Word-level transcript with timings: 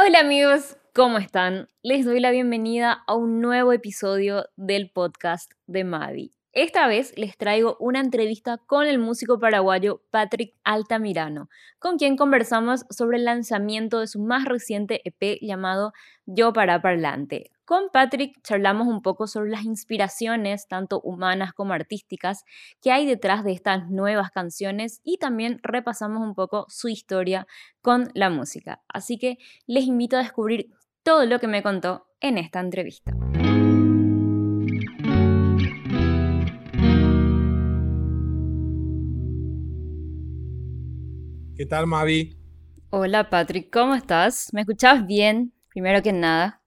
Hola 0.00 0.20
amigos, 0.20 0.76
¿cómo 0.94 1.18
están? 1.18 1.66
Les 1.82 2.04
doy 2.04 2.20
la 2.20 2.30
bienvenida 2.30 3.02
a 3.08 3.16
un 3.16 3.40
nuevo 3.40 3.72
episodio 3.72 4.44
del 4.54 4.92
podcast 4.92 5.50
de 5.66 5.82
Mavi. 5.82 6.30
Esta 6.52 6.86
vez 6.86 7.12
les 7.16 7.36
traigo 7.36 7.76
una 7.80 7.98
entrevista 7.98 8.58
con 8.58 8.86
el 8.86 9.00
músico 9.00 9.40
paraguayo 9.40 10.00
Patrick 10.12 10.54
Altamirano, 10.62 11.48
con 11.80 11.98
quien 11.98 12.16
conversamos 12.16 12.84
sobre 12.90 13.16
el 13.16 13.24
lanzamiento 13.24 13.98
de 13.98 14.06
su 14.06 14.20
más 14.20 14.44
reciente 14.44 15.02
EP 15.04 15.40
llamado 15.42 15.92
Yo 16.26 16.52
para 16.52 16.80
Parlante. 16.80 17.50
Con 17.68 17.90
Patrick 17.92 18.40
charlamos 18.42 18.88
un 18.88 19.02
poco 19.02 19.26
sobre 19.26 19.50
las 19.50 19.64
inspiraciones, 19.64 20.68
tanto 20.68 21.02
humanas 21.02 21.52
como 21.52 21.74
artísticas, 21.74 22.46
que 22.80 22.92
hay 22.92 23.04
detrás 23.04 23.44
de 23.44 23.52
estas 23.52 23.90
nuevas 23.90 24.30
canciones 24.30 25.02
y 25.04 25.18
también 25.18 25.60
repasamos 25.62 26.22
un 26.22 26.34
poco 26.34 26.64
su 26.70 26.88
historia 26.88 27.46
con 27.82 28.08
la 28.14 28.30
música. 28.30 28.80
Así 28.88 29.18
que 29.18 29.36
les 29.66 29.84
invito 29.84 30.16
a 30.16 30.20
descubrir 30.20 30.70
todo 31.02 31.26
lo 31.26 31.38
que 31.40 31.46
me 31.46 31.62
contó 31.62 32.06
en 32.20 32.38
esta 32.38 32.60
entrevista. 32.60 33.12
¿Qué 41.54 41.66
tal, 41.66 41.86
Mavi? 41.86 42.34
Hola, 42.88 43.28
Patrick, 43.28 43.70
¿cómo 43.70 43.94
estás? 43.94 44.48
¿Me 44.54 44.62
escuchabas 44.62 45.06
bien? 45.06 45.52
Primero 45.68 46.02
que 46.02 46.14
nada. 46.14 46.57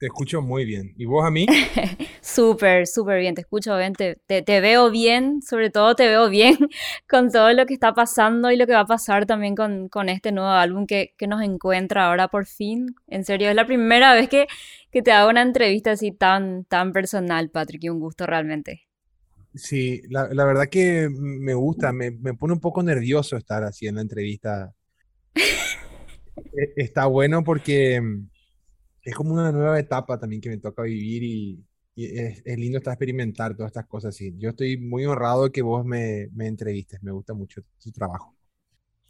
Te 0.00 0.06
escucho 0.06 0.40
muy 0.40 0.64
bien. 0.64 0.94
¿Y 0.96 1.04
vos 1.04 1.26
a 1.26 1.30
mí? 1.30 1.44
súper, 2.22 2.86
súper 2.86 3.20
bien. 3.20 3.34
Te 3.34 3.42
escucho 3.42 3.76
bien, 3.76 3.92
te, 3.92 4.16
te, 4.16 4.60
veo 4.62 4.90
bien, 4.90 5.42
sobre 5.42 5.68
todo 5.68 5.94
te 5.94 6.06
veo 6.08 6.30
bien 6.30 6.56
con 7.08 7.30
todo 7.30 7.52
lo 7.52 7.66
que 7.66 7.74
está 7.74 7.92
pasando 7.92 8.50
y 8.50 8.56
lo 8.56 8.66
que 8.66 8.72
va 8.72 8.80
a 8.80 8.86
pasar 8.86 9.26
también 9.26 9.54
con, 9.54 9.90
con 9.90 10.08
este 10.08 10.32
nuevo 10.32 10.48
álbum 10.48 10.86
que, 10.86 11.12
que, 11.18 11.26
nos 11.26 11.42
encuentra 11.42 12.06
ahora 12.06 12.28
por 12.28 12.46
fin. 12.46 12.96
En 13.08 13.26
serio, 13.26 13.50
es 13.50 13.54
la 13.54 13.66
primera 13.66 14.14
vez 14.14 14.30
que, 14.30 14.46
que 14.90 15.02
te 15.02 15.12
hago 15.12 15.28
una 15.28 15.42
entrevista 15.42 15.90
así 15.90 16.12
tan, 16.12 16.64
tan 16.64 16.94
personal, 16.94 17.50
Patrick, 17.50 17.84
y 17.84 17.90
un 17.90 18.00
gusto 18.00 18.24
realmente. 18.24 18.88
Sí, 19.54 20.00
la, 20.08 20.32
la 20.32 20.46
verdad 20.46 20.68
que 20.70 21.10
me 21.10 21.52
gusta, 21.52 21.92
me, 21.92 22.10
me, 22.10 22.32
pone 22.32 22.54
un 22.54 22.60
poco 22.60 22.82
nervioso 22.82 23.36
estar 23.36 23.64
así 23.64 23.86
en 23.86 23.96
la 23.96 24.00
entrevista. 24.00 24.74
E, 26.56 26.72
está 26.76 27.04
bueno 27.04 27.44
porque 27.44 28.00
es 29.02 29.14
como 29.14 29.32
una 29.32 29.52
nueva 29.52 29.78
etapa 29.78 30.18
también 30.18 30.40
que 30.40 30.50
me 30.50 30.58
toca 30.58 30.82
vivir 30.82 31.22
y, 31.22 31.64
es, 31.96 32.42
lindo 32.58 32.78
estar 32.78 32.94
experimentar 32.94 33.54
todas 33.54 33.70
estas 33.70 33.86
cosas. 33.86 34.14
Sí, 34.14 34.34
yo 34.38 34.50
estoy 34.50 34.78
muy 34.78 35.04
honrado 35.04 35.44
de 35.44 35.50
que 35.50 35.62
vos 35.62 35.84
me, 35.84 36.28
me 36.32 36.46
entrevistes, 36.46 37.02
me 37.02 37.10
gusta 37.10 37.34
mucho 37.34 37.60
tu 37.82 37.90
trabajo. 37.92 38.34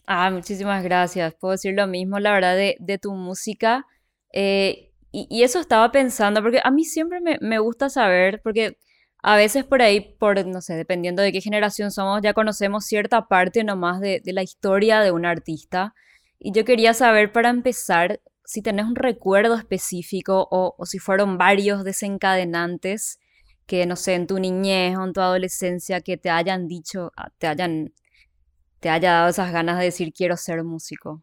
Ah, 0.06 0.30
muchísimas 0.30 0.82
gracias. 0.82 1.34
Puedo 1.34 1.52
decir 1.52 1.74
lo 1.74 1.86
mismo, 1.86 2.18
la 2.18 2.32
verdad, 2.32 2.56
de, 2.56 2.76
de 2.80 2.98
tu 2.98 3.12
música. 3.12 3.86
Eh, 4.32 4.92
y, 5.12 5.26
y, 5.30 5.42
eso 5.44 5.60
estaba 5.60 5.92
pensando, 5.92 6.42
porque 6.42 6.60
a 6.64 6.70
mí 6.70 6.84
siempre 6.84 7.20
me, 7.20 7.38
me, 7.40 7.58
gusta 7.58 7.90
saber, 7.90 8.40
porque 8.42 8.76
a 9.22 9.36
veces 9.36 9.64
por 9.64 9.82
ahí, 9.82 10.16
por, 10.18 10.44
no 10.46 10.60
sé, 10.60 10.74
dependiendo 10.74 11.22
de 11.22 11.32
qué 11.32 11.40
generación 11.40 11.90
somos, 11.90 12.22
ya 12.22 12.32
conocemos 12.32 12.86
cierta 12.86 13.28
parte 13.28 13.62
nomás 13.64 14.00
de, 14.00 14.20
de 14.24 14.32
la 14.32 14.42
historia 14.42 15.00
de 15.00 15.12
un 15.12 15.26
artista. 15.26 15.94
Y 16.38 16.52
yo 16.52 16.64
quería 16.64 16.94
saber, 16.94 17.32
para 17.32 17.50
empezar, 17.50 18.20
si 18.50 18.62
tenés 18.62 18.84
un 18.84 18.96
recuerdo 18.96 19.54
específico 19.54 20.48
o, 20.50 20.84
si 20.84 20.98
fueron 20.98 21.38
varios 21.38 21.84
desencadenantes 21.84 23.20
que, 23.64 23.86
no 23.86 23.94
sé, 23.94 24.14
en 24.14 24.26
tu 24.26 24.40
niñez 24.40 24.96
o 24.96 25.04
en 25.04 25.12
tu 25.12 25.20
adolescencia 25.20 26.00
que 26.00 26.16
te 26.16 26.30
hayan 26.30 26.66
dicho, 26.66 27.12
ah, 27.16 27.30
te 27.38 27.46
hayan, 27.46 27.94
te 28.80 28.88
haya 28.88 29.12
dado 29.12 29.28
esas 29.28 29.52
ganas 29.52 29.78
de 29.78 29.84
decir 29.84 30.12
quiero 30.12 30.36
ser 30.36 30.64
músico. 30.64 31.22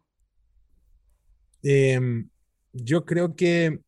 Em, 1.62 2.30
yo 2.72 3.04
creo 3.04 3.36
que 3.36 3.78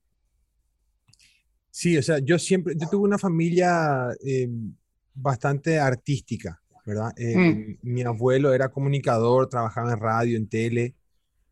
sí, 1.71 1.97
o 1.97 2.03
sea, 2.03 2.19
yo 2.19 2.39
siempre, 2.39 2.75
yo 2.77 2.91
tuve 2.91 3.05
una 3.05 3.17
familia 3.17 4.09
em, 4.23 4.75
bastante 5.15 5.79
artística, 5.79 6.61
¿verdad? 6.85 7.15
Mm. 7.17 7.41
Em, 7.41 7.79
mi 7.81 8.03
abuelo 8.03 8.53
era 8.53 8.69
comunicador, 8.69 9.49
trabajaba 9.49 9.95
en 9.95 9.99
radio, 9.99 10.37
en 10.37 10.47
tele, 10.47 10.95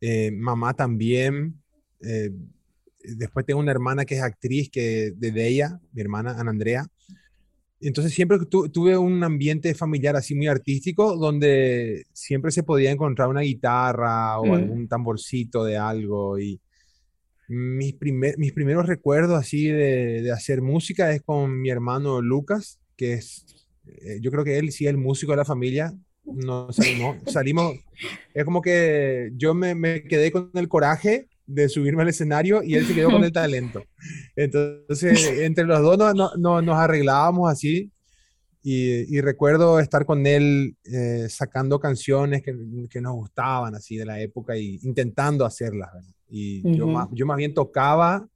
eh, 0.02 0.30
mamá 0.32 0.74
también, 0.74 1.62
eh, 2.00 2.30
después 3.02 3.46
tengo 3.46 3.60
una 3.60 3.70
hermana 3.70 4.04
que 4.04 4.16
es 4.16 4.22
actriz, 4.22 4.70
que 4.70 5.12
de 5.16 5.48
ella, 5.48 5.80
mi 5.92 6.00
hermana 6.00 6.38
Ana 6.38 6.50
Andrea. 6.50 6.86
Entonces 7.80 8.12
siempre 8.12 8.38
tuve 8.48 8.98
un 8.98 9.22
ambiente 9.22 9.72
familiar 9.74 10.16
así 10.16 10.34
muy 10.34 10.48
artístico, 10.48 11.16
donde 11.16 12.06
siempre 12.12 12.50
se 12.50 12.64
podía 12.64 12.90
encontrar 12.90 13.28
una 13.28 13.42
guitarra 13.42 14.38
o 14.40 14.46
mm. 14.46 14.52
algún 14.52 14.88
tamborcito 14.88 15.64
de 15.64 15.76
algo. 15.76 16.40
Y 16.40 16.60
mis, 17.46 17.94
mis 18.36 18.52
primeros 18.52 18.86
recuerdos 18.86 19.38
así 19.38 19.68
de, 19.68 20.30
hacer 20.32 20.60
música 20.60 21.12
es 21.12 21.22
con 21.22 21.60
mi 21.60 21.70
hermano 21.70 22.20
Lucas, 22.20 22.80
que 22.96 23.14
es, 23.14 23.44
eh, 23.86 24.18
yo 24.20 24.32
creo 24.32 24.44
que 24.44 24.58
él 24.58 24.72
sí 24.72 24.86
es 24.86 24.90
el 24.90 24.98
músico 24.98 25.32
de 25.32 25.38
la 25.38 25.44
familia. 25.44 25.94
No 26.24 26.72
salimos, 26.72 27.16
salimos, 27.26 27.76
es 28.34 28.44
como 28.44 28.60
que 28.60 29.30
yo 29.36 29.54
me, 29.54 29.76
me 29.76 30.02
quedé 30.02 30.32
con 30.32 30.50
el 30.54 30.68
coraje 30.68 31.28
de 31.48 31.68
subirme 31.68 32.02
al 32.02 32.08
escenario 32.08 32.62
y 32.62 32.74
él 32.74 32.86
se 32.86 32.94
quedó 32.94 33.10
con 33.10 33.24
el 33.24 33.32
talento. 33.32 33.82
Entonces, 34.36 35.26
entre 35.40 35.64
los 35.64 35.80
dos 35.80 36.14
no, 36.14 36.36
no, 36.36 36.62
nos 36.62 36.76
arreglábamos 36.76 37.50
así 37.50 37.90
y, 38.62 39.16
y, 39.16 39.20
recuerdo 39.22 39.80
estar 39.80 40.04
con 40.04 40.26
él 40.26 40.76
eh, 40.84 41.26
sacando 41.30 41.80
canciones 41.80 42.42
que, 42.42 42.54
que, 42.90 43.00
nos 43.00 43.14
gustaban 43.14 43.74
así 43.74 43.96
de 43.96 44.04
la 44.04 44.20
época 44.20 44.56
y 44.56 44.78
intentando 44.82 45.46
hacerlas. 45.46 45.90
Y 46.28 46.76
yo, 46.76 46.86
más, 46.86 47.08
yo 47.12 47.24
más 47.24 47.38
bien 47.38 47.54
tocaba 47.54 48.28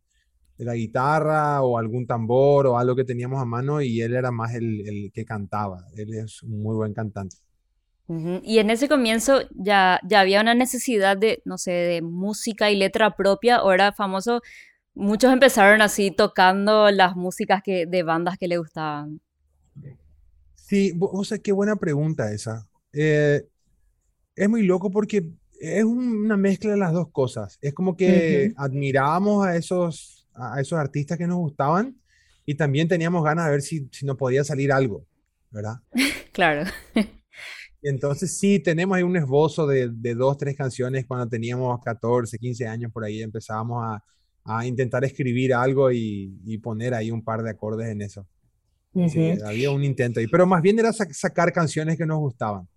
la 0.56 0.74
guitarra 0.74 1.60
o 1.62 1.76
algún 1.76 2.06
tambor 2.06 2.66
o 2.66 2.78
algo 2.78 2.96
que 2.96 3.04
teníamos 3.04 3.42
a 3.42 3.44
mano 3.44 3.82
y 3.82 4.00
él 4.00 4.14
era 4.14 4.30
más 4.30 4.54
el, 4.54 4.88
el 4.88 5.12
que 5.12 5.24
cantaba. 5.24 5.84
Él 5.96 6.14
es 6.14 6.42
un 6.42 6.62
muy 6.62 6.76
buen 6.76 6.94
cantante. 6.94 7.36
Y 8.42 8.58
en 8.58 8.70
ese 8.70 8.88
comienzo 8.88 9.42
ya, 9.50 10.00
ya 10.04 10.20
había 10.20 10.40
una 10.40 10.54
necesidad 10.54 11.16
de, 11.16 11.42
no 11.44 11.58
sé, 11.58 11.70
de 11.70 12.02
música 12.02 12.70
y 12.70 12.76
letra 12.76 13.16
propia, 13.16 13.60
era 13.72 13.92
famoso, 13.92 14.40
muchos 14.94 15.32
empezaron 15.32 15.82
así 15.82 16.10
tocando 16.10 16.90
las 16.90 17.16
músicas 17.16 17.62
que, 17.62 17.86
de 17.86 18.02
bandas 18.02 18.38
que 18.38 18.48
le 18.48 18.58
gustaban. 18.58 19.20
Sí, 20.54 20.92
o 20.98 21.24
sea, 21.24 21.38
qué 21.38 21.52
buena 21.52 21.76
pregunta 21.76 22.32
esa. 22.32 22.68
Eh, 22.92 23.46
es 24.34 24.48
muy 24.48 24.62
loco 24.62 24.90
porque 24.90 25.30
es 25.60 25.84
una 25.84 26.36
mezcla 26.36 26.72
de 26.72 26.78
las 26.78 26.92
dos 26.92 27.10
cosas. 27.10 27.58
Es 27.60 27.74
como 27.74 27.96
que 27.96 28.52
admirábamos 28.56 29.46
a 29.46 29.56
esos, 29.56 30.26
a 30.34 30.60
esos 30.60 30.78
artistas 30.78 31.18
que 31.18 31.26
nos 31.26 31.38
gustaban 31.38 31.96
y 32.44 32.54
también 32.54 32.88
teníamos 32.88 33.22
ganas 33.22 33.46
de 33.46 33.50
ver 33.52 33.62
si, 33.62 33.88
si 33.92 34.04
nos 34.04 34.16
podía 34.16 34.44
salir 34.44 34.72
algo, 34.72 35.06
¿verdad? 35.50 35.76
claro. 36.32 36.70
Entonces 37.82 38.38
sí, 38.38 38.60
tenemos 38.60 38.96
ahí 38.96 39.02
un 39.02 39.16
esbozo 39.16 39.66
de, 39.66 39.88
de, 39.90 40.14
dos, 40.14 40.38
tres 40.38 40.56
canciones 40.56 41.04
cuando 41.06 41.28
teníamos 41.28 41.80
14, 41.82 42.38
15 42.38 42.66
años 42.66 42.92
por 42.92 43.04
ahí, 43.04 43.22
empezábamos 43.22 43.82
a, 43.84 44.04
a 44.44 44.66
intentar 44.66 45.04
escribir 45.04 45.52
algo 45.52 45.90
y, 45.90 46.38
y, 46.44 46.58
poner 46.58 46.94
ahí 46.94 47.10
un 47.10 47.24
par 47.24 47.42
de 47.42 47.50
acordes 47.50 47.88
en 47.88 48.02
eso. 48.02 48.26
sí, 49.08 49.34
había 49.44 49.70
un 49.70 49.84
intento 49.84 50.20
ahí, 50.20 50.26
pero 50.26 50.46
más 50.46 50.62
bien 50.62 50.78
era 50.78 50.92
sacar 50.92 51.52
canciones 51.52 51.98
que 51.98 52.06
nos 52.06 52.18
gustaban. 52.18 52.68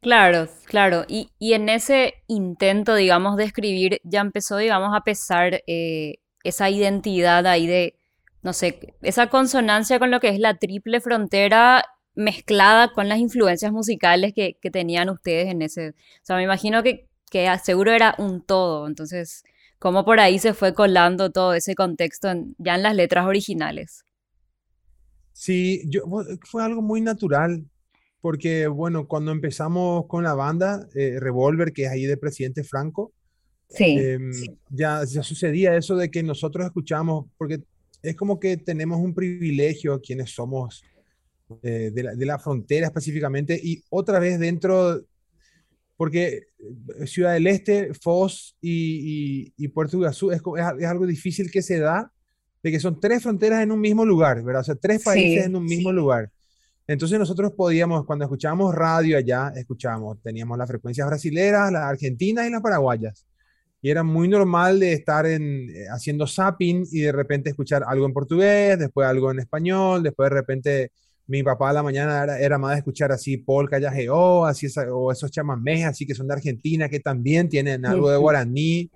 Claro, 0.00 0.48
claro. 0.64 1.04
Y, 1.08 1.30
y, 1.38 1.52
en 1.52 1.68
ese 1.68 2.14
intento, 2.26 2.94
digamos, 2.94 3.36
de 3.36 3.44
escribir, 3.44 4.00
ya 4.02 4.20
empezó, 4.20 4.56
digamos, 4.56 4.90
a 4.94 5.02
pesar 5.02 5.62
eh, 5.66 6.16
esa 6.42 6.68
identidad 6.70 7.46
ahí 7.46 7.66
de, 7.66 8.00
no 8.42 8.52
sé, 8.52 8.94
esa 9.02 9.28
consonancia 9.28 9.98
con 10.00 10.10
lo 10.10 10.18
que 10.18 10.28
es 10.28 10.40
la 10.40 10.58
triple 10.58 11.00
frontera 11.00 11.84
mezclada 12.14 12.92
con 12.92 13.08
las 13.08 13.18
influencias 13.18 13.72
musicales 13.72 14.32
que, 14.34 14.58
que, 14.60 14.70
tenían 14.70 15.08
ustedes 15.10 15.48
en 15.48 15.62
ese... 15.62 15.90
O 15.90 16.24
sea, 16.24 16.36
me 16.36 16.44
imagino 16.44 16.82
que, 16.82 17.08
que 17.30 17.48
seguro 17.64 17.92
era 17.92 18.14
un 18.18 18.42
todo, 18.42 18.86
entonces, 18.86 19.44
¿cómo 19.78 20.04
por 20.04 20.20
ahí 20.20 20.38
se 20.38 20.54
fue 20.54 20.74
colando 20.74 21.30
todo 21.30 21.54
ese 21.54 21.74
contexto 21.74 22.28
ya 22.58 22.74
en 22.74 22.82
las 22.82 22.94
letras 22.94 23.26
originales? 23.26 24.04
Sí, 25.32 25.82
yo, 25.86 26.02
fue 26.42 26.62
algo 26.62 26.82
muy 26.82 27.00
natural, 27.00 27.64
porque 28.20 28.66
bueno, 28.66 29.08
cuando 29.08 29.32
empezamos 29.32 30.06
con 30.06 30.22
la 30.22 30.34
banda, 30.34 30.86
eh, 30.94 31.18
Revolver, 31.18 31.72
que 31.72 31.84
es 31.84 31.90
ahí 31.90 32.04
de 32.04 32.16
Presidente 32.16 32.62
Franco, 32.64 33.12
sí, 33.68 33.96
em, 33.98 34.30
Ya, 34.68 35.02
ya 35.04 35.22
sucedía 35.22 35.74
eso 35.76 35.96
de 35.96 36.10
que 36.10 36.22
nosotros 36.22 36.66
escuchamos, 36.66 37.26
porque 37.38 37.62
es 38.02 38.16
como 38.16 38.38
que 38.38 38.56
tenemos 38.56 39.00
un 39.00 39.14
privilegio 39.14 40.00
quienes 40.00 40.30
somos 40.30 40.84
eh, 41.62 41.90
de, 41.92 42.26
la, 42.26 42.38
frontera 42.38 42.86
específicamente, 42.86 43.58
y 43.62 43.82
otra 43.90 44.18
vez 44.18 44.38
dentro, 44.38 45.02
porque 45.96 46.46
eh, 46.98 47.06
Ciudad 47.06 47.34
del 47.34 47.46
Este, 47.46 47.94
Foz 47.94 48.56
y, 48.60 49.52
y, 49.56 49.68
Puerto 49.68 49.96
Iguazú 49.96 50.30
es, 50.30 50.40
es, 50.40 50.86
algo 50.86 51.06
difícil 51.06 51.50
que 51.50 51.62
se 51.62 51.78
da, 51.78 52.12
de 52.62 52.70
que 52.70 52.80
son 52.80 53.00
tres 53.00 53.22
fronteras 53.22 53.62
en 53.62 53.72
un 53.72 53.80
mismo 53.80 54.04
lugar, 54.04 54.42
¿verdad? 54.42 54.62
O 54.62 54.64
sea, 54.64 54.74
tres 54.76 55.02
países 55.02 55.46
en 55.46 55.56
un 55.56 55.64
mismo 55.64 55.92
lugar. 55.92 56.30
Entonces 56.86 57.18
nosotros 57.18 57.52
podíamos, 57.52 58.04
cuando 58.04 58.24
escuchábamos 58.24 58.74
radio 58.74 59.16
allá, 59.16 59.52
escuchábamos, 59.56 60.20
teníamos 60.22 60.58
las 60.58 60.68
frecuencias 60.68 61.06
brasileras, 61.06 61.72
las 61.72 61.84
argentinas 61.84 62.46
y 62.46 62.50
las 62.50 62.60
paraguayas. 62.60 63.26
y 63.80 63.90
era 63.90 64.04
muy 64.04 64.28
normal 64.28 64.78
de 64.78 64.92
estar 64.92 65.26
en, 65.26 65.70
eh, 65.70 65.86
haciendo 65.90 66.26
zapping 66.26 66.86
y 66.92 67.00
de 67.00 67.12
repente 67.12 67.50
escuchar 67.50 67.82
algo 67.86 68.06
en 68.06 68.12
portugués, 68.12 68.78
después 68.78 69.08
algo 69.08 69.30
en 69.32 69.40
español, 69.40 70.02
después 70.04 70.30
de 70.30 70.36
repente 70.36 70.92
mi 71.26 71.42
papá 71.42 71.70
a 71.70 71.72
la 71.72 71.82
mañana 71.82 72.22
era, 72.22 72.38
era 72.38 72.58
más 72.58 72.72
de 72.72 72.78
escuchar 72.78 73.12
así 73.12 73.36
polka 73.36 73.78
yageo, 73.78 74.44
así 74.44 74.66
o 74.90 75.12
esos 75.12 75.30
chamamés 75.30 75.84
así 75.84 76.06
que 76.06 76.14
son 76.14 76.28
de 76.28 76.34
Argentina, 76.34 76.88
que 76.88 77.00
también 77.00 77.48
tienen 77.48 77.86
algo 77.86 78.10
de 78.10 78.16
guaraní. 78.16 78.90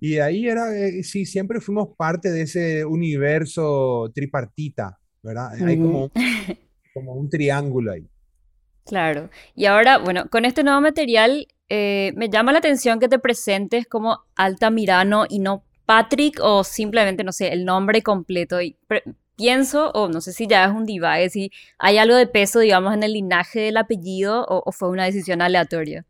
Y 0.00 0.18
ahí 0.18 0.48
era, 0.48 0.76
eh, 0.76 1.02
sí, 1.04 1.24
siempre 1.24 1.60
fuimos 1.60 1.90
parte 1.96 2.30
de 2.30 2.42
ese 2.42 2.84
universo 2.84 4.10
tripartita, 4.12 4.98
¿verdad? 5.22 5.52
Hay 5.64 5.78
como, 5.78 6.10
como 6.94 7.14
un 7.14 7.30
triángulo 7.30 7.92
ahí. 7.92 8.06
Claro. 8.84 9.30
Y 9.54 9.66
ahora, 9.66 9.98
bueno, 9.98 10.28
con 10.28 10.44
este 10.44 10.64
nuevo 10.64 10.80
material 10.80 11.46
eh, 11.68 12.12
me 12.16 12.28
llama 12.28 12.52
la 12.52 12.58
atención 12.58 12.98
que 12.98 13.08
te 13.08 13.18
presentes 13.18 13.86
como 13.86 14.24
Altamirano 14.34 15.24
y 15.28 15.38
no 15.38 15.64
Patrick 15.86 16.38
o 16.42 16.64
simplemente, 16.64 17.24
no 17.24 17.32
sé, 17.32 17.52
el 17.52 17.64
nombre 17.64 18.02
completo. 18.02 18.60
Y 18.60 18.76
pienso, 19.42 19.90
o 19.90 20.08
no 20.08 20.20
sé 20.20 20.32
si 20.32 20.46
ya 20.46 20.64
es 20.64 20.70
un 20.70 20.86
divague, 20.86 21.28
si 21.30 21.50
hay 21.78 21.98
algo 21.98 22.14
de 22.14 22.26
peso, 22.26 22.60
digamos, 22.60 22.94
en 22.94 23.02
el 23.02 23.12
linaje 23.12 23.60
del 23.60 23.76
apellido 23.76 24.46
o, 24.48 24.70
fue 24.72 24.88
una 24.88 25.04
decisión 25.04 25.42
aleatoria. 25.42 26.06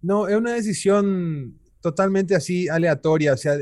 No, 0.00 0.28
es 0.28 0.36
una 0.36 0.52
decisión 0.52 1.58
totalmente 1.80 2.34
así 2.34 2.68
aleatoria, 2.68 3.32
o 3.32 3.36
sea, 3.36 3.56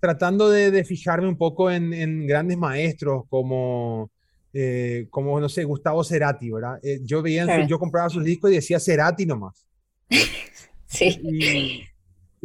tratando 0.00 0.50
de, 0.50 0.84
fijarme 0.84 1.28
un 1.28 1.36
poco 1.38 1.70
en 1.70 2.20
digrandes 2.20 2.58
maestros 2.58 3.24
como 3.28 4.10
eh, 4.52 5.06
como, 5.10 5.38
no 5.40 5.48
sé, 5.48 5.64
Gustavo 5.64 6.02
Cerati, 6.02 6.50
¿verdad? 6.50 6.80
Eh, 6.82 7.00
yo 7.04 7.22
veía, 7.22 7.66
yo 7.66 7.78
compraba 7.78 8.08
sus 8.08 8.24
discos 8.24 8.50
y 8.50 8.54
decía 8.54 8.80
Cerati 8.80 9.24
nomás. 9.26 9.64
sí. 10.86 11.20
Y, 11.22 11.84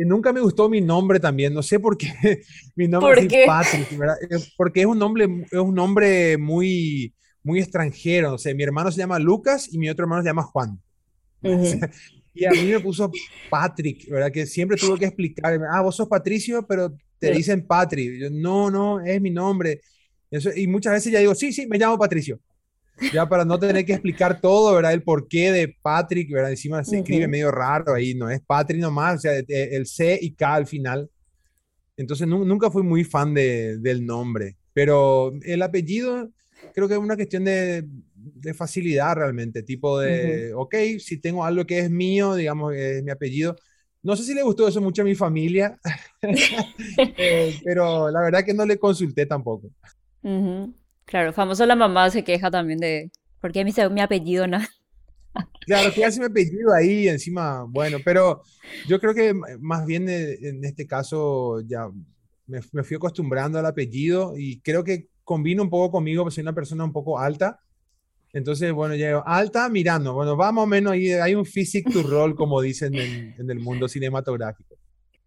nunca 0.03 0.33
me 0.33 0.41
gustó 0.41 0.67
mi 0.67 0.81
nombre 0.81 1.19
también, 1.19 1.53
no 1.53 1.63
sé 1.63 1.79
por 1.79 1.97
qué. 1.97 2.11
mi 2.75 2.87
nombre 2.87 3.21
es 3.21 3.47
Patrick, 3.47 3.97
¿verdad? 3.97 4.17
Eh, 4.29 4.37
porque 4.57 4.81
es 4.81 4.85
un 4.85 4.99
nombre, 4.99 5.45
es 5.51 5.59
un 5.59 5.73
nombre 5.73 6.37
muy, 6.37 7.13
muy 7.43 7.59
extranjero, 7.59 8.33
o 8.33 8.37
sea, 8.37 8.53
mi 8.53 8.63
hermano 8.63 8.91
se 8.91 8.97
llama 8.97 9.19
Lucas 9.19 9.71
y 9.71 9.77
mi 9.77 9.89
otro 9.89 10.03
hermano 10.03 10.21
se 10.21 10.29
llama 10.29 10.43
Juan. 10.43 10.81
y 12.33 12.45
a 12.45 12.51
mí 12.51 12.71
me 12.71 12.79
puso 12.79 13.11
Patrick, 13.49 14.09
¿verdad? 14.09 14.31
Que 14.31 14.45
siempre 14.45 14.77
tuve 14.77 14.99
que 14.99 15.05
explicar, 15.05 15.59
ah, 15.71 15.81
vos 15.81 15.95
sos 15.95 16.07
Patricio, 16.07 16.65
pero 16.67 16.93
te 17.19 17.31
dicen 17.31 17.65
Patrick. 17.65 18.19
Yo, 18.19 18.29
no, 18.29 18.69
no, 18.69 18.99
es 18.99 19.21
mi 19.21 19.29
nombre 19.29 19.81
y 20.55 20.67
muchas 20.67 20.93
veces 20.93 21.11
ya 21.11 21.19
digo, 21.19 21.35
sí, 21.35 21.53
sí, 21.53 21.67
me 21.67 21.77
llamo 21.77 21.97
Patricio. 21.97 22.39
Ya 23.13 23.27
para 23.27 23.43
no 23.43 23.59
tener 23.59 23.85
que 23.85 23.93
explicar 23.93 24.39
todo, 24.39 24.73
¿verdad? 24.73 24.93
El 24.93 25.03
porqué 25.03 25.51
de 25.51 25.75
Patrick, 25.81 26.31
¿verdad? 26.31 26.51
Encima 26.51 26.83
se 26.83 26.99
escribe 26.99 27.27
medio 27.27 27.51
raro 27.51 27.93
ahí, 27.93 28.15
no 28.15 28.29
es 28.29 28.41
Patrick 28.41 28.79
nomás, 28.79 29.17
o 29.17 29.19
sea, 29.19 29.33
el 29.47 29.85
C 29.85 30.17
y 30.21 30.31
K 30.33 30.53
al 30.53 30.67
final. 30.67 31.09
Entonces 31.97 32.27
nunca 32.27 32.71
fui 32.71 32.83
muy 32.83 33.03
fan 33.03 33.33
de, 33.33 33.77
del 33.77 34.05
nombre, 34.05 34.57
pero 34.73 35.31
el 35.43 35.61
apellido 35.61 36.29
creo 36.73 36.87
que 36.87 36.93
es 36.95 36.99
una 36.99 37.15
cuestión 37.15 37.45
de, 37.45 37.85
de 38.15 38.53
facilidad 38.53 39.15
realmente, 39.15 39.63
tipo 39.63 39.99
de, 39.99 40.53
ok, 40.53 40.75
si 40.99 41.19
tengo 41.19 41.45
algo 41.45 41.65
que 41.65 41.79
es 41.79 41.89
mío, 41.89 42.35
digamos, 42.35 42.73
es 42.75 43.03
mi 43.03 43.11
apellido. 43.11 43.55
No 44.03 44.15
sé 44.15 44.23
si 44.23 44.33
le 44.33 44.43
gustó 44.43 44.67
eso 44.67 44.81
mucho 44.81 45.01
a 45.01 45.05
mi 45.05 45.15
familia, 45.15 45.79
eh, 46.21 47.55
pero 47.63 48.11
la 48.11 48.21
verdad 48.21 48.43
que 48.43 48.53
no 48.53 48.65
le 48.65 48.77
consulté 48.77 49.25
tampoco. 49.25 49.69
Claro, 51.05 51.33
famoso 51.33 51.65
la 51.65 51.75
mamá 51.75 52.09
se 52.09 52.23
queja 52.23 52.49
también 52.49 52.79
de, 52.79 53.11
¿por 53.39 53.51
qué 53.51 53.59
me 53.59 53.65
dice 53.69 53.87
mi 53.89 54.01
apellido 54.01 54.47
no? 54.47 54.59
Claro, 55.61 55.91
que 55.93 56.05
hace 56.05 56.19
mi 56.19 56.25
apellido 56.25 56.73
ahí 56.73 57.07
encima, 57.07 57.63
bueno, 57.67 57.97
pero 58.03 58.41
yo 58.87 58.99
creo 58.99 59.13
que 59.13 59.33
más 59.59 59.85
bien 59.85 60.07
en 60.09 60.63
este 60.63 60.87
caso 60.87 61.59
ya 61.61 61.89
me, 62.47 62.61
fui 62.61 62.95
acostumbrando 62.95 63.59
al 63.59 63.65
apellido 63.65 64.33
y 64.37 64.61
creo 64.61 64.83
que 64.83 65.09
combina 65.23 65.61
un 65.61 65.69
poco 65.69 65.91
conmigo, 65.91 66.23
porque 66.23 66.35
soy 66.35 66.43
una 66.43 66.53
persona 66.53 66.83
un 66.83 66.93
poco 66.93 67.19
alta. 67.19 67.59
Entonces, 68.31 68.71
bueno, 68.73 68.95
ya 68.95 69.19
alta 69.25 69.67
mirando, 69.69 70.13
bueno, 70.13 70.37
va 70.37 70.51
más 70.51 70.63
o 70.63 70.67
menos 70.67 70.93
ahí, 70.93 71.11
hay 71.11 71.35
un 71.35 71.45
physique 71.45 71.91
to 71.91 72.03
role, 72.03 72.35
como 72.35 72.61
dicen 72.61 72.93
en, 72.93 73.33
en, 73.37 73.49
el 73.49 73.59
mundo 73.59 73.87
cinematográfico. 73.87 74.75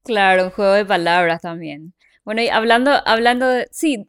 Claro, 0.05 0.45
un 0.45 0.51
juego 0.51 0.73
de 0.73 0.85
palabras 0.85 1.43
también. 1.43 1.95
Bueno, 2.25 2.43
y 2.43 2.49
hablando, 2.49 2.93
hablando 3.07 3.49
de, 3.49 3.67
sí, 3.71 4.09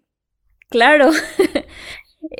Claro. 0.69 1.10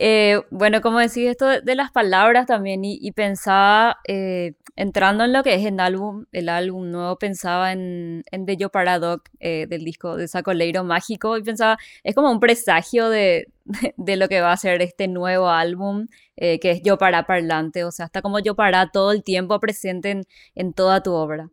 Eh, 0.02 0.40
bueno, 0.50 0.80
como 0.80 1.00
decís 1.00 1.28
esto 1.28 1.46
de, 1.62 1.76
las 1.76 1.92
palabras 1.92 2.46
también 2.46 2.86
y, 2.86 3.12
pensaba, 3.12 3.98
eh, 4.08 4.54
entrando 4.78 5.26
en 5.26 5.34
lo 5.34 5.44
que 5.44 5.56
es 5.56 5.66
el 5.66 5.78
álbum, 5.78 6.26
el 6.32 6.48
álbum 6.48 6.90
nuevo, 6.90 7.18
pensaba 7.18 7.74
en, 7.74 8.24
en 8.32 8.46
The 8.46 8.56
Yo 8.56 8.70
Paradox 8.70 9.30
eh, 9.42 9.68
del 9.68 9.84
disco 9.84 10.16
de 10.16 10.30
Sacoleiro 10.30 10.86
Mágico 10.86 11.38
y 11.38 11.44
pensaba, 11.44 11.78
es 12.06 12.16
como 12.16 12.32
un 12.32 12.40
presagio 12.40 13.10
de, 13.10 13.52
de, 13.98 14.16
lo 14.16 14.30
que 14.30 14.40
va 14.40 14.54
a 14.54 14.58
ser 14.58 14.82
este 14.82 15.10
nuevo 15.10 15.50
álbum, 15.50 16.08
que 16.38 16.60
es 16.64 16.82
Yo 16.82 16.98
Para 16.98 17.28
Parlante, 17.28 17.84
o 17.84 17.92
sea, 17.92 18.06
está 18.06 18.22
como 18.22 18.40
Yo 18.40 18.56
Para 18.56 18.92
todo 18.92 19.12
el 19.12 19.22
tiempo 19.22 19.60
presente 19.60 20.12
en, 20.12 20.24
en 20.56 20.72
toda 20.72 21.04
tu 21.04 21.12
obra. 21.12 21.50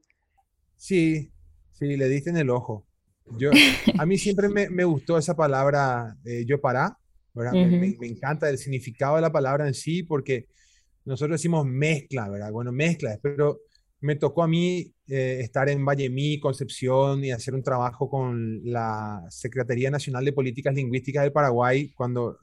Sí, 0.76 1.32
sí, 1.72 1.96
le 1.96 2.08
diste 2.08 2.30
en 2.30 2.36
el 2.36 2.50
ojo. 2.50 2.86
Yo, 3.36 3.50
a 3.98 4.06
mí 4.06 4.18
siempre 4.18 4.48
me, 4.48 4.70
me 4.70 4.84
gustó 4.84 5.18
esa 5.18 5.34
palabra 5.34 6.16
eh, 6.24 6.44
yo 6.46 6.60
para, 6.60 6.96
¿verdad? 7.36 7.52
me, 7.52 7.96
me, 7.98 8.06
encanta 8.06 8.48
el 8.48 8.58
significado 8.58 9.16
de 9.16 9.22
la 9.22 9.30
palabra 9.30 9.66
en 9.66 9.74
sí 9.74 10.02
porque 10.02 10.46
nosotros 11.04 11.38
decimos 11.38 11.64
mezcla, 11.64 12.28
¿verdad? 12.28 12.50
Bueno, 12.50 12.72
mezcla, 12.72 13.18
pero 13.22 13.60
me 14.00 14.16
tocó 14.16 14.42
a 14.42 14.48
mí 14.48 14.92
eh, 15.06 15.38
estar 15.40 15.68
en 15.68 15.84
Vallemí, 15.84 16.40
Concepción 16.40 17.24
y 17.24 17.30
hacer 17.30 17.54
un 17.54 17.62
trabajo 17.62 18.08
con 18.10 18.60
la 18.64 19.24
Secretaría 19.30 19.90
Nacional 19.90 20.24
de 20.24 20.32
Políticas 20.32 20.74
Lingüísticas 20.74 21.22
del 21.22 21.32
Paraguay 21.32 21.92
cuando 21.94 22.38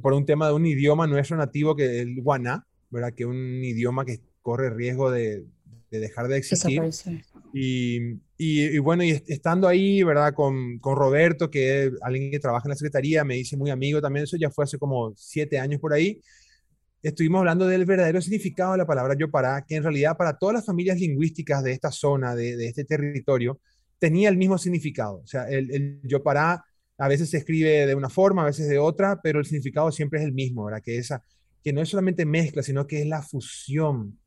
por 0.00 0.14
un 0.14 0.24
tema 0.24 0.48
de 0.48 0.54
un 0.54 0.64
idioma 0.64 1.06
nuestro 1.06 1.36
nativo 1.36 1.76
que 1.76 1.84
es 1.84 2.06
el 2.06 2.22
guaná, 2.22 2.66
¿verdad? 2.90 3.12
Que 3.12 3.24
es 3.24 3.28
un 3.28 3.62
idioma 3.62 4.04
que 4.04 4.20
corre 4.40 4.70
riesgo 4.70 5.10
de, 5.10 5.44
de 5.90 5.98
dejar 6.00 6.28
de 6.28 6.38
existir. 6.38 6.82
Y, 7.56 8.78
bueno, 8.80 9.04
estando 9.04 9.68
ahí, 9.68 10.02
¿verdad? 10.02 10.34
Con, 10.34 10.80
Roberto, 10.82 11.50
que 11.50 11.84
es 11.84 11.92
alguien 12.02 12.30
que 12.32 12.40
trabaja 12.40 12.66
en 12.66 12.70
la 12.70 12.76
Secretaría, 12.76 13.22
me 13.24 13.36
dice 13.36 13.56
muy 13.56 13.70
amigo 13.70 14.00
también, 14.00 14.24
eso 14.24 14.36
ya 14.36 14.50
fue 14.50 14.64
hace 14.64 14.76
como 14.76 15.14
siete 15.14 15.60
años 15.60 15.80
por 15.80 15.92
ahí, 15.92 16.20
estuvimos 17.00 17.38
hablando 17.38 17.66
del 17.68 17.84
verdadero 17.84 18.20
significado 18.20 18.72
de 18.72 18.78
la 18.78 18.86
palabra 18.86 19.14
yo 19.16 19.30
para, 19.30 19.64
que 19.64 19.76
en 19.76 19.84
realidad 19.84 20.16
para 20.16 20.36
todas 20.36 20.54
las 20.54 20.66
familias 20.66 20.98
lingüísticas 20.98 21.62
de 21.62 21.72
esta 21.72 21.92
zona, 21.92 22.34
de, 22.34 22.66
este 22.66 22.84
territorio, 22.84 23.60
tenía 24.00 24.28
el 24.30 24.36
mismo 24.36 24.58
significado. 24.58 25.20
O 25.22 25.26
sea, 25.26 25.48
el, 25.48 25.70
el 25.70 26.00
yo 26.02 26.22
para 26.22 26.64
a 26.98 27.08
veces 27.08 27.30
se 27.30 27.38
escribe 27.38 27.86
de 27.86 27.94
una 27.94 28.08
forma, 28.08 28.42
a 28.42 28.46
veces 28.46 28.68
de 28.68 28.78
otra, 28.78 29.20
pero 29.22 29.38
el 29.38 29.44
significado 29.44 29.92
siempre 29.92 30.20
es 30.20 30.24
el 30.24 30.32
mismo, 30.32 30.64
¿verdad? 30.64 30.82
Que, 30.82 30.98
esa, 30.98 31.22
que 31.62 31.72
no 31.72 31.80
es 31.80 31.88
solamente 31.88 32.26
mezcla, 32.26 32.62
sino 32.62 32.86
que 32.86 33.00
es 33.02 33.06
la 33.06 33.22
fusión 33.22 34.18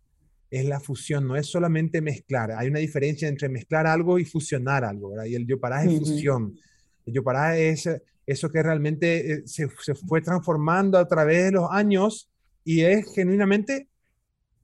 es 0.50 0.66
la 0.66 0.80
fusión, 0.80 1.28
no 1.28 1.36
es 1.36 1.48
solamente 1.48 2.02
mezclar. 2.02 2.52
Hay 2.52 2.68
una 2.68 2.80
diferencia 2.80 3.28
entre 3.28 3.50
mezclar 3.50 3.86
algo 3.88 4.18
y 4.20 4.26
fusionar 4.26 4.84
algo, 4.84 5.10
¿verdad? 5.10 5.26
Y 5.26 5.36
el 5.36 5.46
yopará 5.46 5.84
es 5.84 6.00
fusión. 6.00 6.58
El 7.06 7.14
yopará 7.14 7.58
es 7.58 7.90
eso 8.26 8.52
que 8.52 8.64
realmente 8.64 9.34
eh, 9.34 9.44
se, 9.46 9.68
fue 9.68 10.22
transformando 10.22 10.98
a 10.98 11.08
través 11.08 11.46
de 11.46 11.52
los 11.52 11.70
años 11.72 12.30
y 12.64 12.82
es 12.82 13.14
genuinamente 13.14 13.88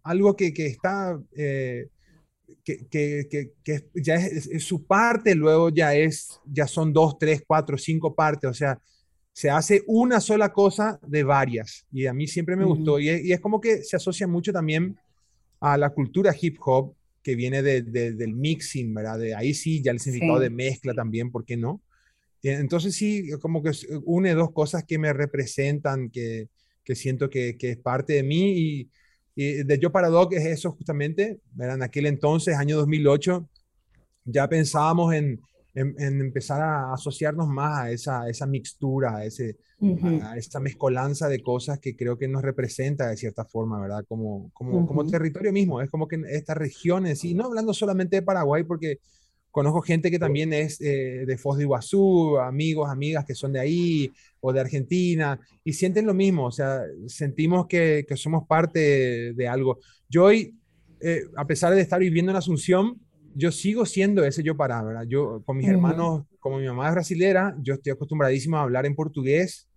algo 0.03 0.35
que, 0.35 0.53
está, 0.57 1.17
eh, 1.35 1.87
que, 2.63 2.87
que, 2.89 3.89
ya 3.95 4.15
es, 4.15 4.63
su 4.63 4.85
parte, 4.85 5.33
luego 5.33 5.69
ya, 5.69 5.95
es, 5.95 6.39
ya 6.45 6.67
son 6.67 6.91
dos, 6.91 7.17
tres, 7.17 7.43
cuatro, 7.47 7.77
cinco 7.77 8.13
partes, 8.13 8.49
o 8.49 8.53
sea, 8.53 8.77
se 9.31 9.49
hace 9.49 9.81
una 9.87 10.19
sola 10.19 10.51
cosa 10.51 10.99
de 11.07 11.23
varias. 11.23 11.87
Y 11.91 12.05
a 12.05 12.13
mí 12.13 12.27
siempre 12.27 12.55
me 12.55 12.65
gustó. 12.65 12.99
Y 12.99 13.09
y 13.09 13.31
es, 13.31 13.39
como 13.39 13.59
que 13.59 13.83
se 13.83 13.95
asocia 13.95 14.27
mucho 14.27 14.53
también 14.53 14.97
a 15.63 15.77
la 15.77 15.91
cultura 15.91 16.35
hip 16.39 16.57
hop 16.65 16.93
que 17.23 17.35
viene 17.35 17.63
de, 17.63 17.81
del 17.81 18.33
mixing, 18.33 18.93
¿verdad? 18.93 19.17
De 19.17 19.33
ahí 19.33 19.53
sí, 19.53 19.81
ya 19.81 19.91
el 19.91 19.99
significado 20.01 20.39
de 20.39 20.49
mezcla 20.49 20.93
también, 20.93 21.31
¿por 21.31 21.45
qué 21.45 21.55
no? 21.55 21.81
Eh, 22.43 22.51
entonces 22.59 22.93
sí, 22.93 23.29
como 23.39 23.63
que 23.63 23.71
une 24.03 24.33
dos 24.33 24.51
cosas 24.51 24.83
que 24.83 24.97
me 24.97 25.13
representan, 25.13 26.09
que, 26.09 26.49
que 26.83 26.95
siento 26.95 27.29
que, 27.29 27.55
que, 27.57 27.71
es 27.71 27.77
parte 27.77 28.11
de 28.11 28.23
mí 28.23 28.89
y, 29.35 29.63
de 29.63 29.79
Yo 29.79 29.89
Paradox 29.89 30.35
es 30.35 30.45
eso 30.45 30.73
justamente, 30.73 31.39
¿verdad? 31.53 31.77
En 31.77 31.83
aquel 31.83 32.07
entonces, 32.07 32.57
año 32.57 32.75
2008, 32.75 33.49
ya 34.25 34.49
pensábamos 34.49 35.13
en, 35.13 35.39
en, 35.75 36.21
empezar 36.21 36.61
a 36.61 36.93
asociarnos 36.93 37.47
más 37.47 37.79
a 37.79 37.91
esa, 37.91 38.29
esa 38.29 38.45
mixtura, 38.45 39.17
a, 39.17 39.25
ese, 39.25 39.57
a, 40.23 40.37
esta 40.37 40.59
mezcolanza 40.59 41.27
de 41.27 41.41
cosas 41.41 41.79
que 41.79 41.95
creo 41.95 42.17
que 42.17 42.27
nos 42.27 42.41
representa 42.41 43.09
de 43.09 43.17
cierta 43.17 43.45
forma, 43.45 43.81
¿verdad? 43.81 44.05
Como, 44.07 44.51
como, 44.53 44.85
como 44.85 45.05
territorio 45.05 45.51
mismo, 45.51 45.81
es 45.81 45.89
como 45.89 46.07
que 46.07 46.21
estas 46.29 46.57
regiones, 46.57 47.23
y 47.25 47.33
no 47.33 47.45
hablando 47.45 47.73
solamente 47.73 48.17
de 48.17 48.21
Paraguay, 48.21 48.63
porque 48.63 48.99
conozco 49.53 49.81
gente 49.81 50.09
que 50.09 50.17
también 50.19 50.51
es 50.51 50.81
eh, 50.81 51.25
de 51.27 51.37
Foz 51.37 51.57
de 51.57 51.63
Iguazú, 51.63 52.37
amigos, 52.39 52.89
amigas 52.89 53.23
que 53.23 53.35
son 53.35 53.53
de 53.53 53.59
ahí 53.59 54.11
o 54.41 54.51
de 54.51 54.59
Argentina, 54.59 55.39
y 55.63 55.73
sienten 55.73 56.05
lo 56.05 56.13
mismo, 56.13 56.45
o 56.45 56.51
sea, 56.51 56.81
sentimos 57.07 57.67
que, 57.67 58.05
que 58.07 58.17
somos 58.17 58.47
parte 58.47 59.33
de, 59.33 59.47
algo. 59.47 59.79
Yo 60.09 60.25
hoy, 60.25 60.55
eh, 61.01 61.21
a 61.35 61.45
pesar 61.45 61.73
de 61.73 61.81
estar 61.81 61.99
viviendo 61.99 62.31
en 62.31 62.37
Asunción, 62.37 62.99
yo 63.35 63.51
sigo 63.51 63.85
siendo 63.85 64.23
ese 64.23 64.43
yo 64.43 64.55
para, 64.55 64.81
¿verdad? 64.83 65.05
Yo 65.07 65.43
con 65.45 65.57
mis 65.57 65.67
hermanos, 65.67 66.23
como 66.39 66.57
mi 66.59 66.67
mamá 66.67 66.87
es 66.87 66.93
brasilera, 66.93 67.55
yo 67.61 67.75
estoy 67.75 67.91
acostumbradísimo 67.93 68.57
a 68.57 68.61
hablar 68.61 68.85
en 68.85 68.95
portugués 68.95 69.69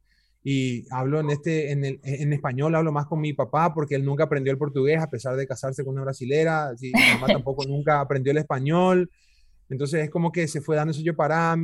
y 0.43 0.87
hablo 0.91 1.21
en, 1.21 1.31
este, 1.31 1.73
en, 1.73 1.85
el, 1.85 2.01
en 2.05 2.33
español, 2.33 2.75
hablo 2.75 2.93
más 2.93 3.07
con 3.07 3.21
mi 3.21 3.33
papá 3.33 3.75
porque 3.75 3.97
él 3.97 4.05
nunca 4.05 4.25
aprendió 4.25 4.53
el 4.53 4.59
portugués 4.59 5.01
a 5.01 5.11
pesar 5.11 5.37
de 5.37 5.47
casarse 5.47 5.85
con 5.85 5.95
una 5.95 6.05
brasilera, 6.05 6.73
mi 6.81 6.93
mamá 6.93 7.27
tampoco 7.43 7.65
nunca 7.67 8.01
aprendió 8.01 8.31
el 8.31 8.39
español, 8.39 9.11
entonces 9.69 10.05
es 10.05 10.11
como 10.11 10.31
que 10.31 10.47
se 10.47 10.61
fue 10.61 10.77
dando 10.77 10.93
eso 10.93 11.03
yo 11.03 11.17
para 11.17 11.57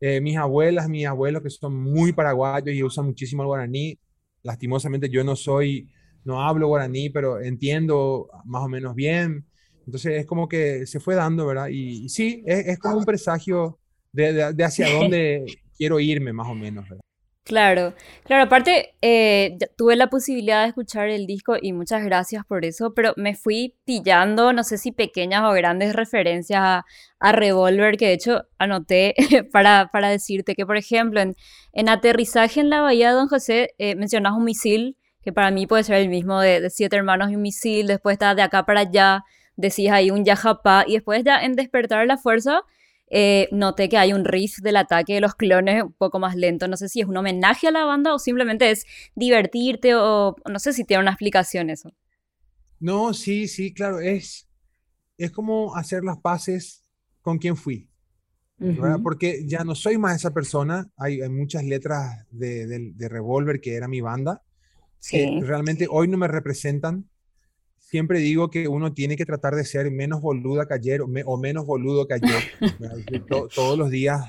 eh, 0.00 0.20
mis 0.20 0.36
abuelas, 0.36 0.88
mis 0.88 1.06
abuelos 1.06 1.42
que 1.42 1.50
son 1.50 1.76
muy 1.76 2.12
paraguayos 2.12 2.74
y 2.74 2.82
usan 2.82 3.06
muchísimo 3.06 3.42
el 3.42 3.48
guaraní, 3.48 3.98
lastimosamente 4.42 5.10
yo 5.10 5.24
no 5.24 5.36
soy, 5.36 5.90
no 6.24 6.42
hablo 6.42 6.68
guaraní, 6.68 7.10
pero 7.10 7.40
entiendo 7.40 8.28
más 8.44 8.62
o 8.62 8.68
menos 8.68 8.94
bien, 8.94 9.44
entonces 9.86 10.20
es 10.20 10.26
como 10.26 10.48
que 10.48 10.86
se 10.86 11.00
fue 11.00 11.14
dando, 11.14 11.46
¿verdad? 11.46 11.68
Y, 11.68 12.08
sí, 12.08 12.42
es, 12.46 12.66
es, 12.66 12.78
como 12.78 12.98
un 12.98 13.04
presagio 13.04 13.78
de, 14.12 14.52
de, 14.52 14.64
hacia 14.64 14.88
dónde 14.98 15.44
quiero 15.76 16.00
irme, 16.00 16.32
más 16.32 16.48
o 16.48 16.54
menos, 16.54 16.88
¿verdad? 16.88 17.04
Claro, 17.44 17.92
claro, 18.24 18.44
aparte 18.44 18.94
eh, 19.02 19.58
tuve 19.76 19.96
la 19.96 20.08
posibilidad 20.08 20.62
de 20.62 20.68
escuchar 20.68 21.10
el 21.10 21.26
disco 21.26 21.56
y 21.60 21.74
muchas 21.74 22.02
gracias 22.02 22.42
por 22.46 22.64
eso, 22.64 22.94
pero 22.94 23.12
me 23.18 23.34
fui 23.34 23.74
pillando, 23.84 24.54
no 24.54 24.64
sé 24.64 24.78
si 24.78 24.92
pequeñas 24.92 25.42
o 25.44 25.52
grandes 25.52 25.92
referencias 25.94 26.60
a, 26.62 26.86
a 27.20 27.32
Revolver, 27.32 27.98
que 27.98 28.06
de 28.06 28.12
hecho 28.14 28.44
anoté 28.56 29.14
para, 29.52 29.90
para 29.92 30.08
decirte 30.08 30.54
que, 30.54 30.64
por 30.64 30.78
ejemplo, 30.78 31.20
en, 31.20 31.36
en 31.74 31.90
Aterrizaje 31.90 32.60
en 32.60 32.70
la 32.70 32.80
Bahía 32.80 33.10
de 33.10 33.14
Don 33.16 33.28
José 33.28 33.74
eh, 33.76 33.94
mencionas 33.94 34.32
un 34.32 34.44
misil, 34.44 34.96
que 35.22 35.34
para 35.34 35.50
mí 35.50 35.66
puede 35.66 35.84
ser 35.84 35.96
el 35.96 36.08
mismo 36.08 36.40
de, 36.40 36.62
de 36.62 36.70
Siete 36.70 36.96
Hermanos 36.96 37.30
y 37.30 37.36
un 37.36 37.42
misil, 37.42 37.88
después 37.88 38.14
está 38.14 38.34
de 38.34 38.40
acá 38.40 38.64
para 38.64 38.80
allá, 38.80 39.22
decís 39.56 39.90
ahí 39.90 40.10
un 40.10 40.24
yajapá, 40.24 40.84
y 40.86 40.94
después 40.94 41.22
ya 41.24 41.42
en 41.42 41.54
Despertar 41.54 42.06
la 42.06 42.18
Fuerza 42.18 42.62
eh, 43.08 43.48
noté 43.52 43.88
que 43.88 43.98
hay 43.98 44.12
un 44.12 44.24
riff 44.24 44.58
del 44.58 44.76
ataque 44.76 45.14
de 45.14 45.20
los 45.20 45.34
clones 45.34 45.82
un 45.82 45.92
poco 45.92 46.18
más 46.18 46.36
lento. 46.36 46.68
No 46.68 46.76
sé 46.76 46.88
si 46.88 47.00
es 47.00 47.06
un 47.06 47.16
homenaje 47.16 47.68
a 47.68 47.70
la 47.70 47.84
banda 47.84 48.14
o 48.14 48.18
simplemente 48.18 48.70
es 48.70 48.86
divertirte 49.14 49.94
o 49.94 50.36
no 50.50 50.58
sé 50.58 50.72
si 50.72 50.84
tiene 50.84 51.02
una 51.02 51.12
explicación 51.12 51.70
eso. 51.70 51.92
No, 52.80 53.14
sí, 53.14 53.48
sí, 53.48 53.72
claro, 53.72 54.00
es, 54.00 54.48
es 55.16 55.30
como 55.30 55.76
hacer 55.76 56.04
las 56.04 56.18
paces 56.18 56.84
con 57.22 57.38
quien 57.38 57.56
fui. 57.56 57.88
Porque 59.02 59.42
ya 59.46 59.64
no 59.64 59.74
soy 59.74 59.98
más 59.98 60.16
esa 60.16 60.32
persona. 60.32 60.90
Hay, 60.96 61.20
muchas 61.28 61.64
letras 61.64 62.26
de, 62.30 62.66
de, 62.66 63.08
Revolver, 63.08 63.60
que 63.60 63.74
era 63.74 63.88
mi 63.88 64.00
banda, 64.00 64.42
que 65.08 65.40
realmente 65.42 65.86
hoy 65.90 66.08
no 66.08 66.16
me 66.16 66.28
representan 66.28 67.10
siempre 67.94 68.18
digo 68.18 68.50
que 68.50 68.66
uno 68.66 68.92
tiene 68.92 69.16
que 69.16 69.24
tratar 69.24 69.54
de 69.54 69.64
ser 69.64 69.88
menos 69.92 70.20
boluda 70.20 70.66
que 70.66 70.74
ayer 70.74 71.00
o, 71.00 71.36
menos 71.36 71.64
boludo 71.64 72.08
que 72.08 72.14
ayer. 72.14 72.42
todos 73.54 73.78
los 73.78 73.88
días 73.88 74.20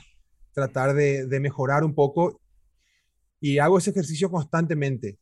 tratar 0.53 0.93
de, 0.93 1.39
mejorar 1.39 1.83
un 1.83 1.95
poco 1.95 2.39
y 3.41 3.57
hago 3.57 3.79
ese 3.79 3.89
ejercicio 3.89 4.29
constantemente. 4.29 5.17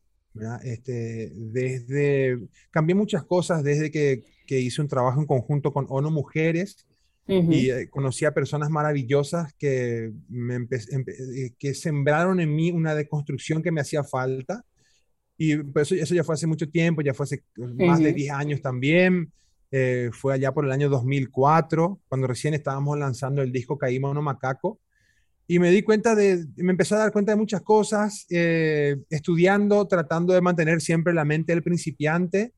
Este, 0.62 1.32
desde, 1.34 2.38
cambié 2.70 2.96
muchas 2.96 3.24
cosas 3.24 3.64
desde 3.64 3.90
que, 3.90 4.26
que, 4.46 4.60
hice 4.60 4.82
un 4.82 4.90
trabajo 4.90 5.22
en 5.22 5.26
conjunto 5.26 5.72
con 5.72 5.86
ONU 5.88 6.12
Mujeres 6.12 6.86
y 7.28 7.70
eh, 7.70 7.88
conocí 7.90 8.26
a 8.26 8.34
personas 8.34 8.70
maravillosas 8.70 9.54
que, 9.54 10.12
me 10.28 10.58
eh, 10.58 11.54
que 11.58 11.74
sembraron 11.74 12.42
en 12.42 12.54
mí 12.54 12.74
una 12.74 12.94
deconstrucción 12.94 13.64
que 13.64 13.72
me 13.72 13.80
hacía 13.80 14.04
falta 14.04 14.66
y 15.38 15.58
pues 15.58 15.92
eso, 15.92 16.02
eso, 16.02 16.16
ya 16.16 16.24
fue 16.24 16.36
hace 16.36 16.48
mucho 16.48 16.70
tiempo, 16.70 17.02
ya 17.02 17.14
fue 17.14 17.24
hace 17.26 17.44
más 17.58 18.00
de 18.00 18.14
10 18.14 18.32
años 18.32 18.62
también. 18.62 19.32
Eh, 19.76 20.12
fue 20.14 20.36
allá 20.36 20.52
por 20.52 20.66
el 20.66 20.72
año 20.72 20.88
2004, 20.88 22.00
cuando 22.08 22.28
recién 22.28 22.54
estábamos 22.54 22.98
lanzando 23.00 23.42
el 23.42 23.52
disco 23.52 23.78
Caímono 23.78 24.22
Macaco. 24.22 24.80
Y 25.48 25.58
me 25.58 25.72
di 25.72 25.82
cuenta 25.82 26.14
de, 26.14 26.46
me 26.58 26.72
empezó 26.72 26.94
a 26.94 27.00
dar 27.00 27.12
cuenta 27.12 27.32
de 27.32 27.38
muchas 27.38 27.62
cosas, 27.64 28.28
eh, 28.30 28.98
estudiando, 29.10 29.88
tratando 29.88 30.34
de 30.34 30.42
mantener 30.42 30.80
siempre 30.80 31.12
la 31.12 31.26
mente 31.26 31.54
del 31.54 31.64
principiante. 31.64 32.54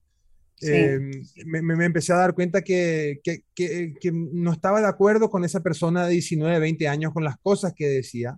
Eh, 0.61 0.99
me, 1.45 1.61
me, 1.61 1.85
empecé 1.85 2.11
a 2.11 2.17
dar 2.17 2.33
cuenta 2.33 2.61
que, 2.61 3.21
que, 3.23 3.43
que, 3.55 3.93
que, 3.99 4.11
no 4.11 4.51
estaba 4.51 4.81
de 4.81 4.87
acuerdo 4.87 5.29
con 5.29 5.45
esa 5.45 5.61
persona 5.61 6.05
de 6.05 6.13
19, 6.13 6.59
20 6.59 6.87
años, 6.89 7.13
con 7.13 7.23
las 7.23 7.37
cosas 7.37 7.73
que 7.73 7.87
decía 7.87 8.37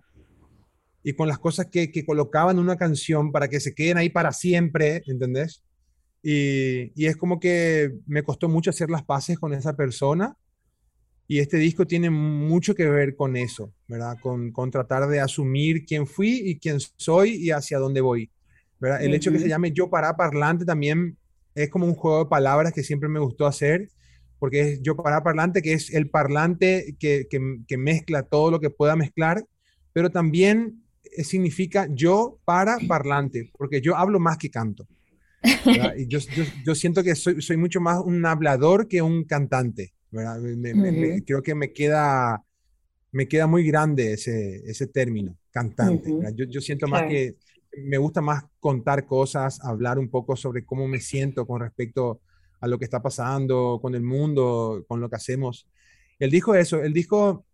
y 1.02 1.14
con 1.14 1.28
las 1.28 1.38
cosas 1.38 1.66
que, 1.66 1.90
que 1.90 2.04
colocaban 2.04 2.56
en 2.56 2.62
una 2.62 2.76
canción 2.76 3.32
para 3.32 3.48
que 3.48 3.60
se 3.60 3.74
queden 3.74 3.98
ahí 3.98 4.08
para 4.10 4.32
siempre, 4.32 5.02
¿entendés? 5.06 5.62
Y, 6.22 6.92
y, 7.00 7.06
es 7.06 7.16
como 7.16 7.38
que 7.38 7.92
me 8.06 8.24
costó 8.24 8.48
mucho 8.48 8.70
hacer 8.70 8.90
las 8.90 9.04
paces 9.04 9.38
con 9.38 9.54
esa 9.54 9.76
persona 9.76 10.36
y 11.30 11.40
este 11.40 11.58
disco 11.58 11.86
tiene 11.86 12.08
mucho 12.08 12.74
que 12.74 12.88
ver 12.88 13.14
con 13.14 13.36
eso, 13.36 13.72
¿verdad? 13.86 14.16
Con, 14.20 14.50
con 14.50 14.70
tratar 14.70 15.06
de 15.08 15.20
asumir 15.20 15.84
quién 15.84 16.06
fui 16.06 16.40
y 16.42 16.58
quién 16.58 16.78
soy 16.96 17.34
y 17.34 17.50
hacia 17.50 17.78
dónde 17.78 18.00
voy, 18.00 18.30
¿verdad? 18.80 19.02
El 19.02 19.14
hecho 19.14 19.30
que 19.30 19.38
se 19.38 19.48
llame 19.48 19.72
Yo 19.72 19.90
para 19.90 20.16
Parlante 20.16 20.64
también 20.64 21.18
es 21.54 21.68
como 21.68 21.84
un 21.86 21.94
juego 21.94 22.24
de 22.24 22.30
palabras 22.30 22.72
que 22.72 22.82
siempre 22.82 23.10
me 23.10 23.20
gustó 23.20 23.46
hacer, 23.46 23.90
porque 24.38 24.60
es 24.60 24.82
Yo 24.82 24.96
para 24.96 25.22
Parlante, 25.22 25.60
que 25.60 25.74
es 25.74 25.92
el 25.92 26.08
parlante 26.08 26.96
que, 26.98 27.26
que, 27.28 27.58
que 27.66 27.76
mezcla 27.76 28.22
todo 28.22 28.50
lo 28.50 28.58
que 28.58 28.70
pueda 28.70 28.96
mezclar, 28.96 29.44
pero 29.92 30.10
también 30.10 30.82
significa 31.22 31.88
yo 31.90 32.38
para 32.44 32.78
parlante, 32.86 33.50
porque 33.56 33.80
yo 33.80 33.96
hablo 33.96 34.18
más 34.20 34.38
que 34.38 34.50
canto. 34.50 34.86
Y 35.96 36.08
yo, 36.08 36.18
yo, 36.64 36.74
siento 36.74 37.02
que 37.02 37.14
soy, 37.14 37.40
soy, 37.40 37.56
mucho 37.56 37.80
más 37.80 38.00
un 38.04 38.24
hablador 38.26 38.88
que 38.88 39.02
un 39.02 39.24
cantante. 39.24 39.92
creo 40.10 41.42
que 41.42 41.54
me 41.54 41.72
queda, 41.72 42.42
me 43.12 43.28
queda 43.28 43.46
muy 43.46 43.64
grande 43.64 44.14
ese, 44.14 44.62
ese 44.66 44.86
término, 44.88 45.36
cantante. 45.50 46.10
yo, 46.34 46.44
yo, 46.46 46.60
siento 46.60 46.88
más 46.88 47.04
que 47.04 47.36
me 47.84 47.98
gusta 47.98 48.20
más 48.20 48.44
contar 48.58 49.06
cosas, 49.06 49.60
hablar 49.62 49.98
un 49.98 50.08
poco 50.08 50.36
sobre 50.36 50.64
cómo 50.64 50.88
me 50.88 51.00
siento 51.00 51.46
con 51.46 51.60
respecto 51.60 52.20
a 52.60 52.66
lo 52.66 52.78
que 52.78 52.84
está 52.84 53.00
pasando 53.00 53.78
con 53.80 53.94
el 53.94 54.02
mundo, 54.02 54.84
con 54.88 55.00
lo 55.00 55.08
que 55.08 55.16
hacemos. 55.16 55.68
El 56.18 56.30
disco 56.30 56.54
eso, 56.54 56.82
el 56.82 56.92
disco, 56.92 57.44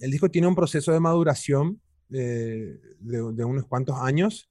el 0.00 0.10
disco 0.10 0.30
tiene 0.30 0.46
un 0.46 0.54
proceso 0.54 0.92
de 0.92 1.00
maduración 1.00 1.80
de, 2.12 2.78
de, 3.00 3.44
unos 3.44 3.66
cuantos 3.66 3.96
años. 3.98 4.50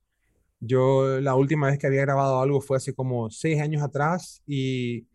Yo 0.60 1.20
la 1.22 1.36
última 1.36 1.68
vez 1.68 1.80
que 1.80 1.88
había 1.88 2.02
grabado 2.02 2.40
algo 2.42 2.62
fue 2.62 2.78
hace 2.78 2.94
como 2.94 3.30
seis 3.30 3.60
años 3.62 3.82
atrás 3.82 4.42
y, 4.46 5.08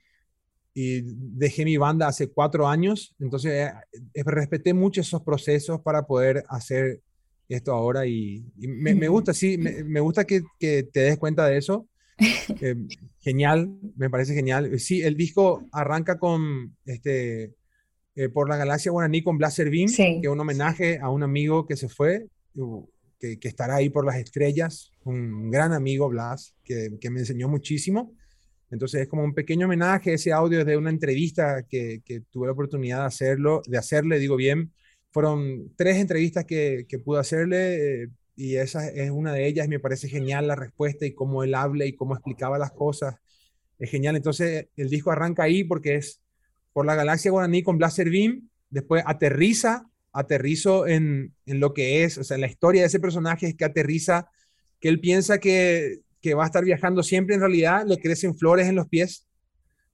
y 0.75 1.03
dejé 1.05 1.65
mi 1.65 1.77
banda 1.77 2.09
hace 2.09 2.29
cuatro 2.29 2.67
años. 2.69 3.15
Entonces 3.19 3.53
eh, 3.53 3.73
eh, 4.15 4.23
respeté 4.25 4.75
mucho 4.75 5.01
esos 5.01 5.23
procesos 5.23 5.81
para 5.81 6.07
poder 6.07 6.45
hacer 6.49 7.01
esto 7.49 7.73
ahora 7.73 8.07
y, 8.07 8.45
me, 8.57 8.95
me, 8.95 9.07
gusta, 9.07 9.33
sí, 9.33 9.57
me, 9.57 9.85
me 9.85 10.01
gusta 10.01 10.25
que, 10.25 10.43
que, 10.59 10.83
te 10.83 11.01
des 11.01 11.19
cuenta 11.19 11.47
de 11.47 11.59
eso. 11.59 11.87
Eh, 12.63 12.77
genial, 13.19 13.77
me 13.97 14.09
parece 14.09 14.33
genial. 14.33 14.79
Sí, 14.79 15.03
el 15.03 15.17
disco 15.17 15.67
arranca 15.73 16.19
con 16.19 16.75
este, 16.87 17.53
por 18.33 18.49
la 18.49 18.57
galaxia 18.57 18.93
guaraní 18.93 19.23
con 19.23 19.37
Blaster 19.37 19.69
Beam, 19.69 19.89
que 19.95 20.21
es 20.23 20.29
un 20.29 20.41
homenaje 20.41 20.99
a 20.99 21.11
un 21.11 21.23
amigo 21.23 21.67
que 21.67 21.77
se 21.77 21.89
fue 21.89 22.29
que, 23.19 23.39
estará 23.43 23.77
ahí 23.77 23.91
por 23.91 24.05
las 24.05 24.17
estrellas, 24.17 24.93
un 25.05 25.51
gran 25.51 25.73
amigo, 25.73 26.09
Blas, 26.09 26.55
que, 26.65 26.99
me 27.11 27.21
enseñó 27.21 27.49
muchísimo. 27.49 28.15
Entonces 28.71 29.03
es 29.03 29.09
como 29.09 29.23
un 29.23 29.35
pequeño 29.35 29.67
homenaje, 29.67 30.15
ese 30.15 30.33
audio 30.33 30.61
es 30.61 30.67
de 30.67 30.77
una 30.77 30.91
entrevista 30.91 31.63
que, 31.69 32.03
tuve 32.31 32.47
la 32.47 32.53
oportunidad 32.53 33.01
de 33.01 33.07
hacerlo, 33.07 33.63
de 33.67 33.79
hacerle, 33.79 34.19
digo 34.19 34.37
bien, 34.37 34.73
fueron 35.13 35.73
tres 35.77 35.97
entrevistas 35.97 36.45
que, 36.45 36.87
pude 37.05 37.21
hacerle 37.21 38.03
eh, 38.03 38.09
y 38.35 38.57
esa 38.57 38.87
es 38.89 39.11
una 39.11 39.33
de 39.33 39.47
ellas, 39.47 39.69
me 39.69 39.81
parece 39.81 40.09
genial 40.09 40.47
la 40.47 40.57
respuesta 40.57 41.07
y 41.07 41.15
cómo 41.15 41.43
él 41.43 41.55
habla 41.55 41.87
y 41.87 41.95
cómo 41.95 42.15
explicaba 42.15 42.59
las 42.59 42.73
cosas, 42.73 43.17
es 43.79 43.91
genial. 43.91 44.17
Entonces 44.17 44.69
el 44.77 44.91
disco 44.91 45.11
arranca 45.11 45.45
ahí 45.45 45.65
porque 45.65 45.95
es 45.95 46.21
por 46.73 46.85
la 46.85 46.95
galaxia 46.95 47.31
guaraní 47.31 47.63
con 47.63 47.79
Blaster 47.79 48.11
Beam, 48.11 48.51
después 48.69 49.03
aterriza 49.07 49.89
aterrizo 50.17 50.87
en, 50.87 51.35
en, 51.45 51.61
lo 51.61 51.75
que 51.75 52.05
es, 52.05 52.17
o 52.17 52.25
sea, 52.25 52.39
la 52.39 52.47
historia 52.47 52.81
de 52.81 52.87
ese 52.87 53.01
personaje 53.01 53.47
es 53.47 53.55
que 53.55 53.65
aterriza, 53.65 54.31
que 54.81 54.89
él 54.89 54.99
piensa 54.99 55.39
que, 55.39 56.01
que 56.21 56.35
va 56.35 56.45
a 56.45 56.47
estar 56.47 56.65
viajando 56.65 57.03
siempre, 57.03 57.35
en 57.35 57.43
realidad 57.43 57.85
le 57.87 57.99
crecen 57.99 58.37
flores 58.37 58.67
en 58.67 58.77
los 58.77 58.89
pies, 58.89 59.27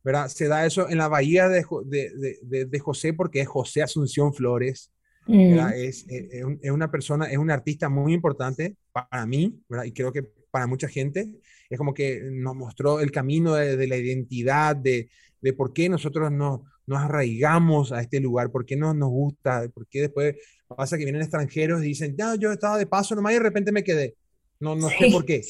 ¿verdad? 0.05 0.29
Se 0.29 0.47
da 0.47 0.65
eso 0.65 0.89
en 0.89 0.99
la 0.99 1.09
bahía 1.09 1.49
de, 1.49 1.65
de, 1.85 2.65
de, 2.67 2.79
José 2.79 3.13
porque 3.13 3.41
es 3.41 3.49
José 3.49 3.83
Asunción 3.83 4.33
Flores, 4.33 4.93
mm. 5.27 5.59
es, 5.75 6.07
es, 6.09 6.45
es, 6.63 6.71
una 6.71 6.91
persona, 6.91 7.27
es 7.27 7.39
un 7.39 7.51
artista 7.51 7.89
muy 7.89 8.15
importante 8.15 8.77
para 8.93 9.27
mí, 9.27 9.61
¿verdad? 9.69 9.85
Y 9.87 9.93
creo 9.93 10.13
que 10.13 10.23
para 10.53 10.69
mucha 10.69 10.87
gente, 10.87 11.31
es 11.69 11.79
como 11.79 11.95
que 11.95 12.23
nos 12.31 12.55
mostró 12.55 13.01
el 13.01 13.11
camino 13.11 13.55
de, 13.55 13.89
la 13.89 13.97
identidad, 13.97 14.77
de, 14.77 15.09
de 15.41 15.53
por 15.53 15.73
qué 15.73 15.89
nosotros 15.89 16.31
no, 16.31 16.65
nos 16.87 17.01
arraigamos 17.01 17.93
a 17.93 18.01
este 18.01 18.21
lugar, 18.21 18.51
por 18.51 18.67
qué 18.67 18.77
no 18.77 18.95
nos 18.95 19.11
gusta, 19.11 19.69
por 19.73 19.87
qué 19.87 20.03
después 20.03 20.37
pasa 20.69 20.99
que 20.99 21.05
vienen 21.05 21.23
extranjeros 21.23 21.83
y 21.83 21.89
dicen, 21.89 22.17
ya, 22.17 22.35
yo 22.37 22.53
estaba 22.53 22.79
de 22.79 22.87
paso 22.87 23.15
nomás 23.15 23.33
y 23.33 23.37
de 23.37 23.43
repente 23.43 23.73
me 23.73 23.85
quedé. 23.85 24.17
No, 24.61 24.75
no 24.77 24.89
sé 24.89 25.11
por 25.11 25.25
qué. 25.25 25.43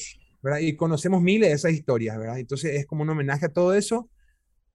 ¿verdad? 0.43 0.59
Y 0.59 0.75
conocemos 0.75 1.21
miles 1.21 1.49
de 1.49 1.55
esas 1.55 1.71
historias, 1.71 2.17
¿verdad? 2.17 2.37
Entonces 2.37 2.75
es 2.75 2.85
como 2.85 3.03
un 3.03 3.09
homenaje 3.09 3.45
a 3.45 3.53
todo 3.53 3.73
eso. 3.73 4.09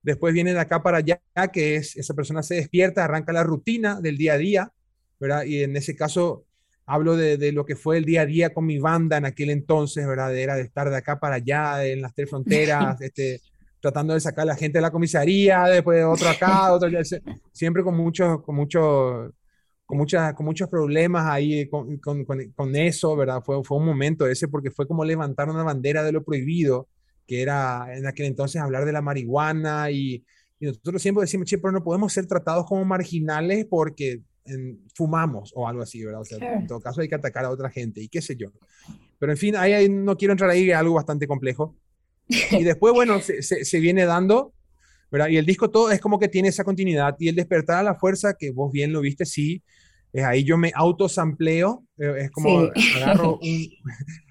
Después 0.02 0.32
viene 0.32 0.54
de 0.54 0.60
acá 0.60 0.82
para 0.82 0.98
allá, 0.98 1.20
que 1.52 1.76
es 1.76 1.96
esa 1.96 2.14
persona 2.14 2.42
se 2.42 2.54
despierta, 2.54 3.04
arranca 3.04 3.32
la 3.32 3.42
rutina 3.42 4.00
del 4.00 4.16
día 4.16 4.32
a 4.32 4.38
día, 4.38 4.72
¿verdad? 5.20 5.44
Y 5.44 5.62
en 5.62 5.76
ese 5.76 5.94
caso 5.94 6.46
hablo 6.86 7.16
de, 7.16 7.52
lo 7.52 7.66
que 7.66 7.76
fue 7.76 7.98
el 7.98 8.06
día 8.06 8.22
a 8.22 8.26
día 8.26 8.54
con 8.54 8.64
mi 8.64 8.78
banda 8.78 9.18
en 9.18 9.26
aquel 9.26 9.50
entonces, 9.50 10.06
¿verdad? 10.06 10.34
Era 10.34 10.56
de 10.56 10.62
estar 10.62 10.88
de 10.88 10.96
acá 10.96 11.20
para 11.20 11.34
allá, 11.34 11.84
en 11.84 12.00
las 12.00 12.14
tres 12.14 12.30
fronteras, 12.30 12.98
este, 13.02 13.42
tratando 13.80 14.14
de 14.14 14.20
sacar 14.20 14.42
a 14.42 14.46
la 14.46 14.56
gente 14.56 14.78
de 14.78 14.82
la 14.82 14.90
comisaría, 14.90 15.64
después 15.64 16.04
otro 16.04 16.28
acá, 16.28 16.72
otro 16.72 16.88
allá, 16.88 17.00
siempre 17.52 17.82
con 17.82 17.96
muchos, 17.96 18.42
con 18.42 18.56
muchos, 18.56 19.30
con 19.84 19.98
muchas, 19.98 20.34
con 20.34 20.46
muchos 20.46 20.68
problemas 20.68 21.26
ahí 21.26 21.68
con, 21.68 21.98
con, 21.98 22.24
con, 22.24 22.76
eso, 22.76 23.16
¿verdad? 23.16 23.42
Fue, 23.44 23.62
fue 23.64 23.78
un 23.78 23.86
momento 23.86 24.26
ese 24.26 24.48
porque 24.48 24.70
fue 24.70 24.86
como 24.86 25.04
levantar 25.04 25.48
una 25.48 25.62
bandera 25.62 26.02
de 26.02 26.12
lo 26.12 26.24
prohibido, 26.24 26.88
que 27.26 27.42
era 27.42 27.86
en 27.96 28.06
aquel 28.06 28.26
entonces 28.26 28.60
hablar 28.60 28.84
de 28.84 28.92
la 28.92 29.02
marihuana 29.02 29.90
y, 29.90 30.24
y 30.60 30.66
nosotros 30.66 31.00
siempre 31.00 31.22
decimos, 31.22 31.46
che, 31.46 31.58
pero 31.58 31.72
no 31.72 31.84
podemos 31.84 32.12
ser 32.12 32.26
tratados 32.26 32.66
como 32.66 32.84
marginales 32.84 33.66
porque 33.66 34.22
fumamos 34.94 35.52
o 35.54 35.68
algo 35.68 35.82
así, 35.82 36.04
¿verdad? 36.04 36.20
O 36.20 36.24
sea, 36.24 36.38
en 36.38 36.66
todo 36.66 36.80
caso 36.80 37.00
hay 37.00 37.08
que 37.08 37.14
atacar 37.14 37.44
a 37.44 37.50
otra 37.50 37.70
gente 37.70 38.00
y 38.00 38.08
qué 38.08 38.22
sé 38.22 38.36
yo. 38.36 38.50
Pero 39.18 39.32
en 39.32 39.38
fin, 39.38 39.56
ahí, 39.56 39.88
no 39.88 40.16
quiero 40.16 40.32
entrar 40.32 40.50
ahí, 40.50 40.70
es 40.70 40.76
algo 40.76 40.94
bastante 40.94 41.26
complejo. 41.26 41.76
Y 42.28 42.64
después, 42.64 42.92
bueno, 42.94 43.20
se, 43.20 43.42
se, 43.42 43.80
viene 43.80 44.04
dando, 44.04 44.52
¿verdad? 45.10 45.28
Y 45.28 45.36
el 45.38 45.46
disco 45.46 45.70
todo 45.70 45.90
es 45.90 46.00
como 46.00 46.18
que 46.18 46.28
tiene 46.28 46.48
esa 46.48 46.64
continuidad 46.64 47.16
y 47.18 47.28
el 47.28 47.36
despertar 47.36 47.78
a 47.78 47.82
la 47.82 47.94
fuerza, 47.94 48.34
que 48.38 48.50
vos 48.50 48.70
bien 48.72 48.92
lo 48.92 49.00
viste, 49.00 49.24
sí, 49.24 49.62
es 50.12 50.24
ahí 50.24 50.44
yo 50.44 50.56
me 50.56 50.72
autosampleo, 50.74 51.84
eh, 51.98 52.14
es 52.18 52.30
como 52.30 52.70
agarro 52.96 53.38
un, 53.42 53.68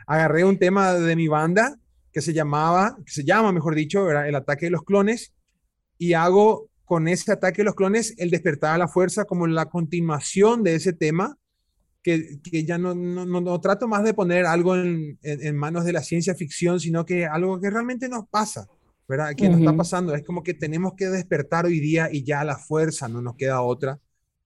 agarré 0.05 0.43
un 0.43 0.57
tema 0.57 0.93
de 0.93 1.15
mi 1.15 1.27
banda 1.27 1.75
que 2.11 2.21
se 2.21 2.33
llamaba, 2.33 2.97
que 3.05 3.11
se 3.11 3.23
llama, 3.23 3.51
mejor 3.51 3.75
dicho, 3.75 4.03
¿verdad? 4.05 4.27
El 4.27 4.35
ataque 4.35 4.67
de 4.67 4.71
los 4.71 4.83
clones 4.83 5.33
y 5.97 6.13
hago 6.13 6.69
con 6.85 7.07
ese 7.07 7.31
ataque 7.31 7.57
de 7.57 7.65
los 7.65 7.75
clones, 7.75 8.15
el 8.17 8.29
despertar 8.29 8.75
a 8.75 8.77
la 8.77 8.87
fuerza 8.87 9.25
como 9.25 9.45
la 9.45 9.65
continuación 9.65 10.63
de 10.63 10.75
ese 10.75 10.93
tema, 10.93 11.37
que, 12.07 12.39
que 12.41 12.63
ya 12.63 12.77
no, 12.77 12.95
no, 12.95 13.25
no, 13.25 13.59
trato 13.59 13.85
más 13.85 14.01
de 14.05 14.13
poner 14.13 14.45
algo 14.45 14.77
en, 14.77 15.19
en, 15.21 15.57
manos 15.57 15.83
de 15.83 15.91
la 15.91 16.01
ciencia 16.01 16.35
ficción, 16.35 16.79
sino 16.79 17.05
que 17.05 17.25
algo 17.25 17.59
que 17.59 17.69
realmente 17.69 18.07
nos 18.07 18.29
pasa, 18.29 18.69
¿verdad? 19.09 19.35
Que 19.35 19.49
nos 19.49 19.59
está 19.59 19.75
pasando. 19.75 20.15
Es 20.15 20.23
como 20.23 20.41
que 20.41 20.53
tenemos 20.53 20.93
que 20.93 21.09
despertar 21.09 21.65
hoy 21.65 21.81
día 21.81 22.07
y 22.09 22.23
ya 22.23 22.39
a 22.39 22.45
la 22.45 22.57
fuerza 22.57 23.09
no 23.09 23.21
nos 23.21 23.35
queda 23.35 23.61
otra. 23.61 23.99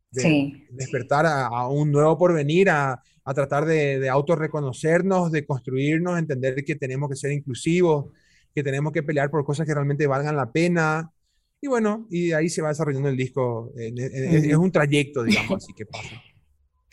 De 0.10 0.66
Despertar 0.72 1.28
a, 1.28 1.68
un 1.68 1.92
nuevo 1.92 2.18
porvenir, 2.18 2.72
a, 2.72 3.00
a 3.24 3.34
tratar 3.36 3.66
de, 3.66 4.00
de 4.00 4.10
autorreconocernos, 4.10 5.32
de 5.32 5.46
construirnos, 5.46 6.18
entender 6.18 6.66
que 6.66 6.76
tenemos 6.76 7.12
que 7.12 7.16
ser 7.16 7.32
inclusivos, 7.32 8.08
que 8.56 8.64
tenemos 8.64 8.92
que 8.92 9.04
pelear 9.04 9.30
por 9.30 9.46
cosas 9.46 9.68
que 9.68 9.76
realmente 9.76 10.08
valgan 10.08 10.36
la 10.36 10.52
pena, 10.52 11.12
y 11.64 11.68
bueno, 11.68 12.08
y 12.10 12.32
ahí 12.32 12.50
se 12.50 12.64
va 12.64 12.70
desarrollando 12.70 13.08
el 13.08 13.16
disco. 13.16 13.72
es, 13.78 14.58
un 14.58 14.72
trayecto, 14.72 15.24
digamos, 15.24 15.64
así 15.64 15.74
que 15.76 15.86
pasa. 15.86 16.10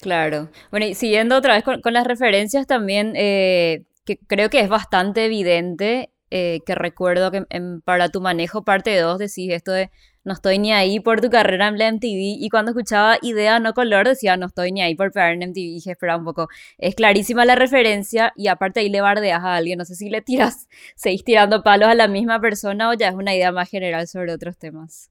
Claro. 0.00 0.48
Bueno, 0.70 0.86
y 0.86 0.94
siguiendo 0.94 1.36
otra 1.36 1.54
vez 1.54 1.64
con, 1.64 1.92
las 1.92 2.06
referencias 2.06 2.66
también, 2.66 3.14
eh, 3.16 3.84
que 4.04 4.18
creo 4.18 4.48
que 4.48 4.60
es 4.60 4.68
bastante 4.68 5.24
evidente, 5.24 6.10
eh, 6.30 6.60
que 6.66 6.74
recuerdo 6.74 7.30
que 7.30 7.44
para 7.84 8.10
tu 8.10 8.20
manejo 8.20 8.62
parte 8.62 8.98
2 8.98 9.18
decís 9.18 9.50
esto 9.50 9.72
de 9.72 9.90
no 10.24 10.34
estoy 10.34 10.58
ni 10.58 10.72
ahí 10.72 11.00
por 11.00 11.22
tu 11.22 11.30
carrera 11.30 11.68
en 11.68 11.78
la 11.78 11.88
MTV. 11.88 12.36
Y 12.38 12.48
cuando 12.50 12.72
escuchaba 12.72 13.18
Idea 13.22 13.58
No 13.60 13.72
Color 13.72 14.06
decía, 14.08 14.36
no 14.36 14.46
estoy 14.46 14.72
ni 14.72 14.82
ahí 14.82 14.94
por 14.94 15.10
pegar 15.10 15.32
en 15.32 15.42
MTV. 15.42 15.58
Y 15.58 15.74
dije, 15.74 15.92
espera 15.92 16.16
un 16.16 16.24
poco, 16.24 16.48
es 16.76 16.94
clarísima 16.94 17.44
la 17.46 17.54
referencia 17.54 18.32
y 18.36 18.48
aparte 18.48 18.80
ahí 18.80 18.90
le 18.90 19.00
bardeas 19.00 19.42
a 19.42 19.54
alguien. 19.56 19.78
No 19.78 19.84
sé 19.86 19.94
si 19.94 20.10
le 20.10 20.20
tiras, 20.20 20.68
seguís 20.96 21.24
tirando 21.24 21.62
palos 21.62 21.88
a 21.88 21.94
la 21.94 22.08
misma 22.08 22.40
persona 22.40 22.90
o 22.90 22.94
ya 22.94 23.08
es 23.08 23.14
una 23.14 23.34
idea 23.34 23.52
más 23.52 23.70
general 23.70 24.06
sobre 24.06 24.32
otros 24.34 24.58
temas. 24.58 25.10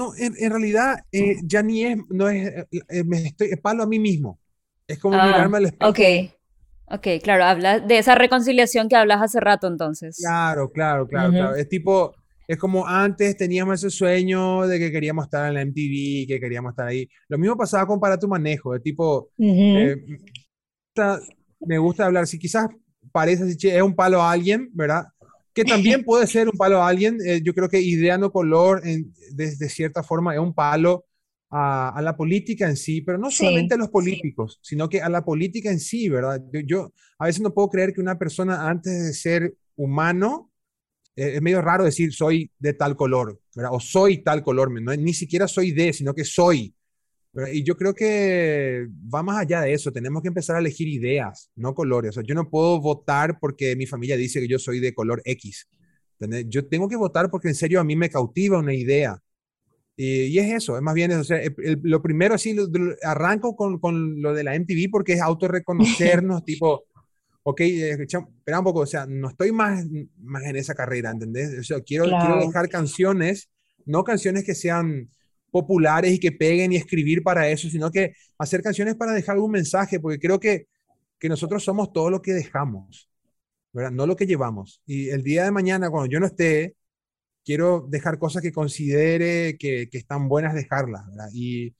No, 0.00 0.14
en, 0.16 0.50
realidad 0.50 1.04
eh, 1.12 1.36
ya 1.44 1.62
ni 1.62 1.84
es, 1.84 1.98
no 2.08 2.30
es, 2.30 2.48
eh, 2.48 2.66
eh, 2.88 3.04
me 3.04 3.18
estoy, 3.18 3.54
palo 3.56 3.82
a 3.82 3.86
mí 3.86 3.98
mismo. 3.98 4.40
Es 4.88 4.98
como 4.98 5.14
ah, 5.14 5.26
mirarme 5.26 5.58
al 5.58 5.66
espejo. 5.66 5.90
Ok. 5.90 6.00
Ok, 6.92 7.06
claro, 7.22 7.44
habla 7.44 7.80
de 7.80 7.98
esa 7.98 8.14
reconciliación 8.14 8.88
que 8.88 8.96
hablas 8.96 9.20
hace 9.20 9.40
rato 9.40 9.66
entonces. 9.66 10.16
Claro, 10.18 10.70
claro, 10.70 11.06
claro, 11.06 11.30
claro. 11.30 11.54
Es 11.54 11.68
tipo, 11.68 12.14
es 12.48 12.56
como 12.56 12.86
antes 12.86 13.36
teníamos 13.36 13.74
ese 13.74 13.94
sueño 13.94 14.66
de 14.66 14.78
que 14.78 14.90
queríamos 14.90 15.26
estar 15.26 15.46
en 15.48 15.54
la 15.54 15.60
MTV, 15.60 16.26
que 16.26 16.40
queríamos 16.40 16.70
estar 16.70 16.88
ahí. 16.88 17.06
Lo 17.28 17.36
mismo 17.36 17.54
pasaba 17.54 17.86
con 17.86 18.00
Para 18.00 18.18
tu 18.18 18.26
Manejo, 18.26 18.72
de 18.72 18.80
tipo, 18.80 19.28
eh, 19.38 19.96
me 21.60 21.76
gusta 21.76 22.06
hablar, 22.06 22.26
si 22.26 22.38
quizás 22.38 22.68
parece 23.12 23.42
así, 23.44 23.68
es 23.68 23.82
un 23.82 23.94
palo 23.94 24.22
a 24.22 24.32
alguien, 24.32 24.70
¿verdad? 24.72 25.04
Que 25.52 25.64
también 25.64 26.02
puede 26.04 26.26
ser 26.26 26.48
un 26.48 26.56
palo 26.56 26.82
a 26.82 26.88
alguien. 26.88 27.18
Eh, 27.24 27.40
yo 27.42 27.54
creo 27.54 27.68
que 27.68 27.80
Ideando 27.80 28.32
Color, 28.32 28.86
en, 28.86 29.12
de, 29.32 29.68
cierta 29.68 30.02
forma, 30.02 30.34
es 30.34 30.40
un 30.40 30.54
palo 30.54 31.06
a, 31.50 31.90
a, 31.90 32.02
la 32.02 32.16
política 32.16 32.68
en 32.68 32.76
sí, 32.76 33.00
pero 33.00 33.18
no 33.18 33.30
solamente 33.30 33.74
a 33.74 33.78
los 33.78 33.88
políticos, 33.88 34.58
sino 34.62 34.88
que 34.88 35.02
a 35.02 35.08
la 35.08 35.24
política 35.24 35.70
en 35.70 35.80
sí, 35.80 36.08
¿verdad? 36.08 36.40
Yo, 36.52 36.60
yo 36.60 36.92
a 37.18 37.26
veces 37.26 37.42
no 37.42 37.52
puedo 37.52 37.68
creer 37.68 37.92
que 37.92 38.00
una 38.00 38.18
persona 38.18 38.68
antes 38.68 38.92
de 39.04 39.12
ser 39.12 39.54
humano, 39.76 40.50
eh, 41.16 41.32
es 41.34 41.42
medio 41.42 41.60
raro 41.60 41.84
decir 41.84 42.12
soy 42.12 42.50
de 42.58 42.74
tal 42.74 42.96
color, 42.96 43.40
¿verdad? 43.54 43.72
o 43.74 43.80
soy 43.80 44.22
tal 44.22 44.42
color, 44.42 44.70
no, 44.80 44.94
ni 44.94 45.12
siquiera 45.12 45.48
soy 45.48 45.72
de, 45.72 45.92
sino 45.92 46.14
que 46.14 46.24
soy. 46.24 46.74
Y 47.52 47.62
yo 47.62 47.76
creo 47.76 47.94
que 47.94 48.88
va 49.12 49.22
más 49.22 49.38
allá 49.38 49.60
de 49.60 49.72
eso, 49.72 49.92
tenemos 49.92 50.20
que 50.20 50.28
empezar 50.28 50.56
a 50.56 50.58
elegir 50.58 50.88
ideas, 50.88 51.50
no 51.54 51.74
colores. 51.74 52.10
O 52.10 52.12
sea, 52.14 52.22
yo 52.26 52.34
no 52.34 52.50
puedo 52.50 52.80
votar 52.80 53.38
porque 53.38 53.76
mi 53.76 53.86
familia 53.86 54.16
dice 54.16 54.40
que 54.40 54.48
yo 54.48 54.58
soy 54.58 54.80
de 54.80 54.92
color 54.92 55.22
X. 55.24 55.68
Yo 56.48 56.66
tengo 56.66 56.88
que 56.88 56.96
votar 56.96 57.30
porque 57.30 57.48
en 57.48 57.54
serio 57.54 57.80
a 57.80 57.84
mí 57.84 57.94
me 57.94 58.10
cautiva 58.10 58.58
una 58.58 58.74
idea. 58.74 59.22
Y, 59.96 60.38
es 60.38 60.50
eso, 60.54 60.76
es 60.76 60.82
más 60.82 60.94
bien, 60.94 61.12
o 61.12 61.24
sea, 61.24 61.40
lo 61.82 62.00
primero 62.00 62.34
así, 62.34 62.56
arranco 63.02 63.54
con, 63.54 63.78
con, 63.78 64.22
lo 64.22 64.32
de 64.32 64.44
la 64.44 64.54
MTV 64.58 64.90
porque 64.90 65.12
es 65.12 65.20
autorreconocernos, 65.20 66.42
tipo, 66.44 66.84
ok, 67.42 67.60
espera 67.60 68.58
un 68.60 68.64
poco, 68.64 68.80
o 68.80 68.86
sea, 68.86 69.04
no 69.06 69.28
estoy 69.28 69.52
más, 69.52 69.84
más 70.16 70.44
en 70.44 70.56
esa 70.56 70.74
carrera, 70.74 71.10
¿entendés? 71.10 71.58
O 71.58 71.62
sea, 71.62 71.80
quiero, 71.82 72.06
quiero 72.06 72.40
dejar 72.40 72.70
canciones, 72.70 73.50
no 73.84 74.02
canciones 74.02 74.44
que 74.44 74.54
sean 74.54 75.10
populares 75.50 76.12
y 76.12 76.18
que 76.20 76.32
peguen 76.32 76.72
y 76.72 76.76
escribir 76.76 77.22
para 77.22 77.48
eso, 77.48 77.68
sino 77.68 77.90
que 77.90 78.14
hacer 78.38 78.62
canciones 78.62 78.94
para 78.96 79.12
dejar 79.12 79.36
algún 79.36 79.52
mensaje, 79.52 80.00
porque 80.00 80.18
creo 80.18 80.40
que, 80.40 80.68
que 81.18 81.28
nosotros 81.28 81.64
somos 81.64 81.92
todo 81.92 82.10
lo 82.10 82.22
que 82.22 82.32
dejamos, 82.32 83.10
¿verdad? 83.72 83.90
No 83.92 84.06
lo 84.06 84.16
que 84.16 84.26
llevamos. 84.26 84.82
Y 84.86 85.10
el 85.10 85.22
día 85.22 85.44
de 85.44 85.50
mañana, 85.50 85.90
cuando 85.90 86.10
yo 86.10 86.20
no 86.20 86.26
esté, 86.26 86.76
quiero 87.44 87.86
dejar 87.88 88.18
cosas 88.18 88.42
que 88.42 88.52
considere 88.52 89.56
que, 89.58 89.88
que 89.90 89.98
están 89.98 90.28
buenas 90.28 90.54
dejarlas, 90.54 91.06
¿verdad? 91.08 91.28
Y, 91.32 91.74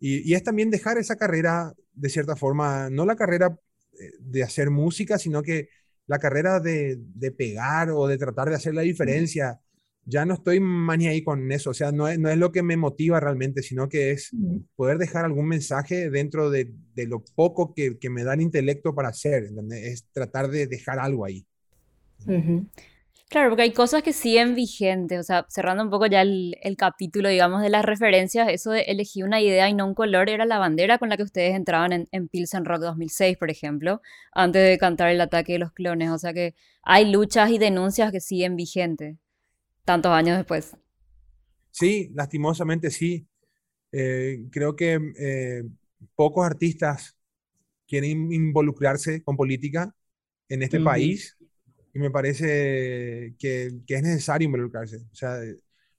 y, 0.00 0.30
y, 0.30 0.34
es 0.34 0.42
también 0.44 0.70
dejar 0.70 0.98
esa 0.98 1.16
carrera, 1.16 1.72
de 1.92 2.08
cierta 2.10 2.36
forma, 2.36 2.90
no 2.90 3.06
la 3.06 3.16
carrera 3.16 3.58
de 4.20 4.42
hacer 4.42 4.70
música, 4.70 5.18
sino 5.18 5.42
que 5.42 5.68
la 6.06 6.18
carrera 6.18 6.60
de, 6.60 6.96
de, 6.98 7.32
pegar 7.32 7.90
o 7.90 8.06
de 8.06 8.18
tratar 8.18 8.48
de 8.48 8.56
hacer 8.56 8.74
la 8.74 8.82
diferencia, 8.82 9.60
ya 10.06 10.24
no 10.24 10.34
estoy 10.34 10.60
más 10.60 10.96
ni 10.98 11.08
ahí 11.08 11.22
con 11.22 11.50
eso, 11.50 11.70
o 11.70 11.74
sea, 11.74 11.90
no 11.90 12.06
es, 12.08 12.18
no 12.18 12.30
es 12.30 12.38
lo 12.38 12.52
que 12.52 12.62
me 12.62 12.76
motiva 12.76 13.18
realmente, 13.18 13.62
sino 13.62 13.88
que 13.88 14.12
es 14.12 14.30
poder 14.76 14.98
dejar 14.98 15.24
algún 15.24 15.48
mensaje 15.48 16.10
dentro 16.10 16.48
de, 16.48 16.72
de 16.94 17.06
lo 17.06 17.24
poco 17.34 17.74
que, 17.74 17.98
que, 17.98 18.08
me 18.08 18.22
da 18.22 18.34
el 18.34 18.40
intelecto 18.40 18.94
para 18.94 19.08
hacer, 19.08 19.50
es 19.72 20.06
tratar 20.12 20.48
de 20.48 20.68
dejar 20.68 21.00
algo 21.00 21.24
ahí. 21.24 21.44
Claro, 23.28 23.50
porque 23.50 23.62
hay 23.62 23.72
cosas 23.72 24.04
que 24.04 24.12
siguen 24.12 24.54
vigentes, 24.54 25.18
o 25.18 25.22
sea, 25.24 25.46
cerrando 25.48 25.82
un 25.82 25.90
poco 25.90 26.06
ya 26.06 26.22
el, 26.22 26.54
capítulo, 26.78 27.28
digamos, 27.28 27.60
de 27.60 27.70
las 27.70 27.84
referencias, 27.84 28.48
eso 28.48 28.70
de 28.70 28.82
elegir 28.82 29.24
una 29.24 29.40
idea 29.40 29.68
y 29.68 29.74
no 29.74 29.84
un 29.84 29.94
color 29.94 30.30
era 30.30 30.44
la 30.44 30.58
bandera 30.58 30.98
con 30.98 31.08
la 31.08 31.16
que 31.16 31.24
ustedes 31.24 31.56
entraban 31.56 31.92
en, 31.92 32.08
en 32.12 32.28
Pilsen 32.28 32.64
Rock 32.64 32.82
2006, 32.82 33.36
por 33.36 33.50
ejemplo, 33.50 34.00
antes 34.30 34.62
de 34.62 34.78
cantar 34.78 35.10
el 35.10 35.20
ataque 35.20 35.54
de 35.54 35.58
los 35.58 35.72
clones, 35.72 36.10
o 36.10 36.18
sea 36.18 36.32
que 36.32 36.54
hay 36.82 37.10
luchas 37.10 37.50
y 37.50 37.58
denuncias 37.58 38.12
que 38.12 38.20
siguen 38.20 38.54
vigentes, 38.54 39.16
tantos 39.86 40.12
años 40.12 40.36
después. 40.36 40.76
Sí, 41.70 42.10
lastimosamente 42.14 42.90
sí. 42.90 43.26
Eh, 43.92 44.44
creo 44.50 44.76
que 44.76 44.98
eh, 45.18 45.62
pocos 46.14 46.44
artistas 46.44 47.16
quieren 47.88 48.32
involucrarse 48.32 49.22
con 49.22 49.36
política 49.36 49.94
en 50.48 50.62
este 50.62 50.80
país 50.80 51.36
y 51.94 51.98
me 51.98 52.10
parece 52.10 53.34
que, 53.38 53.70
que, 53.86 53.94
es 53.94 54.02
necesario 54.02 54.46
involucrarse. 54.46 54.96
O 55.10 55.14
sea, 55.14 55.38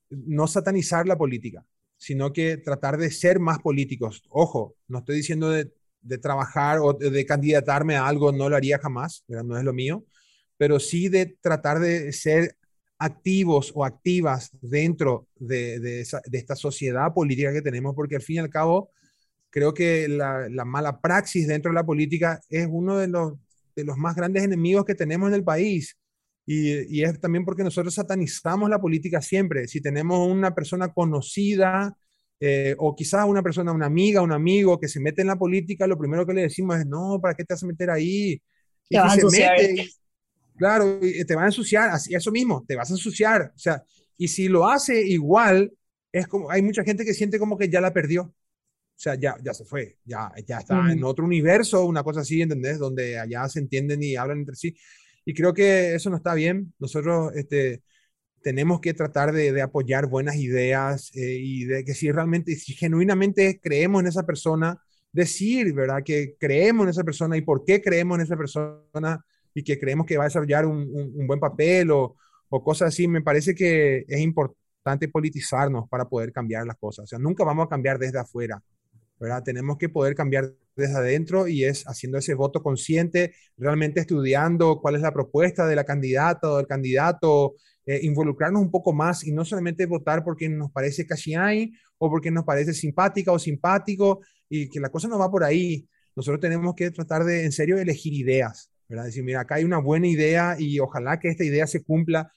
no 0.09 0.45
satanizar 0.47 1.07
la 1.07 1.17
política, 1.17 1.65
sino 1.97 2.31
que 2.31 2.57
tratar 2.57 2.97
de 2.97 3.09
ser 3.09 3.39
más 3.39 3.59
políticos. 3.59 4.23
Ojo, 4.29 4.75
no 4.87 4.99
estoy 4.99 5.15
diciendo 5.15 5.49
de, 5.49 5.71
de 6.01 6.17
trabajar 6.17 6.79
o 6.79 6.93
de, 6.93 7.25
candidatarme 7.25 7.95
a 7.95 8.07
algo, 8.07 8.31
no 8.31 8.49
lo 8.49 8.55
haría 8.55 8.79
jamás, 8.79 9.23
no 9.27 9.57
es 9.57 9.63
lo 9.63 9.73
mío, 9.73 10.05
pero 10.57 10.79
sí 10.79 11.09
de 11.09 11.37
tratar 11.41 11.79
de 11.79 12.11
ser 12.13 12.57
activos 12.99 13.71
o 13.75 13.85
activas 13.85 14.49
dentro 14.61 15.27
de, 15.35 15.79
de, 15.79 16.01
esa, 16.01 16.21
de 16.25 16.37
esta 16.37 16.55
sociedad 16.55 17.13
política 17.13 17.53
que 17.53 17.61
tenemos, 17.61 17.95
porque 17.95 18.15
al 18.15 18.21
fin 18.21 18.37
y 18.37 18.39
al 18.39 18.49
cabo, 18.49 18.91
creo 19.49 19.73
que 19.73 20.07
la, 20.07 20.49
la 20.49 20.65
mala 20.65 20.99
praxis 21.01 21.47
dentro 21.47 21.71
de 21.71 21.75
la 21.75 21.85
política 21.85 22.41
es 22.49 22.67
uno 22.69 22.97
de 22.97 23.07
los 23.07 23.33
de 23.77 23.85
los 23.85 23.95
más 23.95 24.15
grandes 24.15 24.43
enemigos 24.43 24.83
que 24.83 24.95
tenemos 24.95 25.29
en 25.29 25.35
el 25.35 25.43
país. 25.43 25.95
Y, 26.45 27.03
es 27.03 27.19
también 27.19 27.45
porque 27.45 27.63
nosotros 27.63 27.93
satanizamos 27.93 28.69
la 28.69 28.81
política 28.81 29.21
siempre. 29.21 29.67
Si 29.67 29.81
tenemos 29.81 30.27
una 30.27 30.55
persona 30.55 30.91
conocida 30.91 31.95
eh, 32.39 32.75
o 32.79 32.95
quizás 32.95 33.25
una 33.27 33.43
persona, 33.43 33.71
una 33.71 33.85
amiga, 33.85 34.21
un 34.21 34.31
amigo 34.31 34.79
que 34.79 34.87
se 34.87 34.99
mete 34.99 35.21
en 35.21 35.27
la 35.27 35.35
política, 35.35 35.85
lo 35.87 35.97
primero 35.97 36.25
que 36.25 36.33
le 36.33 36.41
decimos 36.41 36.77
es, 36.77 36.87
no, 36.87 37.19
¿para 37.21 37.35
qué 37.35 37.43
te 37.43 37.53
vas 37.53 37.63
a 37.63 37.67
meter 37.67 37.89
ahí? 37.89 38.41
Y 38.89 38.95
te 38.95 38.99
vas 38.99 39.11
a 39.11 39.15
ensuciar. 39.15 39.55
Claro, 40.57 40.99
y 41.01 41.23
te 41.25 41.35
va 41.35 41.43
a 41.43 41.47
ensuciar, 41.47 41.89
así, 41.89 42.13
eso 42.13 42.31
mismo, 42.31 42.65
te 42.67 42.75
vas 42.75 42.89
a 42.89 42.93
ensuciar. 42.93 43.53
O 43.55 43.59
sea, 43.59 43.83
y 44.17 44.27
si 44.27 44.47
lo 44.47 44.67
hace 44.67 45.01
igual, 45.01 45.71
es 46.11 46.27
como, 46.27 46.49
hay 46.51 46.61
mucha 46.61 46.83
gente 46.83 47.05
que 47.05 47.13
siente 47.13 47.39
como 47.39 47.57
que 47.57 47.69
ya 47.69 47.81
la 47.81 47.93
perdió. 47.93 48.23
O 48.23 48.99
sea, 48.99 49.15
ya, 49.15 49.35
ya 49.43 49.53
se 49.53 49.63
fue, 49.63 49.99
ya, 50.05 50.31
ya 50.47 50.57
está 50.57 50.91
en 50.91 51.03
otro 51.03 51.23
universo, 51.23 51.85
una 51.85 52.03
cosa 52.03 52.21
así, 52.21 52.41
¿entendés? 52.41 52.79
Donde 52.79 53.19
allá 53.19 53.47
se 53.47 53.59
entienden 53.59 54.01
y 54.01 54.15
hablan 54.15 54.39
entre 54.39 54.55
sí. 54.55 54.75
Y 55.23 55.35
creo 55.35 55.53
que 55.53 55.93
eso 55.93 56.09
no 56.09 56.17
está 56.17 56.33
bien. 56.33 56.73
Nosotros 56.79 57.31
este, 57.35 57.83
tenemos 58.41 58.81
que 58.81 58.95
tratar 58.95 59.33
de, 59.33 59.61
apoyar 59.61 60.07
buenas 60.07 60.37
ideas 60.37 61.11
eh, 61.15 61.37
y 61.39 61.65
de 61.65 61.83
que 61.85 61.93
si 61.93 62.11
realmente, 62.11 62.55
si 62.55 62.73
genuinamente 62.73 63.59
creemos 63.61 64.01
en 64.01 64.07
esa 64.07 64.25
persona, 64.25 64.81
decir, 65.11 65.73
¿verdad? 65.73 66.01
Que 66.03 66.35
creemos 66.39 66.85
en 66.85 66.89
esa 66.89 67.03
persona 67.03 67.37
y 67.37 67.41
por 67.41 67.63
qué 67.65 67.81
creemos 67.81 68.17
en 68.17 68.23
esa 68.23 68.37
persona 68.37 69.23
y 69.57 69.63
que 69.63 69.79
creemos 69.79 70.05
que 70.05 70.17
va 70.17 70.25
a 70.25 70.27
desarrollar 70.27 70.67
un, 70.67 70.87
un, 70.93 71.25
buen 71.25 71.39
papel 71.39 71.89
o, 71.89 72.15
o, 72.47 72.63
cosas 72.63 72.89
así. 72.89 73.07
Me 73.07 73.23
parece 73.23 73.55
que 73.55 74.05
es 74.07 74.19
importante 74.21 75.07
politizarnos 75.07 75.89
para 75.89 76.07
poder 76.07 76.31
cambiar 76.31 76.67
las 76.67 76.77
cosas. 76.77 77.05
O 77.05 77.07
sea, 77.07 77.17
nunca 77.17 77.43
vamos 77.43 77.65
a 77.65 77.69
cambiar 77.69 77.97
desde 77.97 78.19
afuera, 78.19 78.61
¿verdad? 79.19 79.41
Tenemos 79.41 79.79
que 79.79 79.89
poder 79.89 80.13
cambiar 80.13 80.53
desde 80.75 80.95
adentro 80.95 81.47
y 81.47 81.63
es 81.63 81.85
haciendo 81.87 82.19
ese 82.19 82.35
voto 82.35 82.61
consciente, 82.61 83.33
realmente 83.57 83.99
estudiando 83.99 84.79
cuál 84.79 84.93
es 84.93 85.01
la 85.01 85.11
propuesta 85.11 85.65
de 85.65 85.75
la 85.75 85.85
candidata 85.85 86.51
o 86.51 86.57
del 86.57 86.67
candidato, 86.67 87.55
eh, 87.87 88.01
involucrarnos 88.03 88.61
un 88.61 88.69
poco 88.69 88.93
más 88.93 89.23
y 89.23 89.31
no 89.31 89.43
solamente 89.43 89.87
votar 89.87 90.23
porque 90.23 90.49
nos 90.49 90.71
parece 90.71 91.07
casi 91.07 91.33
hay 91.33 91.73
o 91.97 92.11
porque 92.11 92.29
nos 92.29 92.43
parece 92.43 92.75
simpática 92.75 93.31
o 93.31 93.39
simpático 93.39 94.21
y 94.47 94.69
que 94.69 94.79
la 94.79 94.89
cosa 94.89 95.07
no 95.07 95.17
va 95.17 95.31
por 95.31 95.43
ahí. 95.43 95.89
Nosotros 96.15 96.41
tenemos 96.41 96.75
que 96.75 96.91
tratar 96.91 97.23
de, 97.23 97.43
en 97.43 97.51
serio, 97.51 97.79
elegir 97.79 98.13
ideas, 98.13 98.71
¿verdad? 98.89 99.05
Decir, 99.05 99.23
mira, 99.23 99.41
acá 99.41 99.55
hay 99.55 99.63
una 99.63 99.79
buena 99.79 100.07
idea 100.07 100.55
y 100.59 100.79
ojalá 100.79 101.19
que 101.19 101.29
esta 101.29 101.43
idea 101.43 101.67
se 101.67 101.83
cumpla. 101.83 102.31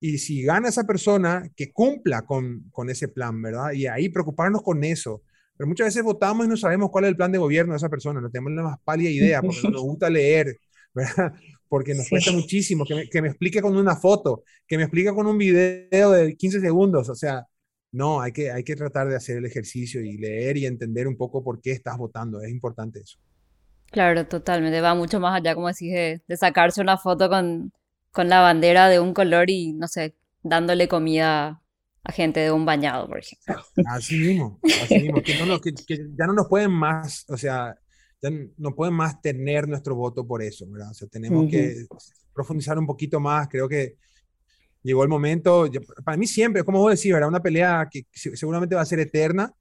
Y 0.00 0.18
si 0.18 0.42
gana 0.42 0.68
esa 0.68 0.84
persona, 0.84 1.50
que 1.56 1.72
cumpla 1.72 2.22
con, 2.22 2.64
con 2.70 2.90
ese 2.90 3.08
plan, 3.08 3.40
¿verdad? 3.40 3.72
Y 3.72 3.86
ahí 3.86 4.08
preocuparnos 4.08 4.62
con 4.62 4.82
eso 4.84 5.22
pero 5.56 5.68
muchas 5.68 5.86
veces 5.86 6.02
votamos 6.02 6.46
y 6.46 6.48
no 6.48 6.56
sabemos 6.56 6.90
cuál 6.90 7.04
es 7.04 7.10
el 7.10 7.16
plan 7.16 7.30
de 7.30 7.38
gobierno 7.38 7.72
de 7.72 7.76
esa 7.76 7.88
persona, 7.88 8.20
no 8.20 8.30
tenemos 8.30 8.52
la 8.52 8.62
más 8.62 8.78
pálida 8.82 9.10
idea, 9.10 9.40
porque 9.40 9.60
no 9.64 9.70
nos 9.70 9.82
gusta 9.82 10.10
leer, 10.10 10.58
¿verdad? 10.94 11.34
porque 11.68 11.94
nos 11.94 12.08
cuesta 12.08 12.32
muchísimo, 12.32 12.84
que 12.84 12.94
me, 12.94 13.08
que 13.08 13.22
me, 13.22 13.28
explique 13.28 13.62
con 13.62 13.76
una 13.76 13.96
foto, 13.96 14.44
que 14.66 14.76
me 14.76 14.82
explique 14.82 15.12
con 15.12 15.26
un 15.26 15.38
video 15.38 16.10
de 16.10 16.36
15 16.36 16.60
segundos, 16.60 17.08
o 17.08 17.14
sea, 17.14 17.46
no, 17.92 18.20
hay 18.20 18.32
que, 18.32 18.50
hay 18.50 18.64
que 18.64 18.76
tratar 18.76 19.08
de 19.08 19.16
hacer 19.16 19.38
el 19.38 19.46
ejercicio 19.46 20.02
y 20.02 20.16
leer 20.16 20.56
y 20.56 20.66
entender 20.66 21.06
un 21.06 21.16
poco 21.16 21.44
por 21.44 21.60
qué 21.60 21.72
estás 21.72 21.96
votando, 21.96 22.42
es 22.42 22.50
importante 22.50 23.00
eso. 23.00 23.18
Claro, 23.92 24.26
totalmente, 24.26 24.80
va 24.80 24.94
mucho 24.94 25.20
más 25.20 25.38
allá, 25.38 25.54
como 25.54 25.68
decís, 25.68 25.92
de, 25.92 26.22
de 26.26 26.36
sacarse 26.36 26.80
una 26.80 26.96
foto 26.96 27.28
con, 27.28 27.72
con 28.10 28.28
la 28.28 28.40
bandera 28.40 28.88
de 28.88 28.98
un 28.98 29.12
color 29.12 29.50
y, 29.50 29.74
no 29.74 29.86
sé, 29.86 30.14
dándole 30.42 30.88
comida 30.88 31.62
a 32.04 32.12
gente 32.12 32.40
de 32.40 32.50
un 32.50 32.64
bañado, 32.64 33.06
por 33.06 33.18
ejemplo. 33.18 33.62
Así 33.86 34.18
mismo, 34.18 34.58
así 34.82 34.98
mismo, 34.98 35.20
que, 35.22 35.72
ya 36.18 36.26
no 36.26 36.32
nos 36.32 36.48
pueden 36.48 36.70
más, 36.70 37.24
o 37.28 37.36
sea, 37.36 37.78
ya 38.20 38.30
no 38.56 38.74
pueden 38.74 38.94
más 38.94 39.20
tener 39.20 39.68
nuestro 39.68 39.94
voto 39.94 40.26
por 40.26 40.42
eso, 40.42 40.66
¿verdad? 40.68 40.90
O 40.90 40.94
sea, 40.94 41.08
tenemos 41.08 41.50
que 41.50 41.86
profundizar 42.32 42.78
un 42.78 42.86
poquito 42.86 43.20
más, 43.20 43.46
creo 43.48 43.68
que 43.68 43.96
llegó 44.82 45.02
el 45.02 45.08
momento, 45.08 45.70
para 46.04 46.16
mí 46.16 46.26
siempre, 46.26 46.64
como 46.64 46.78
vos 46.78 46.96
decís, 46.96 47.12
¿verdad? 47.12 47.28
Una 47.28 47.42
pelea 47.42 47.88
que 47.90 48.06
seguramente 48.12 48.74
va 48.74 48.80
a 48.80 48.86
ser 48.86 49.00
eterna, 49.00 49.52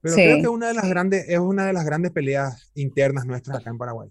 pero 0.00 0.14
creo 0.14 0.40
que 0.40 0.48
una 0.48 0.68
de 0.68 0.74
las 0.74 0.88
grandes, 0.88 1.28
es 1.28 1.38
una 1.38 1.66
de 1.66 1.72
las 1.72 1.84
grandes 1.84 2.12
peleas 2.12 2.70
internas 2.74 3.26
nuestras 3.26 3.58
acá 3.58 3.70
en 3.70 3.78
Paraguay. 3.78 4.10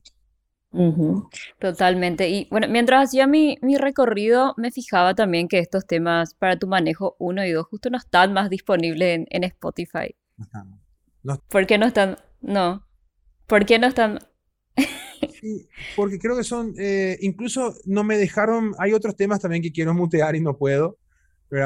Totalmente. 1.60 2.30
Y 2.30 2.48
bueno, 2.52 2.68
mientras 2.70 3.08
hacía 3.08 3.26
mi, 3.26 3.58
mi 3.62 3.78
recorrido, 3.78 4.54
me 4.58 4.72
fijaba 4.72 5.16
también 5.16 5.48
que 5.48 5.60
estos 5.60 5.88
temas 5.88 6.36
para 6.36 6.60
tu 6.60 6.68
manejo 6.68 7.16
1 7.20 7.46
y 7.46 7.52
2 7.52 7.66
justo 7.66 7.90
no 7.90 7.98
están 7.98 8.34
más 8.34 8.50
disponibles 8.50 9.16
en, 9.16 9.26
en 9.30 9.44
Spotify. 9.46 10.16
¿Por 11.50 11.66
qué 11.66 11.78
no 11.78 11.88
están? 11.88 12.18
No. 12.42 12.86
¿Por 13.48 13.66
qué 13.66 13.80
no 13.80 13.88
están? 13.88 14.20
porque 15.96 16.20
creo 16.20 16.38
que 16.38 16.44
son, 16.44 16.74
eh, 16.78 17.18
incluso 17.22 17.74
no 17.86 18.04
me 18.04 18.18
dejaron, 18.18 18.74
hay 18.78 18.94
otros 18.94 19.16
temas 19.16 19.40
también 19.40 19.64
que 19.64 19.72
quiero 19.72 19.94
mutear 19.94 20.36
y 20.36 20.42
no 20.42 20.58
puedo. 20.58 20.98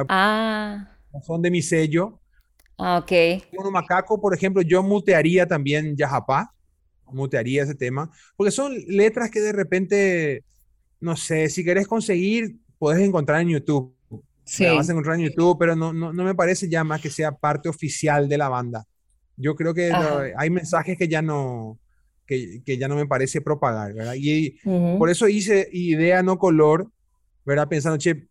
Ah. 0.10 0.98
Son 1.24 1.42
de 1.42 1.52
mi 1.52 1.62
sello. 1.62 2.22
Ah, 2.78 2.98
ok. 2.98 3.44
Uno 3.58 3.72
macaco, 3.72 4.20
por 4.20 4.34
ejemplo, 4.34 4.62
yo 4.62 4.82
mutearía 4.84 5.48
también 5.48 5.96
Yajapá 5.96 6.54
mutearía 7.14 7.64
ese 7.64 7.76
tema, 7.76 8.10
porque 8.36 8.52
son 8.52 8.74
letras 8.88 9.30
que 9.30 9.40
de 9.40 9.52
repente, 9.52 10.44
no 11.00 11.16
sé, 11.16 11.50
si 11.50 11.64
querés 11.64 11.88
conseguir, 11.88 12.58
puedes 12.78 13.02
encontrar 13.02 13.42
en 13.42 13.50
YouTube. 13.50 13.96
Sí. 14.46 14.66
vas 14.66 14.90
a 14.90 14.92
encontrar 14.92 15.16
en 15.16 15.28
YouTube, 15.28 15.58
pero 15.58 15.74
no, 15.74 15.94
no, 15.94 16.12
no, 16.12 16.24
me 16.26 16.36
parece 16.36 16.68
ya 16.68 16.84
más 16.84 17.00
que 17.00 17.10
sea 17.10 17.32
parte 17.32 17.70
oficial 17.70 18.28
de 18.28 18.38
la 18.38 18.50
banda. 18.50 18.86
Yo 19.38 19.56
creo 19.56 19.74
que 19.74 19.92
hay 20.38 20.50
mensajes 20.50 20.98
que 20.98 21.08
ya 21.08 21.22
no, 21.22 21.80
que, 22.28 22.62
que, 22.66 22.78
ya 22.78 22.90
no 22.90 22.96
me 22.96 23.08
parece 23.08 23.40
propagar, 23.40 23.94
¿verdad? 23.94 24.16
Y 24.18 24.58
por 24.98 25.10
eso 25.10 25.30
hice 25.30 25.70
idea 25.72 26.22
no 26.24 26.38
color, 26.38 26.92
¿verdad? 27.46 27.70
Pensando, 27.70 27.98
che, 27.98 28.28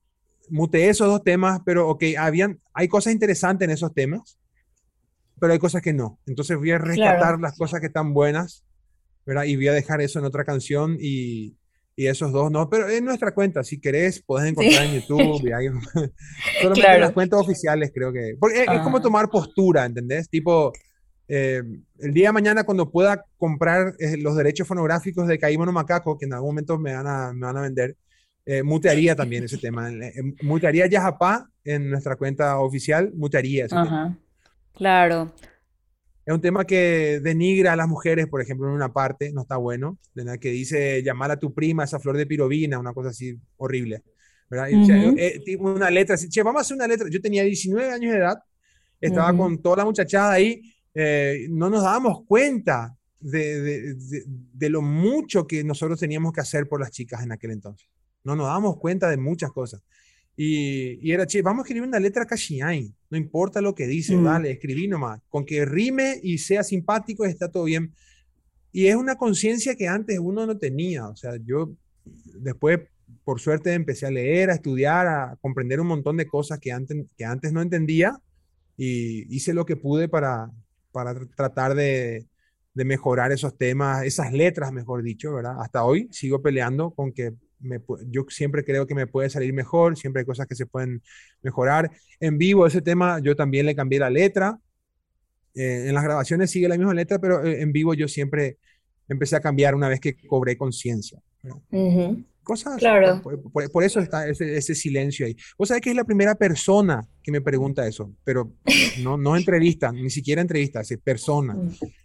muteé 0.51 0.89
esos 0.89 1.09
dos 1.09 1.25
temas, 1.25 1.61
pero 1.65 1.89
ok, 1.89 2.05
habían, 2.19 2.61
hay 2.75 2.89
cosas 2.89 3.13
interesantes 3.13 3.67
en 3.67 3.73
esos 3.73 3.93
temas, 3.95 4.39
pero 5.41 5.53
hay 5.53 5.59
cosas 5.59 5.83
que 5.83 5.93
no. 5.93 6.19
Entonces 6.27 6.57
voy 6.57 6.71
a 6.71 6.79
rescatar 6.79 7.41
las 7.41 7.57
cosas 7.57 7.81
que 7.81 7.87
están 7.87 8.15
buenas 8.15 8.65
¿verdad? 9.25 9.45
Y 9.45 9.57
voy 9.57 9.69
a 9.69 9.73
dejar 9.73 10.01
eso 10.01 10.19
en 10.19 10.25
otra 10.25 10.45
canción 10.45 10.97
y, 10.99 11.57
y 11.97 12.07
esos 12.07 12.33
dos 12.33 12.51
no, 12.51 12.69
pero 12.69 12.89
en 12.89 13.05
nuestra 13.05 13.33
cuenta, 13.33 13.63
si 13.63 13.81
querés, 13.81 14.21
podés 14.23 14.51
encontrar 14.51 14.85
en 14.85 15.01
YouTube. 15.01 15.47
Y 15.47 15.53
ahí, 15.53 15.69
solamente 16.63 16.99
las 16.99 17.13
cuentas 17.13 17.41
oficiales, 17.41 17.93
creo 17.95 18.13
que. 18.13 18.37
Porque 18.39 18.63
es, 18.63 18.81
como 18.83 18.99
ah. 18.99 19.03
tomar 19.03 19.31
postura, 19.31 19.85
¿entendés? 19.85 20.29
Tipo, 20.29 20.73
eh, 21.29 21.63
el 21.99 22.13
día 22.13 22.29
de 22.29 22.33
mañana, 22.33 22.65
cuando 22.65 22.91
pueda 22.91 23.25
comprar 23.37 23.95
eh, 23.99 24.17
los 24.17 24.37
derechos 24.37 24.67
fonográficos 24.67 25.29
de 25.29 25.39
Caímono 25.39 25.73
Macaco, 25.73 26.19
que 26.19 26.27
en 26.27 26.35
algún 26.35 26.51
momento 26.51 26.79
me 26.79 26.95
van 26.95 27.07
a, 27.07 27.33
me 27.33 27.47
van 27.47 27.57
a 27.57 27.63
vender, 27.63 27.97
eh, 28.47 28.63
mutearía 28.63 29.15
también 29.17 29.45
ese 29.45 29.59
tema. 29.59 29.91
mutearía 30.43 30.87
Yajapá 30.87 31.49
en 31.65 31.91
nuestra 31.91 32.17
cuenta 32.17 32.59
oficial, 32.59 33.13
mutearía 33.15 33.67
ese 33.67 33.77
tema. 33.77 34.19
Claro 34.75 35.33
es 36.25 36.33
un 36.33 36.41
tema 36.41 36.65
que 36.65 37.21
denigra 37.21 37.73
a 37.73 37.77
las 37.77 37.89
mujeres, 37.89 38.29
por 38.29 38.41
ejemplo, 38.41 38.69
en 38.69 38.75
una 38.75 38.93
parte, 38.93 39.33
no 39.33 39.43
está 39.43 39.57
bueno, 39.57 39.99
de 40.15 40.39
que 40.39 40.51
dice 40.51 41.03
llamar 41.03 41.33
a 41.33 41.39
tu 41.39 41.53
prima 41.53 41.83
esa 41.83 41.99
flor 41.99 42.17
de 42.17 42.27
pirovina, 42.27 42.79
una 42.79 42.93
cosa 42.93 43.09
así 43.09 43.37
horrible. 43.57 44.03
¿verdad? 44.49 44.69
Eh, 44.71 45.57
una 45.59 45.91
letra 45.91 46.15
así, 46.15 46.29
che, 46.29 46.43
vamos 46.43 46.61
a 46.61 46.63
hacer 46.63 46.77
una 46.77 46.87
letra. 46.87 47.09
Yo 47.11 47.21
tenía 47.21 47.43
19 47.43 47.91
años 47.91 48.13
de 48.13 48.19
edad, 48.19 48.39
estaba 49.01 49.37
con 49.37 49.61
toda 49.61 49.79
la 49.79 49.85
muchachada 49.85 50.33
ahí, 50.33 50.61
eh, 50.95 51.47
no 51.51 51.69
nos 51.71 51.83
dábamos 51.83 52.25
cuenta 52.27 52.95
de, 53.19 53.61
de, 53.61 53.95
de, 54.27 54.69
lo 54.69 54.83
mucho 54.83 55.47
que 55.47 55.65
nosotros 55.65 55.99
teníamos 55.99 56.33
que 56.33 56.41
hacer 56.41 56.69
por 56.69 56.81
las 56.81 56.91
chicas 56.91 57.23
en 57.23 57.33
aquel 57.33 57.53
entonces. 57.53 57.89
No 58.25 58.37
nos 58.37 58.47
dábamos 58.47 58.79
cuenta 58.79 59.09
de 59.11 59.17
muchas 59.17 59.51
cosas. 59.53 59.83
Y, 60.37 60.99
y, 61.07 61.13
era, 61.13 61.27
che, 61.27 61.43
vamos 61.43 61.61
a 61.61 61.63
escribir 61.65 61.87
una 61.87 62.01
letra 62.01 62.27
hay 62.65 62.93
no 63.13 63.19
importa 63.19 63.61
lo 63.61 63.75
que 63.75 63.87
dice, 63.87 64.17
mm. 64.17 64.25
dale, 64.25 64.51
escribí 64.51 64.89
nomás, 64.89 65.21
con 65.29 65.45
que 65.45 65.67
rime 65.67 66.19
y 66.23 66.39
sea 66.39 66.63
simpático 66.63 67.27
está 67.27 67.51
todo 67.51 67.65
bien. 67.65 67.93
Y 68.73 68.87
es 68.87 68.97
una 68.97 69.17
conciencia 69.17 69.77
que 69.77 69.87
antes 69.87 70.19
uno 70.19 70.47
no 70.47 70.57
tenía, 70.57 71.07
o 71.07 71.15
sea, 71.15 71.37
yo 71.45 71.75
después, 72.41 72.81
por 73.23 73.39
suerte, 73.39 73.75
empecé 73.75 74.07
a 74.07 74.11
leer, 74.11 74.49
a 74.49 74.55
estudiar, 74.55 75.07
a 75.07 75.37
comprender 75.43 75.79
un 75.79 75.89
montón 75.89 76.17
de 76.17 76.27
cosas 76.27 76.59
que 76.59 76.73
antes, 76.73 77.05
que 77.19 77.27
antes 77.27 77.53
no 77.53 77.61
entendía 77.61 78.19
y 78.79 79.37
hice 79.37 79.53
lo 79.53 79.67
que 79.67 79.77
pude 79.77 80.09
para, 80.09 80.51
para 80.91 81.15
tratar 81.37 81.75
de, 81.75 82.27
de 82.73 82.85
mejorar 82.87 83.31
esos 83.31 83.59
temas, 83.59 84.07
esas 84.07 84.33
letras, 84.33 84.73
mejor 84.73 85.03
dicho, 85.03 85.35
¿verdad? 85.35 85.57
Hasta 85.61 85.85
hoy 85.85 86.09
sigo 86.13 86.41
peleando 86.41 86.93
con 86.93 87.13
que 87.13 87.35
yo 88.09 88.25
siempre 88.29 88.65
creo 88.65 88.87
que 88.87 88.95
me 88.95 89.07
puede 89.07 89.31
salir 89.31 89.53
mejor, 89.53 89.97
siempre 89.97 90.21
hay 90.21 90.27
cosas 90.27 90.47
que 90.47 90.55
se 90.55 90.67
pueden 90.67 91.03
mejorar. 91.43 91.91
En 92.21 92.39
vivo 92.39 92.67
ese 92.67 92.83
tema 92.83 93.21
yo 93.21 93.37
también 93.37 93.67
le 93.67 93.75
cambié 93.75 93.99
la 93.99 94.11
letra. 94.11 94.59
Eh, 95.55 95.87
en 95.89 95.95
las 95.95 96.05
grabaciones 96.05 96.51
sigue 96.51 96.69
la 96.69 96.79
misma 96.79 96.95
letra, 96.95 97.19
pero 97.19 97.45
eh, 97.45 97.61
en 97.61 97.73
vivo 97.73 97.95
yo 97.95 98.09
siempre 98.09 98.59
empecé 99.09 99.37
a 99.37 99.41
cambiar 99.41 99.75
una 99.75 99.89
vez 99.89 100.01
que 100.01 100.15
cobré 100.27 100.57
conciencia. 100.57 101.21
Cosas. 102.43 102.77
Claro. 102.79 103.23
Por, 103.23 103.85
eso 103.85 104.01
está 104.01 104.29
ese, 104.29 104.57
ese, 104.57 104.75
silencio 104.75 105.27
ahí. 105.27 105.37
Vos 105.57 105.69
sabés 105.69 105.81
que 105.81 105.91
es 105.91 105.97
la 105.97 106.03
primera 106.03 106.35
persona 106.35 107.07
que 107.23 107.31
me 107.31 107.41
pregunta 107.41 107.87
eso, 107.87 108.13
pero 108.25 108.53
no, 109.01 109.17
no 109.17 109.37
entrevista, 109.37 109.93
ni 109.93 110.11
siquiera 110.11 110.43
entrevista, 110.43 110.81
es 110.81 110.99
persona. 110.99 111.57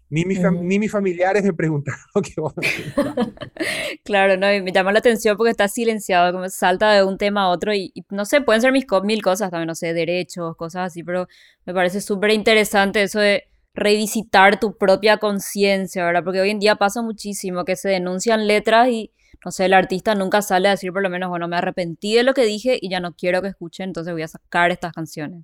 Ni, 0.10 0.24
ni 0.24 0.80
mis 0.80 0.92
familiares 0.92 1.44
me 1.44 1.54
preguntaron 1.54 2.00
qué 2.24 2.34
Claro, 4.06 4.38
no, 4.38 4.48
me 4.64 4.72
llama 4.72 4.94
la 4.94 5.00
atención 5.00 5.36
porque 5.36 5.52
está 5.52 5.68
silenciado, 5.68 6.32
como 6.32 6.48
salta 6.48 6.94
de 6.94 7.04
un 7.04 7.18
tema 7.18 7.44
a 7.44 7.50
otro 7.50 7.74
y, 7.74 7.92
no 8.10 8.24
sé, 8.24 8.40
pueden 8.42 8.62
ser 8.62 8.72
mis, 8.72 8.86
mil 9.04 9.22
cosas 9.22 9.52
también, 9.52 9.68
no 9.68 9.76
sé, 9.76 9.94
derechos, 9.94 10.56
cosas 10.56 10.88
así, 10.88 11.04
pero 11.04 11.28
me 11.66 11.74
parece 11.74 12.00
súper 12.00 12.32
interesante 12.32 13.04
eso 13.04 13.20
de 13.20 13.50
revisitar 13.74 14.60
tu 14.60 14.78
propia 14.78 15.18
conciencia, 15.18 16.06
¿verdad? 16.06 16.24
Porque 16.24 16.40
hoy 16.40 16.52
en 16.52 16.60
día 16.60 16.78
pasa 16.78 17.02
muchísimo 17.02 17.66
que 17.66 17.76
se 17.76 17.90
denuncian 17.90 18.48
letras 18.48 18.88
y, 18.88 19.12
no 19.44 19.52
sé, 19.52 19.66
el 19.66 19.74
artista 19.74 20.16
nunca 20.16 20.42
sale 20.42 20.70
a 20.70 20.72
decir 20.72 20.94
por 20.94 21.04
lo 21.04 21.10
menos, 21.10 21.30
bueno, 21.30 21.50
me 21.50 21.58
arrepentí 21.58 22.16
de 22.16 22.24
lo 22.24 22.34
que 22.34 22.46
dije 22.46 22.80
y 22.82 22.90
ya 22.90 23.02
no 23.02 23.14
quiero 23.14 23.42
que 23.42 23.50
escuchen, 23.50 23.90
entonces 23.90 24.14
voy 24.14 24.24
a 24.24 24.28
sacar 24.30 24.72
estas 24.72 24.94
canciones. 24.94 25.44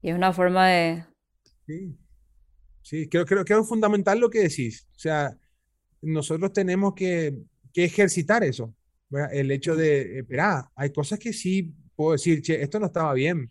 Y 0.00 0.10
es 0.10 0.16
una 0.16 0.32
forma 0.32 0.66
de... 0.68 1.04
Sí, 1.66 1.96
sí 2.82 3.08
creo, 3.08 3.24
creo, 3.24 3.44
que 3.44 3.54
es 3.54 3.68
fundamental 3.68 4.18
lo 4.18 4.30
que 4.30 4.40
decís. 4.40 4.86
O 4.96 4.98
sea, 4.98 5.36
nosotros 6.00 6.52
tenemos 6.52 6.94
que, 6.94 7.34
que 7.72 7.84
ejercitar 7.84 8.44
eso. 8.44 8.74
El 9.32 9.50
hecho 9.50 9.76
de, 9.76 10.18
esperar, 10.18 10.64
hay 10.74 10.90
cosas 10.90 11.18
que 11.18 11.32
sí 11.32 11.72
puedo 11.94 12.12
decir, 12.12 12.40
che, 12.42 12.62
esto 12.62 12.80
no 12.80 12.86
estaba 12.86 13.12
bien 13.12 13.50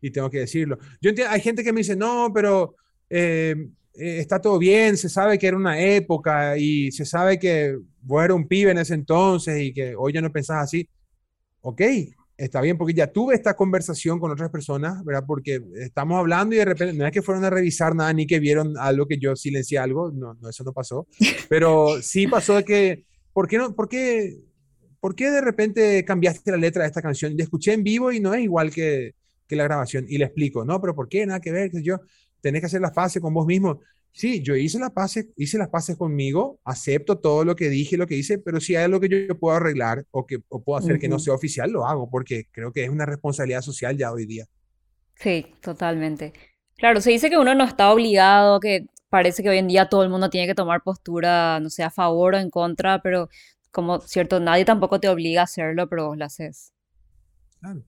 y 0.00 0.10
tengo 0.10 0.30
que 0.30 0.40
decirlo. 0.40 0.78
Yo 1.00 1.10
entiendo, 1.10 1.32
hay 1.32 1.40
gente 1.40 1.62
que 1.62 1.72
me 1.72 1.80
dice, 1.80 1.96
no, 1.96 2.30
pero 2.34 2.74
eh, 3.08 3.54
eh, 3.94 4.18
está 4.18 4.40
todo 4.40 4.58
bien, 4.58 4.96
se 4.96 5.08
sabe 5.08 5.38
que 5.38 5.46
era 5.46 5.56
una 5.56 5.80
época 5.80 6.56
y 6.56 6.90
se 6.92 7.04
sabe 7.04 7.38
que 7.38 7.78
vos 8.00 8.24
eras 8.24 8.36
un 8.36 8.48
pibe 8.48 8.70
en 8.70 8.78
ese 8.78 8.94
entonces 8.94 9.60
y 9.60 9.72
que 9.72 9.94
hoy 9.96 10.12
ya 10.12 10.20
no 10.20 10.32
pensás 10.32 10.64
así. 10.64 10.88
Ok, 11.60 11.82
está 12.40 12.60
bien, 12.62 12.78
porque 12.78 12.94
ya 12.94 13.12
tuve 13.12 13.34
esta 13.34 13.54
conversación 13.54 14.18
con 14.18 14.30
otras 14.30 14.50
personas, 14.50 15.04
¿verdad? 15.04 15.24
Porque 15.26 15.60
estamos 15.76 16.18
hablando 16.18 16.54
y 16.54 16.58
de 16.58 16.64
repente, 16.64 16.96
no 16.96 17.06
es 17.06 17.12
que 17.12 17.22
fueron 17.22 17.44
a 17.44 17.50
revisar 17.50 17.94
nada 17.94 18.12
ni 18.12 18.26
que 18.26 18.40
vieron 18.40 18.76
algo 18.78 19.06
que 19.06 19.18
yo 19.18 19.36
silencié 19.36 19.78
algo, 19.78 20.10
no, 20.10 20.34
no 20.40 20.48
eso 20.48 20.64
no 20.64 20.72
pasó, 20.72 21.06
pero 21.48 22.00
sí 22.00 22.26
pasó 22.26 22.56
de 22.56 22.64
que, 22.64 23.04
¿por 23.32 23.46
qué 23.46 23.58
no, 23.58 23.74
por 23.74 23.88
qué, 23.88 24.38
por 25.00 25.14
qué 25.14 25.30
de 25.30 25.42
repente 25.42 26.04
cambiaste 26.04 26.50
la 26.50 26.56
letra 26.56 26.82
de 26.82 26.88
esta 26.88 27.02
canción? 27.02 27.36
La 27.36 27.44
escuché 27.44 27.74
en 27.74 27.84
vivo 27.84 28.10
y 28.10 28.20
no 28.20 28.32
es 28.32 28.42
igual 28.42 28.70
que, 28.70 29.14
que 29.46 29.56
la 29.56 29.64
grabación 29.64 30.06
y 30.08 30.16
le 30.16 30.24
explico, 30.24 30.64
no, 30.64 30.80
pero 30.80 30.94
¿por 30.94 31.08
qué? 31.08 31.26
Nada 31.26 31.40
que 31.40 31.52
ver, 31.52 31.70
que 31.70 31.82
yo, 31.82 32.00
tenés 32.40 32.62
que 32.62 32.66
hacer 32.66 32.80
las 32.80 32.92
paces 32.92 33.20
con 33.20 33.34
vos 33.34 33.46
mismo. 33.46 33.80
Sí, 34.12 34.42
yo 34.42 34.56
hice 34.56 34.78
las 34.78 34.90
paces, 34.90 35.28
hice 35.36 35.56
las 35.56 35.68
paces 35.68 35.96
conmigo, 35.96 36.58
acepto 36.64 37.18
todo 37.18 37.44
lo 37.44 37.54
que 37.54 37.68
dije, 37.68 37.96
lo 37.96 38.06
que 38.06 38.16
hice, 38.16 38.38
pero 38.38 38.60
si 38.60 38.74
hay 38.74 38.84
algo 38.84 39.00
que 39.00 39.08
yo, 39.08 39.38
puedo 39.38 39.56
arreglar 39.56 40.04
o 40.10 40.26
que 40.26 40.40
puedo 40.40 40.76
hacer 40.76 40.98
que 40.98 41.08
no 41.08 41.18
sea 41.18 41.34
oficial, 41.34 41.70
lo 41.70 41.86
hago, 41.86 42.10
porque 42.10 42.46
creo 42.50 42.72
que 42.72 42.84
es 42.84 42.90
una 42.90 43.06
responsabilidad 43.06 43.62
social 43.62 43.96
ya 43.96 44.12
hoy 44.12 44.26
día. 44.26 44.46
Sí, 45.14 45.46
totalmente. 45.62 46.32
Claro, 46.76 47.00
se 47.00 47.10
dice 47.10 47.30
que 47.30 47.38
uno 47.38 47.54
no 47.54 47.64
está 47.64 47.92
obligado, 47.92 48.58
que 48.58 48.86
parece 49.10 49.42
que 49.42 49.50
hoy 49.50 49.58
en 49.58 49.68
día 49.68 49.88
todo 49.88 50.02
el 50.02 50.08
mundo 50.10 50.30
tiene 50.30 50.46
que 50.46 50.54
tomar 50.54 50.82
postura, 50.82 51.60
no 51.60 51.70
sé, 51.70 51.82
a 51.82 51.90
favor 51.90 52.34
o 52.34 52.38
en 52.38 52.50
contra, 52.50 53.02
pero 53.02 53.28
como 53.70 54.00
cierto, 54.00 54.40
nadie 54.40 54.64
tampoco 54.64 54.98
te 54.98 55.08
obliga 55.08 55.42
a 55.42 55.44
hacerlo, 55.44 55.88
pero 55.88 56.08
vos 56.08 56.16
lo 56.16 56.24
haces. 56.24 56.72
Claro. 57.60 57.84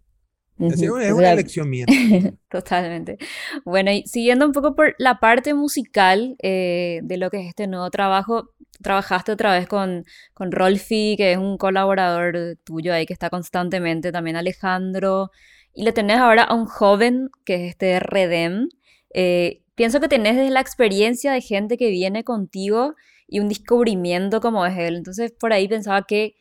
Es 0.58 1.12
una 1.12 1.32
elección 1.32 1.68
mía. 1.68 1.86
Totalmente. 2.50 3.18
Bueno, 3.64 3.90
y 3.90 4.06
siguiendo 4.06 4.46
un 4.46 4.52
poco 4.52 4.74
por 4.74 4.94
la 4.98 5.18
parte 5.18 5.54
musical 5.54 6.36
eh, 6.42 7.00
de 7.02 7.16
lo 7.16 7.30
que 7.30 7.40
es 7.40 7.48
este 7.48 7.66
nuevo 7.66 7.90
trabajo, 7.90 8.50
trabajaste 8.82 9.32
otra 9.32 9.52
vez 9.52 9.66
con, 9.66 10.04
con 10.34 10.52
Rolfi, 10.52 11.14
que 11.16 11.32
es 11.32 11.38
un 11.38 11.56
colaborador 11.56 12.58
tuyo 12.64 12.92
ahí 12.92 13.06
que 13.06 13.12
está 13.12 13.30
constantemente, 13.30 14.12
también 14.12 14.36
Alejandro, 14.36 15.30
y 15.74 15.84
le 15.84 15.92
tenés 15.92 16.18
ahora 16.18 16.42
a 16.44 16.54
un 16.54 16.66
joven 16.66 17.30
que 17.44 17.54
es 17.54 17.70
este 17.70 17.98
Redem. 18.00 18.68
Eh, 19.14 19.62
pienso 19.74 20.00
que 20.00 20.08
tenés 20.08 20.36
desde 20.36 20.50
la 20.50 20.60
experiencia 20.60 21.32
de 21.32 21.40
gente 21.40 21.76
que 21.76 21.90
viene 21.90 22.24
contigo 22.24 22.94
y 23.26 23.40
un 23.40 23.48
descubrimiento 23.48 24.40
como 24.40 24.66
es 24.66 24.76
él. 24.76 24.96
Entonces, 24.96 25.32
por 25.32 25.52
ahí 25.52 25.66
pensaba 25.68 26.02
que 26.02 26.34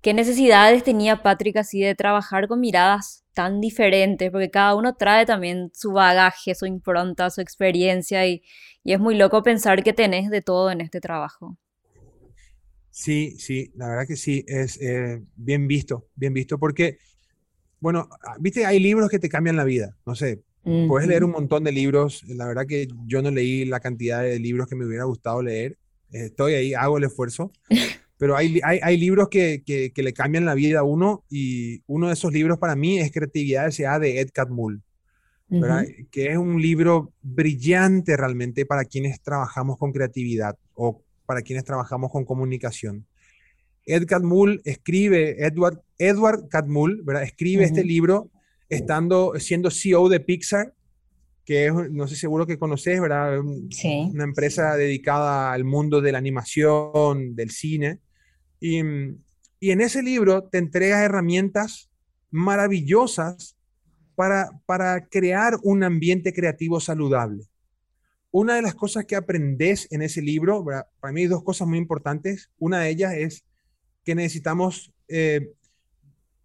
qué 0.00 0.14
necesidades 0.14 0.84
tenía 0.84 1.22
Patrick 1.22 1.56
así 1.56 1.80
de 1.80 1.94
trabajar 1.94 2.48
con 2.48 2.60
miradas 2.60 3.24
tan 3.38 3.60
diferentes, 3.60 4.32
porque 4.32 4.50
cada 4.50 4.74
uno 4.74 4.96
trae 4.96 5.24
también 5.24 5.70
su 5.72 5.92
bagaje, 5.92 6.56
su 6.56 6.66
impronta, 6.66 7.30
su 7.30 7.40
experiencia 7.40 8.26
y, 8.26 8.42
es 8.82 8.98
muy 8.98 9.14
loco 9.14 9.44
pensar 9.44 9.84
que 9.84 9.92
tenés 9.92 10.28
de 10.28 10.42
todo 10.42 10.72
en 10.72 10.80
este 10.80 11.00
trabajo. 11.00 11.56
Sí, 12.90 13.36
sí, 13.38 13.70
la 13.76 13.90
verdad 13.90 14.08
que 14.08 14.16
sí, 14.16 14.44
es 14.48 14.80
eh, 14.82 15.22
bien 15.36 15.68
visto, 15.68 16.08
bien 16.16 16.34
visto, 16.34 16.58
porque, 16.58 16.98
bueno, 17.78 18.08
ah, 18.26 18.34
viste, 18.40 18.66
hay 18.66 18.80
libros 18.80 19.08
que 19.08 19.20
te 19.20 19.28
cambian 19.28 19.54
la 19.54 19.62
vida, 19.62 19.96
no 20.04 20.16
sé, 20.16 20.42
puedes 20.88 21.06
leer 21.06 21.22
un 21.22 21.30
montón 21.30 21.62
de 21.62 21.70
libros, 21.70 22.24
la 22.24 22.44
verdad 22.44 22.66
que 22.66 22.88
yo 23.06 23.22
no 23.22 23.30
leí 23.30 23.64
la 23.66 23.78
cantidad 23.78 24.20
de 24.20 24.40
libros 24.40 24.66
que 24.66 24.74
me 24.74 24.84
hubiera 24.84 25.04
gustado 25.04 25.42
leer, 25.42 25.78
estoy 26.10 26.54
ahí, 26.54 26.74
hago 26.74 26.98
el 26.98 27.04
esfuerzo, 27.04 27.52
pero 28.18 28.36
hay, 28.36 28.60
hay, 28.64 28.80
hay 28.82 28.96
libros 28.98 29.28
que, 29.28 29.62
que, 29.64 30.02
le 30.02 30.12
cambian 30.12 30.44
la 30.44 30.54
vida 30.54 30.80
a 30.80 30.82
uno 30.82 31.24
y 31.30 31.82
uno 31.86 32.08
de 32.08 32.14
esos 32.14 32.32
libros 32.32 32.58
para 32.58 32.74
mí 32.74 32.98
es 32.98 33.12
Creatividad 33.12 33.68
S.A. 33.68 33.98
de 33.98 34.20
Ed 34.20 34.30
Catmull, 34.32 34.82
que 36.10 36.32
es 36.32 36.36
un 36.36 36.60
libro 36.60 37.12
brillante 37.22 38.16
realmente 38.16 38.66
para 38.66 38.84
quienes 38.84 39.22
trabajamos 39.22 39.78
con 39.78 39.92
creatividad 39.92 40.56
o 40.74 41.02
para 41.26 41.42
quienes 41.42 41.64
trabajamos 41.64 42.10
con 42.10 42.24
comunicación. 42.24 43.06
Ed 43.86 44.04
Catmull 44.06 44.60
escribe, 44.64 45.42
Edward, 45.46 45.80
Edward 45.96 46.48
Catmull, 46.48 47.02
¿verdad? 47.04 47.22
escribe 47.22 47.64
este 47.64 47.84
libro 47.84 48.30
estando, 48.68 49.32
siendo 49.38 49.70
CEO 49.70 50.08
de 50.08 50.20
Pixar, 50.20 50.74
que 51.44 51.66
es, 51.66 51.72
no 51.72 52.06
sé, 52.06 52.16
seguro 52.16 52.46
que 52.46 52.58
conoces, 52.58 53.00
¿verdad? 53.00 53.38
Sí. 53.70 54.10
Una 54.12 54.24
empresa 54.24 54.76
dedicada 54.76 55.52
al 55.52 55.64
mundo 55.64 56.02
de 56.02 56.12
la 56.12 56.18
animación, 56.18 57.34
del 57.34 57.50
cine. 57.50 58.00
Y, 58.60 58.78
en 58.78 59.80
ese 59.80 60.02
libro 60.02 60.44
te 60.44 60.58
entrega 60.58 61.02
herramientas 61.02 61.90
maravillosas 62.30 63.56
para, 64.14 64.50
para 64.66 65.06
crear 65.08 65.58
un 65.62 65.82
ambiente 65.82 66.32
creativo 66.32 66.80
saludable. 66.80 67.44
Una 68.30 68.54
de 68.56 68.62
las 68.62 68.74
cosas 68.74 69.04
que 69.04 69.16
aprendes 69.16 69.88
en 69.90 70.02
ese 70.02 70.22
libro, 70.22 70.64
para 71.00 71.12
mí 71.12 71.22
hay 71.22 71.26
dos 71.26 71.42
cosas 71.42 71.66
muy 71.66 71.78
importantes. 71.78 72.50
Una 72.58 72.80
de 72.80 72.90
ellas 72.90 73.14
es 73.14 73.44
que 74.04 74.14
necesitamos 74.14 74.92
eh, 75.08 75.52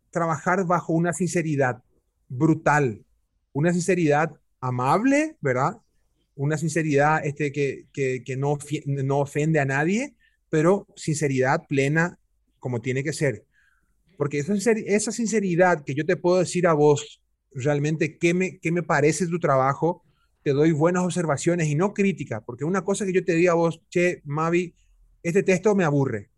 trabajar 0.10 0.66
bajo 0.66 0.94
una 0.94 1.12
sinceridad 1.14 1.84
brutal, 2.30 3.04
una 3.52 3.74
sinceridad 3.74 4.32
amable, 4.62 5.38
¿verdad? 5.42 5.78
Una 6.36 6.58
sinceridad 6.58 7.26
este, 7.26 7.52
que, 7.52 7.86
que, 7.92 8.24
que 8.24 8.38
no, 8.38 8.58
no 8.86 9.20
ofende 9.20 9.60
a 9.60 9.66
nadie, 9.66 10.16
pero 10.54 10.86
sinceridad 10.96 11.66
plena 11.68 12.20
como 12.60 12.80
tiene 12.80 13.04
que 13.04 13.12
ser. 13.12 13.44
Porque 14.20 14.38
esa, 14.38 14.54
esa 14.54 15.12
sinceridad 15.12 15.84
que 15.84 15.96
yo 15.96 16.06
te 16.06 16.16
puedo 16.16 16.38
decir 16.38 16.68
a 16.68 16.74
vos 16.74 17.24
realmente 17.56 18.20
qué 18.20 18.36
me, 18.36 18.60
qué 18.60 18.72
me 18.72 18.84
parece 18.84 19.26
tu 19.26 19.40
trabajo, 19.40 20.04
te 20.44 20.52
doy 20.52 20.72
buenas 20.72 21.06
observaciones 21.06 21.70
y 21.70 21.74
no 21.74 21.96
crítica, 21.96 22.42
porque 22.42 22.66
una 22.66 22.84
cosa 22.84 23.04
que 23.04 23.14
yo 23.14 23.26
te 23.26 23.34
diga 23.34 23.54
a 23.54 23.56
vos, 23.56 23.82
che, 23.90 24.22
Mavi, 24.26 24.76
este 25.24 25.42
texto 25.42 25.74
me 25.74 25.86
aburre, 25.86 26.30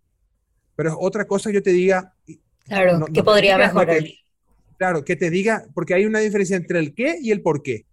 pero 0.78 0.91
es 0.91 0.95
otra 0.97 1.28
cosa 1.28 1.49
que 1.49 1.56
yo 1.56 1.63
te 1.63 1.73
diga... 1.73 2.15
Claro, 2.63 3.06
que 3.13 3.21
podría 3.21 3.58
mejorar. 3.58 4.01
claro, 4.78 5.04
que 5.04 5.17
te 5.17 5.30
diga, 5.30 5.65
porque 5.73 5.93
hay 5.93 6.06
una 6.06 6.19
diferencia 6.19 6.56
entre 6.56 6.80
el 6.80 6.93
qué 6.93 7.17
y 7.21 7.32
el 7.32 7.41
por 7.41 7.62
qué. 7.62 7.86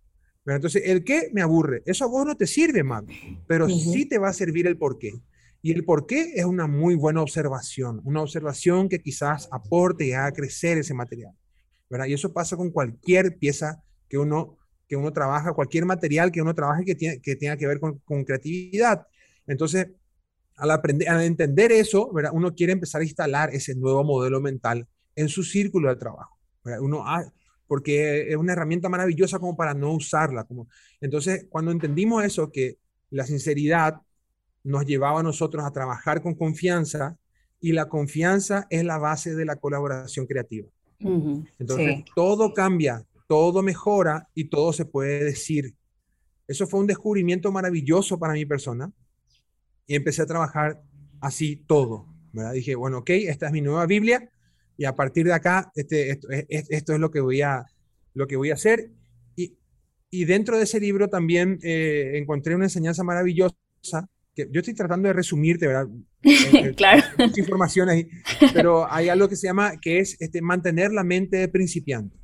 Pero 0.44 0.54
entonces, 0.54 0.84
el 0.86 1.02
qué 1.02 1.30
me 1.32 1.42
aburre, 1.42 1.82
eso 1.84 2.04
a 2.04 2.08
vos 2.08 2.24
no 2.24 2.36
te 2.36 2.46
sirve, 2.46 2.84
Mavi, 2.84 3.40
pero 3.48 3.68
sí 3.68 4.06
te 4.06 4.18
va 4.18 4.28
a 4.28 4.32
servir 4.32 4.68
el 4.68 4.76
por 4.76 5.00
qué. 5.00 5.20
Y 5.62 5.72
el 5.72 5.84
por 5.84 6.06
qué 6.06 6.32
es 6.34 6.44
una 6.44 6.66
muy 6.66 6.96
buena 6.96 7.22
observación, 7.22 8.00
una 8.04 8.20
observación 8.20 8.88
que 8.88 9.00
quizás 9.00 9.48
aporte 9.52 10.04
y 10.04 10.12
haga 10.12 10.32
crecer 10.32 10.78
ese 10.78 10.92
material. 10.92 11.32
¿verdad? 11.88 12.06
Y 12.06 12.14
eso 12.14 12.32
pasa 12.32 12.56
con 12.56 12.70
cualquier 12.70 13.38
pieza 13.38 13.84
que 14.08 14.18
uno, 14.18 14.58
que 14.88 14.96
uno 14.96 15.12
trabaja, 15.12 15.52
cualquier 15.52 15.84
material 15.84 16.32
que 16.32 16.42
uno 16.42 16.54
trabaje 16.54 16.84
que, 16.84 16.94
tiene, 16.94 17.20
que 17.20 17.36
tenga 17.36 17.56
que 17.56 17.66
ver 17.66 17.78
con, 17.78 18.24
creatividad. 18.24 19.06
Entonces, 19.46 19.88
al, 20.56 20.70
aprender, 20.70 21.08
al 21.08 21.22
entender 21.22 21.70
eso, 21.70 22.12
¿verdad? 22.12 22.32
uno 22.34 22.54
quiere 22.54 22.72
empezar 22.72 23.02
a 23.02 23.04
instalar 23.04 23.54
ese 23.54 23.74
nuevo 23.74 24.02
modelo 24.04 24.40
mental 24.40 24.88
en 25.14 25.28
su 25.28 25.42
círculo 25.42 25.90
de 25.90 25.96
trabajo. 25.96 26.38
Uno, 26.80 27.04
porque 27.66 28.30
es 28.30 28.36
una 28.36 28.54
herramienta 28.54 28.88
maravillosa 28.88 29.38
como 29.38 29.56
para 29.56 29.74
no 29.74 29.92
usarla. 29.92 30.44
Como, 30.44 30.68
entonces, 31.00 31.46
cuando 31.48 31.70
entendimos 31.70 32.24
eso, 32.24 32.50
que 32.50 32.78
la 33.10 33.26
sinceridad 33.26 34.00
nos 34.64 34.86
llevaba 34.86 35.20
a 35.20 35.22
nosotros 35.22 35.64
a 35.64 35.72
trabajar 35.72 36.22
con 36.22 36.34
confianza 36.34 37.18
y 37.60 37.72
la 37.72 37.88
confianza 37.88 38.66
es 38.70 38.84
la 38.84 38.98
base 38.98 39.34
de 39.34 39.44
la 39.44 39.56
colaboración 39.56 40.26
creativa. 40.26 40.68
Entonces, 41.58 42.04
todo 42.14 42.54
cambia, 42.54 43.04
todo 43.28 43.62
mejora 43.62 44.28
y 44.34 44.44
todo 44.44 44.72
se 44.72 44.84
puede 44.84 45.24
decir. 45.24 45.74
Eso 46.46 46.66
fue 46.66 46.80
un 46.80 46.86
descubrimiento 46.86 47.50
maravilloso 47.50 48.18
para 48.18 48.34
mi 48.34 48.44
persona 48.44 48.92
y 49.86 49.94
empecé 49.94 50.22
a 50.22 50.26
trabajar 50.26 50.82
así 51.20 51.56
todo. 51.56 52.06
¿verdad? 52.32 52.52
Dije, 52.52 52.74
bueno, 52.74 52.98
ok, 52.98 53.10
esta 53.10 53.46
es 53.46 53.52
mi 53.52 53.60
nueva 53.60 53.86
Biblia 53.86 54.28
y 54.76 54.84
a 54.84 54.94
partir 54.94 55.26
de 55.26 55.32
acá, 55.32 55.70
este, 55.74 56.10
esto, 56.10 56.28
esto 56.48 56.92
es 56.92 56.98
lo 56.98 57.10
que 57.10 57.20
voy 57.20 57.42
a, 57.42 57.64
lo 58.14 58.26
que 58.26 58.36
voy 58.36 58.50
a 58.50 58.54
hacer. 58.54 58.90
Y, 59.36 59.56
y 60.10 60.24
dentro 60.24 60.56
de 60.56 60.64
ese 60.64 60.80
libro 60.80 61.08
también 61.08 61.58
eh, 61.62 62.12
encontré 62.14 62.54
una 62.54 62.64
enseñanza 62.64 63.04
maravillosa 63.04 63.56
que 64.34 64.48
yo 64.50 64.60
estoy 64.60 64.74
tratando 64.74 65.08
de 65.08 65.14
resumirte, 65.14 65.66
¿verdad? 65.66 65.88
Eh, 66.24 66.72
claro. 66.76 67.02
Mucha 67.18 67.40
información 67.40 67.88
ahí, 67.88 68.08
pero 68.54 68.90
hay 68.90 69.08
algo 69.08 69.28
que 69.28 69.34
se 69.34 69.48
llama, 69.48 69.80
que 69.80 69.98
es 69.98 70.16
este, 70.20 70.40
mantener 70.40 70.92
la 70.92 71.02
mente 71.02 71.38
de 71.38 71.48
principiante. 71.48 72.16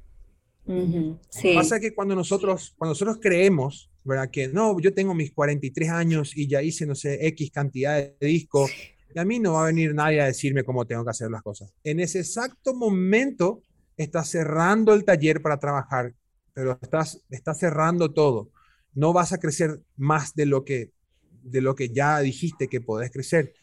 sí. 1.31 1.55
Pasa 1.55 1.81
que 1.81 1.95
cuando 1.95 2.15
nosotros, 2.15 2.75
cuando 2.79 2.93
nosotros 2.93 3.19
creemos, 3.21 3.91
¿verdad? 4.05 4.31
Que 4.31 4.47
no, 4.49 4.79
yo 4.81 4.95
tengo 4.95 5.15
mis 5.15 5.33
43 5.33 5.91
años 5.91 6.37
y 6.37 6.47
ya 6.47 6.63
hice, 6.63 6.87
no 6.87 6.95
sé, 6.95 7.27
X 7.27 7.51
cantidad 7.51 7.97
de 7.97 8.27
discos, 8.27 8.71
y 9.15 9.19
a 9.19 9.25
mí 9.25 9.39
no 9.41 9.55
va 9.55 9.65
a 9.65 9.67
venir 9.67 9.95
nadie 9.95 10.21
a 10.21 10.27
decirme 10.27 10.65
cómo 10.65 10.87
tengo 10.87 11.05
que 11.05 11.11
hacer 11.11 11.31
las 11.31 11.43
cosas. 11.43 11.75
En 11.83 11.99
ese 11.99 12.21
exacto 12.21 12.75
momento 12.75 13.63
estás 13.97 14.29
cerrando 14.29 14.95
el 14.95 15.05
taller 15.05 15.43
para 15.43 15.59
trabajar, 15.59 16.15
pero 16.55 16.79
estás, 16.81 17.25
estás 17.31 17.59
cerrando 17.59 18.13
todo. 18.13 18.51
No 18.95 19.13
vas 19.13 19.33
a 19.33 19.39
crecer 19.39 19.81
más 19.97 20.35
de 20.35 20.47
lo 20.47 20.65
que 20.65 20.93
de 21.51 21.61
lo 21.61 21.75
que 21.75 21.91
ya 21.91 22.21
dijiste 22.21 22.69
que 22.69 22.81
podés 22.81 23.11
crecer. 23.11 23.55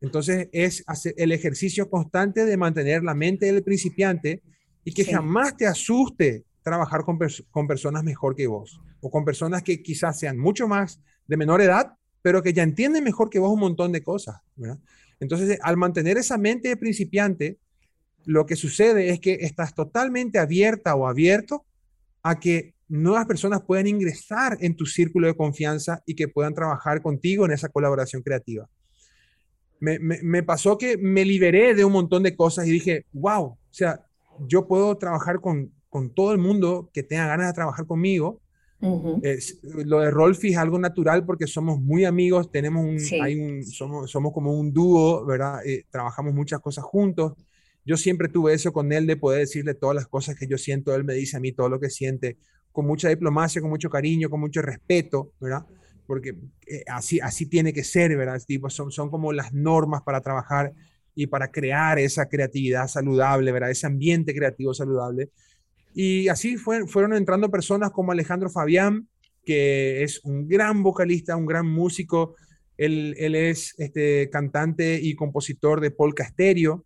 Entonces 0.00 0.48
es 0.52 0.82
hacer 0.86 1.14
el 1.16 1.32
ejercicio 1.32 1.90
constante 1.90 2.44
de 2.44 2.56
mantener 2.56 3.02
la 3.02 3.14
mente 3.14 3.46
del 3.46 3.62
principiante 3.62 4.42
y 4.84 4.92
que 4.92 5.04
jamás 5.04 5.56
te 5.56 5.66
asuste 5.66 6.44
trabajar 6.62 7.04
con, 7.04 7.18
con, 7.50 7.66
personas 7.66 8.02
mejor 8.02 8.34
que 8.34 8.46
vos 8.46 8.80
o 9.00 9.10
con 9.10 9.24
personas 9.24 9.62
que 9.62 9.82
quizás 9.82 10.18
sean 10.18 10.38
mucho 10.38 10.68
más 10.68 11.00
de 11.26 11.36
menor 11.36 11.60
edad, 11.60 11.94
pero 12.22 12.42
que 12.42 12.52
ya 12.52 12.62
entienden 12.62 13.04
mejor 13.04 13.30
que 13.30 13.38
vos 13.38 13.52
un 13.52 13.60
montón 13.60 13.92
de 13.92 14.02
cosas. 14.02 14.40
Entonces, 15.20 15.58
al 15.62 15.76
mantener 15.76 16.16
esa 16.16 16.38
mente 16.38 16.68
de 16.68 16.76
principiante, 16.76 17.58
lo 18.24 18.46
que 18.46 18.56
sucede 18.56 19.10
es 19.10 19.20
que 19.20 19.38
estás 19.40 19.74
totalmente 19.74 20.38
abierta 20.38 20.94
o 20.94 21.06
abierto 21.06 21.64
a 22.22 22.38
que 22.38 22.74
nuevas 22.90 23.24
personas 23.24 23.62
puedan 23.62 23.86
ingresar 23.86 24.58
en 24.60 24.76
tu 24.76 24.84
círculo 24.84 25.28
de 25.28 25.36
confianza 25.36 26.02
y 26.06 26.14
que 26.14 26.28
puedan 26.28 26.54
trabajar 26.54 27.00
contigo 27.00 27.46
en 27.46 27.52
esa 27.52 27.68
colaboración 27.68 28.20
creativa. 28.20 28.68
Me, 29.80 30.42
pasó 30.42 30.76
que 30.76 30.98
me 30.98 31.24
liberé 31.24 31.74
de 31.74 31.86
un 31.86 31.92
montón 31.92 32.22
de 32.22 32.36
cosas 32.36 32.66
y 32.66 32.70
dije, 32.70 33.06
wow, 33.12 33.44
o 33.44 33.58
sea, 33.70 34.04
yo 34.46 34.66
puedo 34.66 34.94
trabajar 34.98 35.40
con, 35.40 35.72
con 35.88 36.12
todo 36.12 36.32
el 36.32 36.38
mundo 36.38 36.90
que 36.92 37.02
tenga 37.02 37.26
ganas 37.26 37.46
de 37.46 37.52
trabajar 37.54 37.86
conmigo. 37.86 38.42
lo 38.80 40.00
de 40.00 40.10
Rolfi 40.10 40.48
es 40.48 40.58
algo 40.58 40.78
natural 40.78 41.24
porque 41.24 41.46
somos 41.46 41.80
muy 41.80 42.04
amigos, 42.04 42.50
tenemos 42.50 42.84
un, 42.84 43.22
hay 43.22 43.62
somos, 43.62 44.10
somos 44.10 44.32
como 44.32 44.52
un 44.52 44.72
dúo, 44.72 45.24
¿verdad? 45.24 45.64
Eh, 45.64 45.84
trabajamos 45.90 46.34
muchas 46.34 46.60
cosas 46.60 46.84
juntos. 46.84 47.34
Yo 47.86 47.96
siempre 47.96 48.28
tuve 48.28 48.52
eso 48.52 48.72
con 48.72 48.92
él 48.92 49.06
de 49.06 49.16
poder 49.16 49.40
decirle 49.40 49.74
todas 49.74 49.94
las 49.94 50.08
cosas 50.08 50.36
que 50.36 50.46
yo 50.46 50.58
siento, 50.58 50.94
él 50.94 51.04
me 51.04 51.14
dice 51.14 51.38
a 51.38 51.40
mí 51.40 51.52
todo 51.52 51.70
lo 51.70 51.80
que 51.80 51.88
siente 51.88 52.36
con 52.72 52.86
mucha 52.86 53.08
diplomacia, 53.08 53.60
con 53.60 53.70
mucho 53.70 53.90
cariño, 53.90 54.30
con 54.30 54.40
mucho 54.40 54.62
respeto, 54.62 55.32
¿verdad? 55.40 55.66
Porque 56.06 56.34
eh, 56.66 56.84
así, 56.88 57.20
así 57.20 57.46
tiene 57.46 57.72
que 57.72 57.84
ser, 57.84 58.16
¿verdad? 58.16 58.40
Tipo, 58.46 58.70
son, 58.70 58.90
son 58.90 59.10
como 59.10 59.32
las 59.32 59.52
normas 59.52 60.02
para 60.02 60.20
trabajar 60.20 60.72
y 61.14 61.26
para 61.26 61.50
crear 61.50 61.98
esa 61.98 62.28
creatividad 62.28 62.86
saludable, 62.88 63.52
¿verdad? 63.52 63.70
Ese 63.70 63.86
ambiente 63.86 64.34
creativo 64.34 64.72
saludable. 64.74 65.30
Y 65.92 66.28
así 66.28 66.56
fueron 66.56 67.14
entrando 67.14 67.50
personas 67.50 67.90
como 67.90 68.12
Alejandro 68.12 68.48
Fabián, 68.48 69.08
que 69.44 70.04
es 70.04 70.20
un 70.24 70.46
gran 70.46 70.82
vocalista, 70.84 71.36
un 71.36 71.46
gran 71.46 71.66
músico. 71.66 72.36
Él, 72.76 73.16
él 73.18 73.34
es 73.34 73.74
este, 73.78 74.30
cantante 74.30 75.00
y 75.02 75.16
compositor 75.16 75.80
de 75.80 75.90
Polka 75.90 76.24
Stereo, 76.24 76.84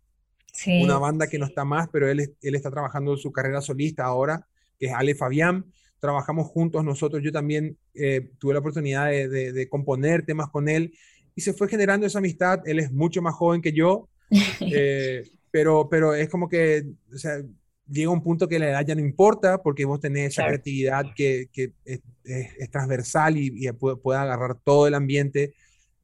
sí. 0.51 0.83
una 0.83 0.97
banda 0.97 1.27
que 1.27 1.37
no 1.37 1.45
está 1.45 1.63
más, 1.63 1.87
pero 1.89 2.09
él, 2.09 2.35
él 2.41 2.55
está 2.55 2.71
trabajando 2.71 3.15
su 3.15 3.31
carrera 3.31 3.61
solista 3.61 4.05
ahora 4.05 4.47
que 4.79 4.87
es 4.87 4.93
Ale 4.93 5.15
Fabián. 5.15 5.65
Trabajamos 5.99 6.47
juntos 6.47 6.83
nosotros, 6.83 7.23
yo 7.23 7.31
también 7.31 7.77
eh, 7.93 8.29
tuve 8.37 8.53
la 8.53 8.59
oportunidad 8.59 9.09
de, 9.09 9.67
componer 9.69 10.25
temas 10.25 10.49
con 10.49 10.69
él 10.69 10.93
y 11.33 11.41
se 11.41 11.53
fue 11.53 11.67
generando 11.67 12.05
esa 12.05 12.19
amistad. 12.19 12.59
Él 12.65 12.79
es 12.79 12.91
mucho 12.91 13.21
más 13.21 13.33
joven 13.33 13.61
que 13.61 13.71
yo, 13.71 14.09
eh, 14.61 15.23
pero, 15.51 15.87
pero 15.89 16.13
es 16.13 16.29
como 16.29 16.47
que, 16.47 16.85
o 17.13 17.17
sea, 17.17 17.41
llega 17.89 18.09
un 18.11 18.23
punto 18.23 18.47
que 18.47 18.59
la 18.59 18.69
edad 18.69 18.85
ya 18.85 18.95
no 18.95 19.01
importa 19.01 19.61
porque 19.61 19.85
vos 19.85 19.99
tenés 19.99 20.33
esa 20.33 20.45
creatividad 20.47 21.05
que, 21.15 21.47
que 21.51 21.71
es, 21.85 22.01
transversal 22.71 23.37
y, 23.37 23.71
puede, 23.71 24.19
agarrar 24.19 24.59
todo 24.63 24.87
el 24.87 24.93
ambiente. 24.93 25.53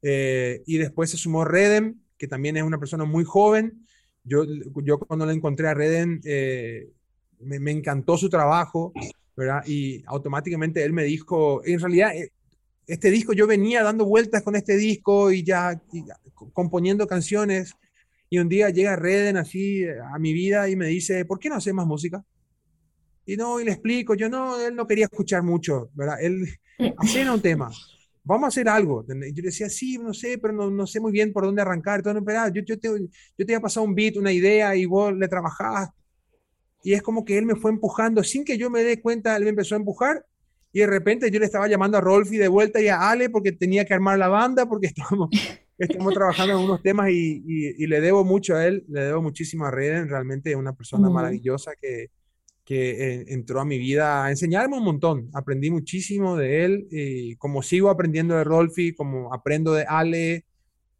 Eh, 0.02 0.62
y 0.66 0.78
después 0.78 1.10
se 1.10 1.16
sumó 1.16 1.44
Redem, 1.44 2.00
que 2.16 2.26
también 2.26 2.56
es 2.56 2.62
una 2.62 2.78
persona 2.78 3.04
muy 3.04 3.24
joven. 3.24 3.86
Yo, 4.24 4.44
yo 4.82 4.98
cuando 4.98 5.26
la 5.26 5.32
encontré 5.32 5.68
a 5.68 5.74
Redem, 5.74 6.20
me, 7.44 7.70
encantó 7.70 8.16
su 8.16 8.28
trabajo, 8.28 8.92
¿verdad? 9.36 9.62
Y 9.66 10.02
automáticamente 10.06 10.82
él 10.84 10.92
me 10.92 11.04
dijo, 11.04 11.64
en 11.64 11.80
realidad, 11.80 12.14
eh, 12.14 12.30
este 12.86 13.10
disco, 13.10 13.32
yo 13.32 13.46
venía 13.46 13.82
dando 13.82 14.04
vueltas 14.04 14.42
con 14.42 14.56
este 14.56 14.76
disco 14.76 15.30
y 15.30 15.42
ya 15.42 15.80
componiendo 16.52 17.06
canciones. 17.06 17.74
Y 18.28 18.38
un 18.38 18.48
día 18.48 18.70
llega 18.70 18.96
Reden 18.96 19.36
así 19.36 19.84
a 19.86 20.18
mi 20.18 20.32
vida 20.32 20.68
y 20.68 20.76
me 20.76 20.86
dice, 20.86 21.24
¿por 21.24 21.38
qué 21.38 21.48
no 21.48 21.56
haces 21.56 21.74
más 21.74 21.86
música? 21.86 22.24
Y 23.24 23.36
no, 23.36 23.60
y 23.60 23.64
le 23.64 23.72
explico, 23.72 24.14
yo 24.14 24.28
no, 24.28 24.60
él 24.60 24.74
no 24.74 24.86
quería 24.86 25.04
escuchar 25.04 25.42
mucho, 25.42 25.90
¿verdad? 25.94 26.16
Él, 26.20 26.48
hacer 26.98 27.30
un 27.30 27.40
tema, 27.40 27.70
vamos 28.24 28.44
a 28.44 28.48
hacer 28.48 28.68
algo. 28.68 29.04
Yo 29.06 29.42
decía, 29.42 29.68
sí, 29.68 29.98
no 29.98 30.12
sé, 30.12 30.38
pero 30.38 30.52
no, 30.52 30.70
no 30.70 30.86
sé 30.86 31.00
muy 31.00 31.12
bien 31.12 31.32
por 31.32 31.44
dónde 31.44 31.62
arrancar. 31.62 32.02
Todo, 32.02 32.24
pero, 32.24 32.48
yo, 32.48 32.62
yo, 32.62 32.78
te, 32.78 32.88
yo 32.88 33.06
te 33.36 33.42
había 33.44 33.60
pasado 33.60 33.86
un 33.86 33.94
beat, 33.94 34.16
una 34.16 34.32
idea, 34.32 34.74
y 34.74 34.86
vos 34.86 35.14
le 35.14 35.28
trabajabas 35.28 35.90
y 36.82 36.94
es 36.94 37.02
como 37.02 37.24
que 37.24 37.38
él 37.38 37.46
me 37.46 37.56
fue 37.56 37.70
empujando 37.70 38.22
sin 38.24 38.44
que 38.44 38.58
yo 38.58 38.70
me 38.70 38.82
dé 38.82 39.00
cuenta, 39.00 39.36
él 39.36 39.44
me 39.44 39.50
empezó 39.50 39.74
a 39.74 39.78
empujar 39.78 40.24
y 40.72 40.80
de 40.80 40.86
repente 40.86 41.30
yo 41.30 41.38
le 41.38 41.46
estaba 41.46 41.68
llamando 41.68 41.98
a 41.98 42.00
Rolfi 42.00 42.38
de 42.38 42.48
vuelta 42.48 42.80
y 42.80 42.88
a 42.88 43.10
Ale 43.10 43.30
porque 43.30 43.52
tenía 43.52 43.84
que 43.84 43.94
armar 43.94 44.18
la 44.18 44.28
banda 44.28 44.66
porque 44.66 44.86
estamos, 44.94 45.28
estamos 45.78 46.14
trabajando 46.14 46.54
en 46.54 46.64
unos 46.64 46.82
temas 46.82 47.10
y, 47.10 47.42
y, 47.46 47.86
le 47.86 48.00
debo 48.00 48.24
mucho 48.24 48.56
a 48.56 48.66
él, 48.66 48.84
le 48.88 49.02
debo 49.02 49.22
muchísimo 49.22 49.66
a 49.66 49.70
Reden, 49.70 50.08
realmente 50.08 50.50
es 50.50 50.56
una 50.56 50.72
persona 50.72 51.10
maravillosa 51.10 51.72
que, 51.80 52.10
que 52.64 52.90
eh, 52.90 53.24
entró 53.28 53.60
a 53.60 53.64
mi 53.64 53.78
vida 53.78 54.24
a 54.24 54.30
enseñarme 54.30 54.78
un 54.78 54.84
montón, 54.84 55.28
aprendí 55.34 55.70
muchísimo 55.70 56.36
de 56.36 56.64
él 56.64 56.88
y 56.90 57.36
como 57.36 57.62
sigo 57.62 57.90
aprendiendo 57.90 58.34
de 58.36 58.44
Rolfi, 58.44 58.94
como 58.94 59.32
aprendo 59.32 59.74
de 59.74 59.84
Ale, 59.86 60.46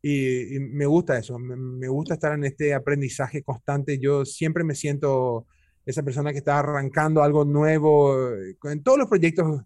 y, 0.05 0.59
me 0.59 0.85
gusta 0.85 1.17
eso, 1.17 1.39
me, 1.39 1.55
me, 1.55 1.89
gusta 1.89 2.15
estar 2.15 2.33
en 2.35 2.43
este 2.43 2.75
aprendizaje 2.75 3.45
constante. 3.45 4.01
Yo 4.01 4.25
siempre 4.25 4.65
me 4.65 4.75
siento 4.75 5.47
esa 5.85 6.03
persona 6.03 6.33
que 6.33 6.39
está 6.39 6.59
arrancando 6.59 7.23
algo 7.23 7.45
nuevo, 7.45 8.17
eh, 8.35 8.57
en 8.65 8.83
todos 8.83 8.99
los 8.99 9.09
proyectos. 9.09 9.63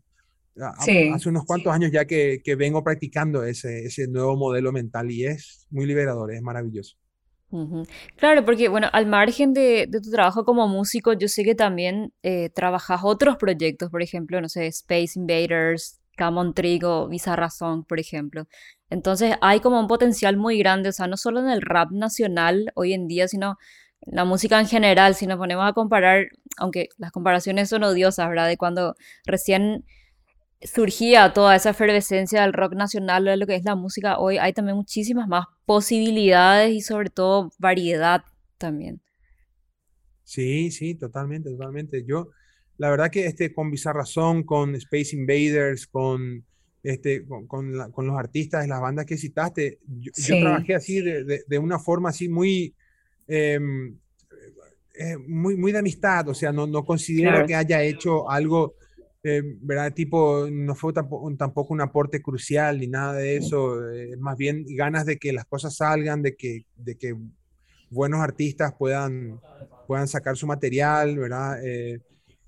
hace 0.59 1.29
unos 1.29 1.45
cuantos 1.45 1.73
años 1.73 1.91
ya 1.93 2.07
que, 2.07 2.41
que, 2.43 2.55
vengo 2.55 2.83
practicando 2.83 3.45
ese, 3.45 3.85
ese 3.85 4.09
nuevo 4.09 4.37
modelo 4.37 4.73
mental 4.73 5.11
y 5.11 5.27
es 5.27 5.67
muy 5.71 5.87
liberador, 5.87 6.33
es 6.33 6.43
maravilloso. 6.43 6.97
Claro, 8.17 8.45
porque 8.45 8.69
bueno, 8.69 8.89
al 8.93 9.07
margen 9.07 9.53
de, 9.53 9.87
de, 9.89 10.01
tu 10.01 10.11
trabajo 10.11 10.45
como 10.45 10.67
músico, 10.69 11.13
yo 11.13 11.29
sé 11.29 11.45
que 11.45 11.55
también 11.55 12.13
eh, 12.23 12.51
trabajas 12.51 13.01
otros 13.05 13.37
proyectos, 13.37 13.91
por 13.91 14.03
ejemplo, 14.03 14.41
no 14.41 14.49
sé, 14.49 14.67
Space 14.67 15.19
Invaders, 15.19 16.01
Camon 16.17 16.55
Trigo, 16.55 17.09
Bizarra 17.09 17.51
Song, 17.51 17.85
por 17.87 18.01
ejemplo. 18.01 18.49
Entonces 18.91 19.37
hay 19.41 19.61
como 19.61 19.79
un 19.81 19.87
potencial 19.87 20.37
muy 20.37 20.59
grande, 20.59 20.89
o 20.89 20.93
sea, 20.93 21.07
no 21.07 21.17
solo 21.17 21.41
en 21.41 21.49
el 21.49 21.63
rap 21.63 21.93
nacional 21.93 22.73
hoy 22.75 22.95
en 22.95 23.07
día, 23.07 23.29
sino 23.29 23.57
la 24.03 24.25
música 24.25 24.61
en 24.61 24.67
general, 24.67 25.15
si 25.15 25.27
nos 25.27 25.39
ponemos 25.39 25.69
a 25.69 25.73
comparar, 25.73 26.27
aunque 26.59 26.89
las 26.99 27.13
comparaciones 27.13 27.69
son 27.69 27.85
odiosas, 27.85 28.29
¿verdad? 28.29 28.49
De 28.49 28.57
cuando 28.57 28.95
recién 29.25 29.85
surgía 30.63 31.33
toda 31.33 31.55
esa 31.57 31.71
efervescencia 31.71 32.43
del 32.43 32.53
rock 32.53 32.75
nacional 32.75 33.25
de 33.25 33.37
lo 33.37 33.47
que 33.47 33.57
es 33.57 33.65
la 33.65 33.75
música 33.75 34.19
hoy, 34.19 34.39
hay 34.39 34.53
también 34.53 34.77
muchísimas 34.77 35.29
más 35.29 35.47
posibilidades 35.65 36.73
y 36.73 36.81
sobre 36.81 37.11
todo 37.11 37.51
variedad 37.59 38.23
también. 38.59 39.01
Sí, 40.25 40.71
sí, 40.71 40.95
totalmente, 40.95 41.51
totalmente. 41.51 42.05
Yo, 42.05 42.31
la 42.79 42.91
verdad 42.91 43.11
que 43.11 43.27
este, 43.27 43.53
con 43.53 43.71
Bizarrazón, 43.71 44.43
con 44.43 44.75
Space 44.75 45.15
Invaders, 45.15 45.87
con, 45.87 46.45
este, 46.83 47.25
con, 47.47 47.73
los 47.73 48.19
artistas 48.19 48.63
de 48.63 48.69
las 48.69 48.81
bandas 48.81 49.07
que 49.07 49.19
citaste, 49.19 49.79
yo, 49.87 50.11
trabajé 50.41 50.75
así 50.75 51.01
de, 51.01 51.45
de, 51.47 51.59
una 51.59 51.79
forma 51.79 52.09
así 52.09 52.29
muy, 52.29 52.75
eh, 54.99 55.19
muy, 55.27 55.57
muy 55.57 55.73
de 55.73 55.79
amistad, 55.79 56.27
o 56.29 56.35
sea, 56.35 56.53
no, 56.53 56.67
no 56.67 56.85
considero 56.85 57.45
que 57.47 57.55
haya 57.55 57.83
hecho 57.83 58.31
algo, 58.31 58.77
eh, 59.23 59.43
¿verdad? 59.61 59.93
Tipo, 59.93 60.47
no 60.51 60.75
fue 60.75 60.95
tampoco, 60.95 61.31
tampoco, 61.37 61.75
un 61.75 61.83
aporte 61.83 62.23
crucial 62.23 62.81
ni 62.81 62.87
nada 62.87 63.13
de 63.13 63.37
eso, 63.37 63.91
eh, 63.91 64.17
más 64.19 64.39
bien 64.39 64.65
ganas 64.67 65.05
de 65.05 65.19
que 65.19 65.35
las 65.35 65.45
cosas 65.45 65.77
salgan, 65.77 66.23
de 66.23 66.35
que, 66.35 66.65
de 66.77 66.97
que 66.97 67.15
buenos 67.91 68.21
artistas 68.21 68.75
puedan, 68.79 69.39
puedan 69.87 70.09
sacar 70.09 70.37
su 70.37 70.47
material, 70.47 71.19
¿verdad? 71.19 71.59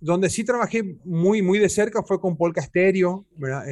donde 0.01 0.31
sí 0.31 0.45
trabajé 0.45 0.97
muy, 1.05 1.43
muy 1.43 1.59
de 1.59 1.69
cerca 1.69 2.05
fue 2.05 2.21
con 2.21 2.37
Polka 2.37 2.63
Stereo, 2.63 3.27
¿verdad? 3.37 3.65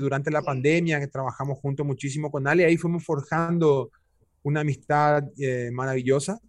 durante 0.00 0.30
la 0.30 0.42
pandemia 0.42 0.98
que 0.98 1.06
trabajamos 1.06 1.58
juntos 1.58 1.86
muchísimo 1.86 2.30
con 2.30 2.48
Ale, 2.48 2.64
ahí 2.64 2.76
fuimos 2.76 3.04
forjando 3.04 3.90
una 4.46 4.60
amistad 4.60 5.24
maravillosa 5.72 6.40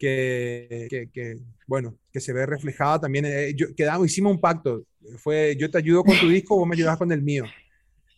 que, 0.00 1.08
que, 1.12 1.36
bueno, 1.66 1.94
que 2.10 2.20
se 2.20 2.32
ve 2.32 2.46
reflejada 2.46 3.00
también. 3.00 3.26
Eh, 3.26 3.52
yo, 3.54 3.66
quedamos, 3.76 4.06
hicimos 4.06 4.32
un 4.32 4.40
pacto. 4.40 4.82
Fue, 5.18 5.56
yo 5.58 5.70
te 5.70 5.78
ayudo 5.78 6.02
con 6.02 6.18
tu 6.18 6.28
disco, 6.30 6.56
vos 6.56 6.66
me 6.66 6.74
ayudas 6.74 6.96
con 6.96 7.12
el 7.12 7.22
mío. 7.22 7.44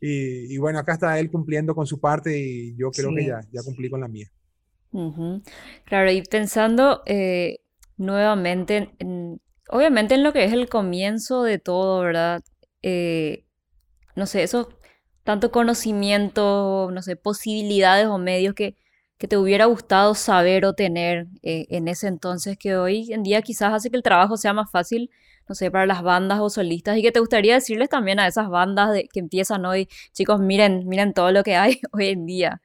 y, 0.01 0.57
bueno, 0.59 0.79
acá 0.79 0.95
está 0.95 1.19
él 1.19 1.31
cumpliendo 1.31 1.75
con 1.75 1.87
su 1.87 2.01
parte 2.01 2.37
y 2.39 2.77
yo 2.77 2.91
creo 2.91 3.15
que 3.15 3.27
ya, 3.27 3.41
ya 3.53 3.63
cumplí 3.63 3.91
con 3.91 4.01
la 4.01 4.09
mía. 4.09 4.31
Claro, 5.85 6.11
y 6.11 6.23
pensando 6.23 7.03
eh, 7.07 7.59
nuevamente, 7.97 8.91
en, 8.99 9.41
obviamente 9.69 10.15
en 10.15 10.23
lo 10.23 10.33
que 10.33 10.45
es 10.45 10.53
el 10.53 10.69
comienzo 10.69 11.43
de 11.43 11.59
todo, 11.59 12.01
¿verdad? 12.01 12.43
Eh, 12.83 13.45
no 14.15 14.27
sé, 14.27 14.43
eso, 14.43 14.69
tanto 15.25 15.51
conocimiento, 15.51 16.91
no 16.93 17.03
sé, 17.03 17.17
posibilidades 17.17 18.07
o 18.07 18.19
medios 18.19 18.55
que, 18.55 18.77
que 19.23 19.29
te 19.29 19.37
hubiera 19.37 19.67
gustado 19.67 20.17
saber 20.17 20.65
o 20.65 20.73
tener 20.73 21.29
eh, 21.45 21.67
en 21.69 21.87
ese 21.87 22.09
entonces 22.09 22.59
que 22.59 22.75
hoy 22.75 23.13
en 23.13 23.23
día 23.23 23.41
quizás 23.41 23.73
hace 23.73 23.89
que 23.89 23.97
el 23.97 24.03
trabajo 24.03 24.37
sea 24.37 24.53
más 24.53 24.69
fácil, 24.69 25.11
no 25.49 25.55
sé, 25.55 25.71
para 25.71 25.87
las 25.87 26.03
bandas 26.03 26.41
o 26.41 26.51
solistas 26.51 26.99
y 26.99 27.03
que 27.03 27.13
te 27.13 27.21
gustaría 27.21 27.55
decirles 27.55 27.89
también 27.89 28.19
a 28.19 28.27
esas 28.27 28.49
bandas 28.49 28.93
de, 28.93 29.07
que 29.07 29.21
empiezan 29.21 29.65
hoy, 29.65 29.89
chicos, 30.13 30.41
miren, 30.41 30.89
miren 30.89 31.15
todo 31.15 31.31
lo 31.31 31.45
que 31.45 31.55
hay 31.55 31.81
hoy 31.93 32.09
en 32.09 32.27
día. 32.27 32.63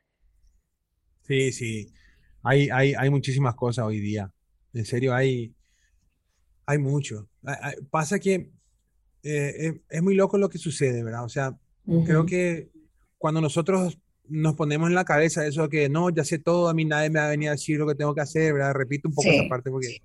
Sí, 1.27 1.51
sí, 1.51 1.93
hay, 2.41 2.71
hay, 2.71 2.95
hay 2.95 3.09
muchísimas 3.11 3.53
cosas 3.53 3.85
hoy 3.85 3.99
día. 3.99 4.33
En 4.73 4.85
serio, 4.85 5.13
hay, 5.13 5.53
hay 6.65 6.79
mucho. 6.79 7.29
Pasa 7.91 8.17
que 8.17 8.49
eh, 9.21 9.79
es, 9.87 10.01
muy 10.01 10.15
loco 10.15 10.39
lo 10.39 10.49
que 10.49 10.57
sucede, 10.57 11.03
¿verdad? 11.03 11.23
O 11.23 11.29
sea, 11.29 11.55
creo 12.03 12.25
que 12.25 12.71
cuando 13.19 13.41
nosotros 13.41 13.99
nos 14.29 14.55
ponemos 14.55 14.89
en 14.89 14.95
la 14.95 15.05
cabeza 15.05 15.45
eso 15.45 15.69
que 15.69 15.89
no, 15.89 16.09
ya 16.09 16.23
sé 16.23 16.39
todo, 16.39 16.69
a 16.69 16.73
mí 16.73 16.85
nadie 16.85 17.09
me 17.09 17.19
va 17.19 17.27
a 17.27 17.29
venir 17.29 17.49
a 17.49 17.53
decir 17.53 17.77
lo 17.77 17.87
que 17.87 17.95
tengo 17.95 18.13
que 18.13 18.21
hacer, 18.21 18.53
¿verdad? 18.53 18.73
Repito 18.73 19.07
un 19.07 19.15
poco 19.15 19.29
esa 19.29 19.47
parte 19.47 19.69
porque... 19.69 20.01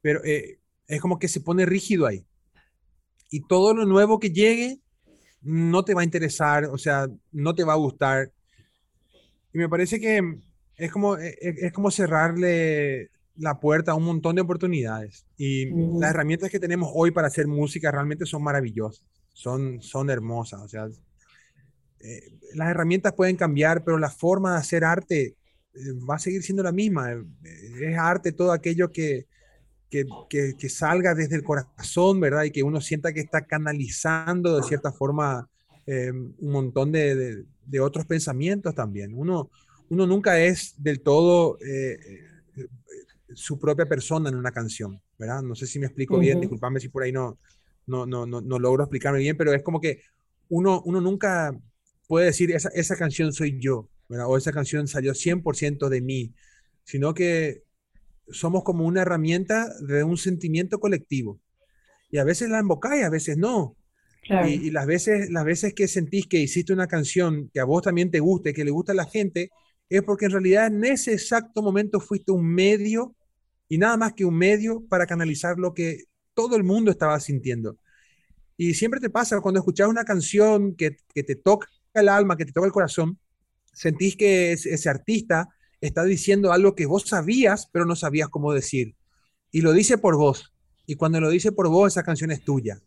Pero 0.00 0.22
eh, 0.24 0.58
es 0.86 1.00
como 1.00 1.18
que 1.18 1.28
se 1.28 1.40
pone 1.40 1.66
rígido 1.66 2.06
ahí. 2.06 2.24
Y 3.30 3.46
todo 3.46 3.74
lo 3.74 3.84
nuevo 3.84 4.18
que 4.18 4.30
llegue 4.30 4.78
no 5.42 5.84
te 5.84 5.94
va 5.94 6.02
a 6.02 6.04
interesar, 6.04 6.64
o 6.66 6.78
sea, 6.78 7.08
no 7.32 7.54
te 7.54 7.64
va 7.64 7.74
a 7.74 7.76
gustar. 7.76 8.32
Y 9.52 9.58
me 9.58 9.68
parece 9.68 10.00
que 10.00 10.38
es 10.76 10.92
como, 10.92 11.16
es, 11.16 11.36
es 11.40 11.72
como 11.72 11.90
cerrarle 11.90 13.10
la 13.38 13.60
puerta 13.60 13.92
a 13.92 13.94
un 13.94 14.04
montón 14.04 14.34
de 14.36 14.42
oportunidades. 14.42 15.24
Y 15.36 15.66
las 15.98 16.10
herramientas 16.10 16.50
que 16.50 16.60
tenemos 16.60 16.90
hoy 16.94 17.10
para 17.10 17.28
hacer 17.28 17.46
música 17.46 17.90
realmente 17.90 18.26
son 18.26 18.42
maravillosas, 18.42 19.04
son, 19.32 19.80
son 19.80 20.10
hermosas. 20.10 20.60
O 20.60 20.68
sea, 20.68 20.88
eh, 22.00 22.38
las 22.54 22.70
herramientas 22.70 23.12
pueden 23.14 23.36
cambiar, 23.36 23.84
pero 23.84 23.98
la 23.98 24.10
forma 24.10 24.52
de 24.52 24.58
hacer 24.58 24.84
arte 24.84 25.36
eh, 25.74 25.78
va 26.08 26.16
a 26.16 26.18
seguir 26.18 26.42
siendo 26.42 26.62
la 26.62 26.72
misma. 26.72 27.12
Eh, 27.12 27.22
es 27.82 27.98
arte 27.98 28.32
todo 28.32 28.52
aquello 28.52 28.92
que, 28.92 29.26
que, 29.90 30.06
que, 30.28 30.68
salga 30.68 31.14
desde 31.14 31.36
el 31.36 31.42
corazón, 31.42 32.20
¿verdad? 32.20 32.44
Y 32.44 32.50
que 32.50 32.62
uno 32.62 32.80
sienta 32.80 33.12
que 33.12 33.20
está 33.20 33.46
canalizando 33.46 34.56
de 34.56 34.62
cierta 34.62 34.92
forma 34.92 35.48
un 35.86 36.52
montón 36.52 36.92
de, 36.92 37.46
de, 37.64 37.80
otros 37.80 38.04
pensamientos 38.04 38.74
también. 38.74 39.14
Uno, 39.14 39.48
uno 39.88 40.06
nunca 40.06 40.38
es 40.38 40.74
del 40.76 41.00
todo 41.00 41.56
su 43.34 43.58
propia 43.58 43.86
persona 43.86 44.28
en 44.28 44.36
una 44.36 44.52
canción, 44.52 45.00
¿verdad? 45.18 45.40
No 45.40 45.54
sé 45.54 45.66
si 45.66 45.78
me 45.78 45.86
explico 45.86 46.18
bien, 46.18 46.40
disculpame 46.40 46.78
si 46.78 46.90
por 46.90 47.04
ahí 47.04 47.12
no, 47.12 47.38
no, 47.86 48.04
no, 48.04 48.26
no, 48.26 48.58
logro 48.58 48.84
explicarme 48.84 49.20
bien, 49.20 49.36
pero 49.36 49.54
es 49.54 49.62
como 49.62 49.80
que 49.80 50.02
uno, 50.50 50.82
uno 50.84 51.00
nunca 51.00 51.54
puede 52.08 52.26
decir, 52.26 52.50
esa, 52.50 52.70
esa 52.70 52.96
canción 52.96 53.32
soy 53.32 53.60
yo, 53.60 53.88
¿verdad? 54.08 54.26
O 54.28 54.36
esa 54.36 54.50
canción 54.50 54.88
salió 54.88 55.14
100% 55.14 55.88
de 55.88 56.00
mí, 56.00 56.34
sino 56.82 57.14
que 57.14 57.62
somos 58.30 58.64
como 58.64 58.84
una 58.84 59.02
herramienta 59.02 59.72
de 59.80 60.02
un 60.02 60.16
sentimiento 60.16 60.80
colectivo. 60.80 61.40
Y 62.10 62.18
a 62.18 62.24
veces 62.24 62.48
la 62.48 62.60
invocáis, 62.60 63.04
a 63.04 63.10
veces 63.10 63.36
no. 63.36 63.76
Y, 64.46 64.66
y, 64.66 64.70
las, 64.70 64.86
veces, 64.86 65.30
las 65.30 65.44
veces 65.44 65.74
que 65.74 65.86
sentís 65.86 66.26
que 66.26 66.38
hiciste 66.40 66.72
una 66.72 66.86
canción 66.86 67.50
que 67.52 67.60
a 67.60 67.64
vos 67.64 67.82
también 67.82 68.10
te 68.10 68.20
guste, 68.20 68.52
que 68.52 68.64
le 68.64 68.70
gusta 68.70 68.92
a 68.92 68.96
la 68.96 69.06
gente, 69.06 69.50
es 69.88 70.02
porque 70.02 70.26
en 70.26 70.32
realidad 70.32 70.66
en 70.66 70.84
ese 70.84 71.12
exacto 71.12 71.62
momento 71.62 72.00
fuiste 72.00 72.32
un 72.32 72.46
medio 72.46 73.14
y 73.68 73.78
nada 73.78 73.96
más 73.96 74.14
que 74.14 74.24
un 74.24 74.36
medio 74.36 74.84
para 74.88 75.06
canalizar 75.06 75.58
lo 75.58 75.72
que 75.72 76.04
todo 76.34 76.56
el 76.56 76.64
mundo 76.64 76.90
estaba 76.90 77.18
sintiendo. 77.20 77.78
Y 78.56 78.74
siempre 78.74 79.00
te 79.00 79.10
pasa 79.10 79.40
cuando 79.40 79.60
escuchas 79.60 79.88
una 79.88 80.04
canción 80.04 80.74
que, 80.74 80.96
que 81.14 81.22
te 81.22 81.36
toca 81.36 81.68
el 81.94 82.08
alma, 82.08 82.36
que 82.36 82.44
te 82.44 82.52
toca 82.52 82.66
el 82.66 82.72
corazón, 82.72 83.18
sentís 83.72 84.16
que 84.16 84.52
ese, 84.52 84.88
artista 84.88 85.48
está 85.80 86.04
diciendo 86.04 86.52
algo 86.52 86.74
que 86.74 86.86
vos 86.86 87.04
sabías, 87.04 87.68
pero 87.72 87.84
no 87.84 87.96
sabías 87.96 88.28
cómo 88.28 88.52
decir. 88.52 88.94
Y 89.50 89.60
lo 89.60 89.72
dice 89.72 89.98
por 89.98 90.16
vos. 90.16 90.52
Y 90.86 90.96
cuando 90.96 91.20
lo 91.20 91.30
dice 91.30 91.52
por 91.52 91.68
vos, 91.68 91.92
esa 91.92 92.02
canción 92.02 92.30
es 92.30 92.44
tuya. 92.44 92.80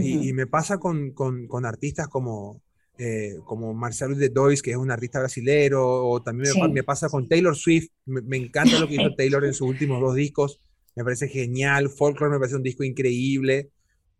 y, 0.00 0.28
y, 0.28 0.32
me 0.32 0.46
pasa 0.46 0.78
con, 0.78 1.12
con, 1.12 1.46
con 1.46 1.64
artistas 1.64 2.08
como, 2.08 2.60
eh, 3.02 3.38
como 3.46 3.72
Marcelo 3.72 4.14
de 4.14 4.28
Dois, 4.28 4.60
que 4.60 4.72
es 4.72 4.76
un 4.76 4.90
artista 4.90 5.20
brasilero, 5.20 6.06
o 6.06 6.20
también 6.20 6.52
me, 6.70 6.82
pasa 6.82 7.08
con 7.08 7.26
Taylor 7.26 7.56
Swift, 7.56 7.88
me, 8.04 8.36
encanta 8.36 8.78
lo 8.78 8.86
que 8.86 8.96
hizo 8.96 9.14
Taylor 9.16 9.42
en 9.46 9.54
sus 9.54 9.68
últimos 9.68 10.02
dos 10.02 10.14
discos, 10.14 10.60
me 10.94 11.02
parece 11.02 11.26
genial, 11.26 11.88
Folklore 11.88 12.32
me 12.32 12.38
parece 12.38 12.56
un 12.56 12.62
disco 12.62 12.84
increíble, 12.84 13.70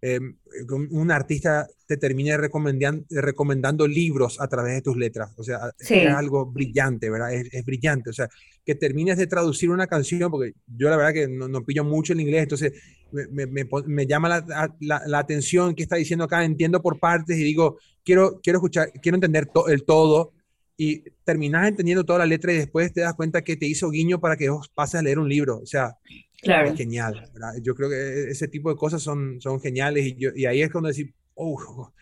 Em, 0.03 0.35
un 0.71 1.11
artista 1.11 1.69
te 1.87 1.99
termina 1.99 2.39
recomendando, 2.39 3.05
recomendando 3.11 3.87
libros 3.87 4.41
a 4.41 4.49
través 4.49 4.75
de 4.75 4.83
tus 4.83 4.97
letras. 4.97 5.33
O 5.37 5.43
sea, 5.43 5.73
es 5.79 5.91
algo 6.09 6.47
brillante, 6.47 7.11
¿verdad? 7.11 7.35
Es, 7.35 7.65
brillante. 7.67 8.09
O 8.09 8.13
sea, 8.13 8.29
que 8.65 8.75
termines 8.75 9.19
de 9.19 9.27
traducir 9.27 9.69
una 9.69 9.87
canción, 9.87 10.31
porque 10.31 10.55
yo 10.67 10.89
la 10.89 10.97
verdad 10.97 11.13
que 11.13 11.29
no, 11.29 11.65
pillo 11.65 11.85
mucho 11.85 12.15
el 12.15 12.21
inglés, 12.21 12.45
entonces 12.45 12.73
me, 13.13 13.47
me, 13.47 13.69
me 13.87 14.07
llama 14.07 14.29
la, 14.29 14.75
la, 14.81 15.03
la, 15.07 15.19
atención 15.19 15.75
que 15.75 15.83
está 15.83 15.97
diciendo 15.97 16.25
acá, 16.25 16.45
entiendo 16.45 16.81
por 16.81 16.99
partes 16.99 17.37
y 17.37 17.45
digo, 17.45 17.77
quiero, 18.03 18.41
quiero 18.43 18.59
escuchar, 18.59 18.93
quiero 19.03 19.17
entender 19.17 19.49
el 19.69 19.85
todo. 19.85 20.33
Y 20.79 21.05
terminas 21.25 21.69
entendiendo 21.69 22.07
toda 22.07 22.21
la 22.21 22.27
letra 22.27 22.55
y 22.55 22.57
después 22.57 22.91
te 22.91 23.03
das 23.03 23.13
cuenta 23.13 23.43
que 23.43 23.55
te 23.55 23.67
hizo 23.67 23.91
guiño 23.91 24.19
para 24.19 24.39
que 24.39 24.49
vos 24.49 24.71
pases 24.71 25.01
a 25.01 25.03
leer 25.03 25.19
un 25.19 25.29
libro. 25.29 25.59
O 25.59 25.67
sea, 25.67 25.99
Claro. 26.43 26.71
Es 26.71 26.77
genial. 26.77 27.31
Yo 27.63 27.75
creo 27.75 27.91
que 27.91 28.31
ese 28.31 28.49
tipo 28.49 28.71
de 28.71 28.77
cosas 28.77 29.03
son, 29.03 29.41
son 29.41 29.61
geniales 29.61 30.07
y, 30.07 30.17
yo, 30.17 30.31
y 30.35 30.47
ahí 30.47 30.63
es 30.63 30.71
cuando 30.71 30.89
decir, 30.89 31.13
oh, 31.35 31.93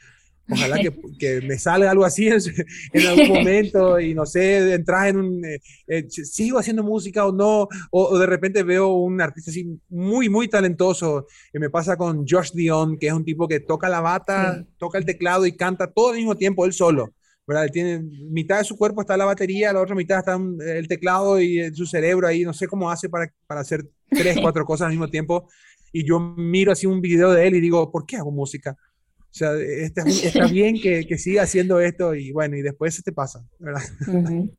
ojalá 0.51 0.79
que, 0.79 0.95
que, 1.19 1.41
me 1.43 1.59
salga 1.59 1.91
algo 1.91 2.05
así 2.05 2.29
en, 2.29 3.07
algún 3.07 3.29
momento 3.37 4.01
y 4.01 4.15
no 4.15 4.25
sé, 4.25 4.73
entras 4.73 5.09
en 5.09 5.17
un, 5.19 5.45
eh, 5.45 5.61
eh, 5.87 6.07
sigo 6.09 6.59
haciendo 6.59 6.83
música 6.83 7.27
o 7.27 7.33
no, 7.33 7.69
o, 7.91 8.19
de 8.19 8.27
repente 8.27 8.63
veo 8.63 8.89
un 8.89 9.21
artista 9.21 9.51
así 9.51 9.79
muy, 9.91 10.29
muy 10.29 10.49
talentoso, 10.49 11.27
que 11.53 11.59
me 11.59 11.69
pasa 11.69 11.97
con 11.97 12.27
Josh 12.27 12.53
Dion, 12.53 12.99
que 12.99 13.09
es 13.09 13.13
un 13.13 13.25
tipo 13.25 13.47
que 13.47 13.61
toca 13.61 13.89
la 13.89 14.01
bata, 14.01 14.65
toca 14.79 14.99
el 14.99 15.05
teclado 15.05 15.45
y 15.45 15.57
canta 15.57 15.93
todo 15.93 16.11
al 16.11 16.17
mismo 16.17 16.37
tiempo, 16.37 16.65
él 16.65 16.73
solo. 16.73 17.13
¿Verdad? 17.49 17.67
Tiene, 17.73 17.99
mitad 17.99 18.59
de 18.59 18.65
su 18.65 18.77
cuerpo 18.77 19.01
está 19.01 19.17
la 19.17 19.25
batería, 19.25 19.73
la 19.73 19.81
otra 19.81 19.95
mitad 19.95 20.19
está 20.19 20.39
el 20.71 20.87
teclado 20.87 21.41
y 21.41 21.75
su 21.75 21.87
cerebro 21.87 22.29
ahí, 22.29 22.45
no 22.45 22.53
sé 22.53 22.69
cómo 22.69 22.91
hace 22.91 23.09
para, 23.09 23.33
para 23.47 23.63
hacer 23.63 23.87
tres, 24.11 24.37
cuatro 24.43 24.67
cosas 24.67 24.85
al 24.85 24.91
mismo 24.91 25.09
tiempo. 25.09 25.49
Y 25.91 26.07
yo 26.07 26.21
miro 26.21 26.73
así 26.73 26.87
un 26.87 27.01
video 27.01 27.33
de 27.33 27.49
él 27.49 27.55
y 27.55 27.61
digo, 27.61 27.91
¿por 27.91 28.05
qué 28.05 28.17
hago 28.17 28.31
música? 28.31 28.77
O 29.19 29.31
sea, 29.31 29.55
está, 29.55 30.03
está 30.03 30.47
bien 30.53 30.79
que, 30.79 31.07
que, 31.07 31.17
siga 31.17 31.43
haciendo 31.43 31.81
esto 31.81 32.15
y 32.15 32.33
bueno, 32.33 32.55
y 32.55 32.61
después 32.61 32.95
se 32.95 33.03
te 33.03 33.13
pasa, 33.13 33.43
¿verdad? 33.59 33.83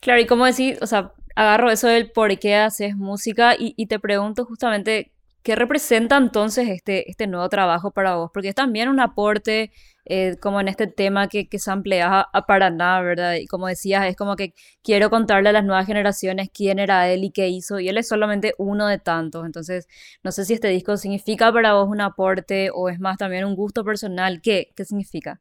Claro, 0.00 0.20
y 0.20 0.26
como 0.26 0.44
decir, 0.44 0.78
o 0.82 0.86
sea, 0.86 1.14
agarro 1.34 1.70
eso 1.70 1.88
del 1.88 2.10
por 2.10 2.38
qué 2.38 2.56
haces 2.56 2.94
música 2.94 3.54
y, 3.58 3.72
y 3.76 3.86
te 3.86 3.98
pregunto 3.98 4.44
justamente, 4.44 5.12
¿qué 5.42 5.56
representa 5.56 6.16
entonces 6.16 6.68
este, 6.68 7.08
este 7.10 7.26
nuevo 7.26 7.48
trabajo 7.48 7.90
para 7.90 8.16
vos? 8.16 8.30
Porque 8.32 8.48
es 8.48 8.54
también 8.54 8.88
un 8.88 9.00
aporte 9.00 9.72
eh, 10.06 10.36
como 10.40 10.60
en 10.60 10.68
este 10.68 10.86
tema 10.86 11.28
que, 11.28 11.48
que 11.48 11.58
se 11.58 11.70
amplía 11.70 12.20
a, 12.20 12.46
Paraná, 12.46 13.00
¿verdad? 13.00 13.34
Y 13.34 13.46
como 13.46 13.66
decías, 13.66 14.06
es 14.06 14.16
como 14.16 14.36
que 14.36 14.54
quiero 14.82 15.10
contarle 15.10 15.48
a 15.48 15.52
las 15.52 15.64
nuevas 15.64 15.86
generaciones 15.86 16.50
quién 16.52 16.78
era 16.78 17.08
él 17.10 17.24
y 17.24 17.30
qué 17.30 17.48
hizo, 17.48 17.80
y 17.80 17.88
él 17.88 17.98
es 17.98 18.08
solamente 18.08 18.54
uno 18.58 18.86
de 18.86 18.98
tantos, 18.98 19.46
entonces 19.46 19.88
no 20.22 20.32
sé 20.32 20.44
si 20.44 20.54
este 20.54 20.68
disco 20.68 20.96
significa 20.96 21.52
para 21.52 21.74
vos 21.74 21.88
un 21.88 22.00
aporte 22.00 22.70
o 22.72 22.88
es 22.88 23.00
más 23.00 23.18
también 23.18 23.44
un 23.44 23.54
gusto 23.54 23.84
personal, 23.84 24.40
¿qué, 24.42 24.72
qué 24.76 24.84
significa? 24.84 25.40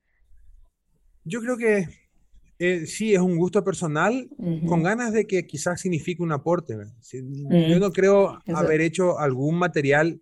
Yo 1.25 1.41
creo 1.41 1.57
que 1.57 1.87
eh, 2.59 2.85
sí, 2.85 3.13
es 3.13 3.19
un 3.19 3.37
gusto 3.37 3.61
personal, 3.63 4.29
con 4.67 4.83
ganas 4.83 5.11
de 5.11 5.25
que 5.25 5.45
quizás 5.45 5.81
signifique 5.81 6.23
un 6.23 6.31
aporte. 6.31 6.77
Yo 7.11 7.79
no 7.79 7.91
creo 7.91 8.39
haber 8.53 8.79
hecho 8.79 9.19
algún 9.19 9.55
material 9.57 10.21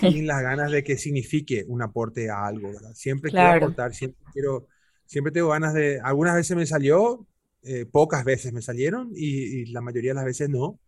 sin 0.00 0.26
las 0.26 0.42
ganas 0.42 0.70
de 0.70 0.84
que 0.84 0.96
signifique 0.96 1.64
un 1.66 1.82
aporte 1.82 2.30
a 2.30 2.46
algo, 2.46 2.72
¿verdad? 2.72 2.92
Siempre 2.94 3.30
quiero 3.30 3.52
aportar, 3.52 3.94
siempre 3.94 4.24
quiero, 4.32 4.68
siempre 5.06 5.32
tengo 5.32 5.48
ganas 5.48 5.74
de, 5.74 6.00
algunas 6.02 6.34
veces 6.34 6.56
me 6.56 6.66
salió, 6.66 7.26
eh, 7.62 7.86
pocas 7.86 8.24
veces 8.24 8.52
me 8.52 8.62
salieron 8.62 9.10
y, 9.14 9.66
la 9.66 9.80
mayoría 9.80 10.10
de 10.10 10.16
las 10.16 10.24
veces 10.24 10.48
no, 10.48 10.80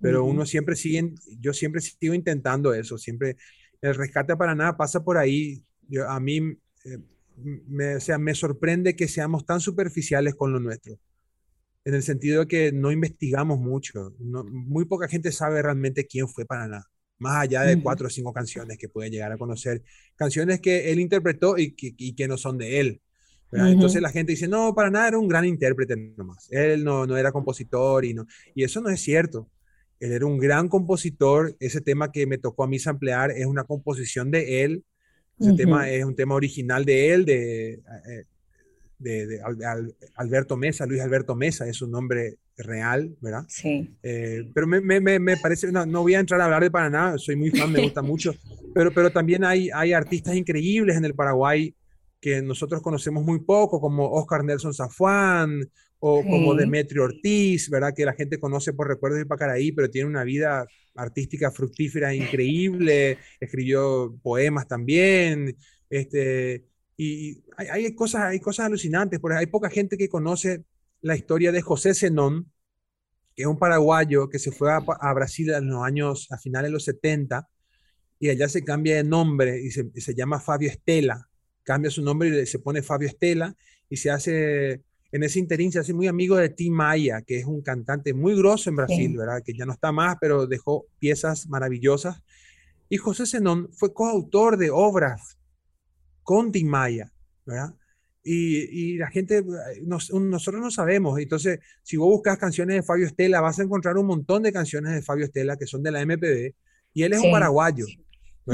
pero 0.00 0.24
uno 0.24 0.46
siempre 0.46 0.76
sigue, 0.76 1.14
yo 1.40 1.52
siempre 1.52 1.80
sigo 1.80 2.14
intentando 2.14 2.74
eso, 2.74 2.98
siempre, 2.98 3.36
el 3.80 3.94
rescate 3.94 4.36
para 4.36 4.54
nada 4.54 4.76
pasa 4.76 5.02
por 5.02 5.18
ahí, 5.18 5.64
yo, 5.88 6.08
a 6.08 6.20
mí, 6.20 6.38
eh, 6.84 6.98
me, 7.66 7.96
o 7.96 8.00
sea, 8.00 8.18
me 8.18 8.34
sorprende 8.34 8.96
que 8.96 9.08
seamos 9.08 9.46
tan 9.46 9.60
superficiales 9.60 10.34
con 10.34 10.52
lo 10.52 10.60
nuestro 10.60 10.98
en 11.84 11.94
el 11.94 12.02
sentido 12.02 12.40
de 12.40 12.48
que 12.48 12.72
no 12.72 12.92
investigamos 12.92 13.58
mucho. 13.58 14.14
muy 14.18 14.84
poca 14.84 15.08
gente 15.08 15.32
sabe 15.32 15.62
realmente 15.62 16.06
quién 16.06 16.28
fue 16.28 16.44
Paraná 16.44 16.84
más 17.18 17.42
allá 17.42 17.62
de 17.62 17.80
cuatro 17.82 18.06
o 18.06 18.10
cinco 18.10 18.32
canciones 18.32 18.78
que 18.78 18.88
puede 18.88 19.10
llegar 19.10 19.32
a 19.32 19.38
conocer, 19.38 19.82
canciones 20.16 20.60
que 20.60 20.90
él 20.90 21.00
interpretó 21.00 21.58
y 21.58 21.72
que, 21.72 21.94
y 21.96 22.14
que 22.14 22.28
no 22.28 22.36
son 22.36 22.58
de 22.58 22.80
él. 22.80 23.00
Entonces 23.50 24.02
la 24.02 24.10
gente 24.10 24.32
dice, 24.32 24.46
no, 24.46 24.74
para 24.74 24.90
nada 24.90 25.08
era 25.08 25.18
un 25.18 25.28
gran 25.28 25.44
intérprete 25.44 25.96
nomás. 26.16 26.48
Él 26.50 26.84
no, 26.84 27.06
no 27.06 27.16
era 27.16 27.32
compositor 27.32 28.04
y, 28.04 28.12
no, 28.12 28.26
y 28.54 28.62
eso 28.62 28.80
no 28.80 28.90
es 28.90 29.00
cierto. 29.00 29.48
Él 30.00 30.12
era 30.12 30.26
un 30.26 30.38
gran 30.38 30.68
compositor. 30.68 31.56
Ese 31.58 31.80
tema 31.80 32.12
que 32.12 32.26
me 32.26 32.38
tocó 32.38 32.64
a 32.64 32.68
mí 32.68 32.78
samplear 32.78 33.30
es 33.30 33.46
una 33.46 33.64
composición 33.64 34.30
de 34.30 34.64
él. 34.64 34.84
Ese 35.40 35.54
tema 35.54 35.88
es 35.88 36.04
un 36.04 36.16
tema 36.16 36.34
original 36.34 36.84
de 36.84 37.14
él, 37.14 37.24
de, 37.24 37.74
eh, 37.74 38.24
de, 38.98 39.40
Alberto 40.16 40.56
Mesa, 40.56 40.86
Luis 40.86 41.00
Alberto 41.00 41.34
Mesa, 41.34 41.66
es 41.66 41.76
su 41.76 41.86
nombre 41.86 42.38
real, 42.56 43.16
¿verdad? 43.20 43.44
Sí. 43.48 43.96
Eh, 44.02 44.50
pero 44.54 44.66
me, 44.66 44.80
me, 44.80 45.18
me, 45.18 45.36
parece, 45.36 45.70
no, 45.70 45.86
no, 45.86 46.02
voy 46.02 46.14
a 46.14 46.20
entrar 46.20 46.40
a 46.40 46.46
hablar 46.46 46.62
de 46.62 46.70
Paraná, 46.70 47.16
soy 47.16 47.36
muy 47.36 47.50
fan, 47.50 47.70
me 47.72 47.82
gusta 47.82 48.02
mucho, 48.02 48.34
pero, 48.74 48.92
pero 48.92 49.10
también 49.10 49.44
hay, 49.44 49.70
hay 49.72 49.92
artistas 49.92 50.34
increíbles 50.34 50.96
en 50.96 51.04
el 51.04 51.14
Paraguay 51.14 51.74
que 52.20 52.42
nosotros 52.42 52.82
conocemos 52.82 53.24
muy 53.24 53.40
poco, 53.40 53.80
como 53.80 54.10
Oscar 54.10 54.44
Nelson 54.44 54.74
Zafuán 54.74 55.70
o 56.00 56.22
como 56.22 56.54
Demetrio 56.54 57.04
Ortiz, 57.04 57.68
¿verdad? 57.70 57.92
Que 57.94 58.04
la 58.04 58.12
gente 58.12 58.38
conoce 58.38 58.72
por 58.72 58.88
Recuerdos 58.88 59.18
de 59.18 59.26
Pacaraí, 59.26 59.72
pero 59.72 59.90
tiene 59.90 60.08
una 60.08 60.24
vida 60.24 60.66
artística 60.94 61.50
fructífera 61.50 62.14
increíble, 62.14 63.18
escribió 63.40 64.16
poemas 64.22 64.66
también, 64.66 65.56
este, 65.90 66.64
y 66.98 67.42
hay, 67.56 67.68
hay, 67.68 67.94
cosas, 67.94 68.24
hay 68.24 68.40
cosas 68.40 68.66
alucinantes, 68.66 69.18
porque 69.20 69.38
hay 69.38 69.46
poca 69.46 69.70
gente 69.70 69.96
que 69.96 70.10
conoce 70.10 70.64
la 71.00 71.16
historia 71.16 71.50
de 71.50 71.62
José 71.62 71.94
Zenón, 71.94 72.52
que 73.34 73.44
es 73.44 73.48
un 73.48 73.58
paraguayo 73.58 74.28
que 74.28 74.38
se 74.38 74.52
fue 74.52 74.70
a, 74.70 74.78
a 74.78 75.14
Brasil 75.14 75.48
en 75.50 75.70
los 75.70 75.82
años, 75.82 76.26
a 76.30 76.36
finales 76.36 76.68
de 76.68 76.72
los 76.72 76.84
70, 76.84 77.48
y 78.18 78.28
allá 78.28 78.48
se 78.48 78.64
cambia 78.64 78.96
de 78.96 79.04
nombre 79.04 79.58
y 79.62 79.70
se, 79.70 79.90
se 79.94 80.14
llama 80.14 80.40
Fabio 80.40 80.68
Estela 80.68 81.28
cambia 81.68 81.90
su 81.90 82.02
nombre 82.02 82.30
y 82.30 82.46
se 82.46 82.60
pone 82.60 82.80
Fabio 82.80 83.08
Estela 83.08 83.54
y 83.90 83.98
se 83.98 84.10
hace, 84.10 84.82
en 85.12 85.22
ese 85.22 85.38
interín 85.38 85.70
se 85.70 85.78
hace 85.78 85.92
muy 85.92 86.06
amigo 86.06 86.36
de 86.36 86.48
Tim 86.48 86.72
Maya, 86.72 87.20
que 87.20 87.40
es 87.40 87.44
un 87.44 87.60
cantante 87.60 88.14
muy 88.14 88.34
grosso 88.34 88.70
en 88.70 88.76
Brasil, 88.76 89.14
¿verdad? 89.18 89.42
Que 89.44 89.52
ya 89.52 89.66
no 89.66 89.74
está 89.74 89.92
más, 89.92 90.16
pero 90.18 90.46
dejó 90.46 90.86
piezas 90.98 91.46
maravillosas. 91.46 92.22
Y 92.88 92.96
José 92.96 93.26
Zenón 93.26 93.68
fue 93.74 93.92
coautor 93.92 94.56
de 94.56 94.70
obras 94.70 95.37
con 96.28 96.52
Tim 96.52 96.68
Maya, 96.68 97.10
¿verdad? 97.46 97.74
Y, 98.22 98.58
y, 98.58 98.98
la 98.98 99.08
gente, 99.08 99.42
nosotros 99.86 100.60
no 100.60 100.70
sabemos. 100.70 101.18
Entonces, 101.18 101.60
si 101.82 101.96
vos 101.96 102.08
buscas 102.08 102.36
canciones 102.36 102.76
de 102.76 102.82
Fabio 102.82 103.06
Estela, 103.06 103.40
vas 103.40 103.58
a 103.58 103.62
encontrar 103.62 103.96
un 103.96 104.06
montón 104.06 104.42
de 104.42 104.52
canciones 104.52 104.92
de 104.92 105.00
Fabio 105.00 105.24
Estela 105.24 105.56
que 105.56 105.66
son 105.66 105.82
de 105.82 105.90
la 105.90 106.04
MPB. 106.04 106.54
Y 106.92 107.02
él 107.02 107.14
es 107.14 107.20
un 107.20 107.30
paraguayo 107.30 107.86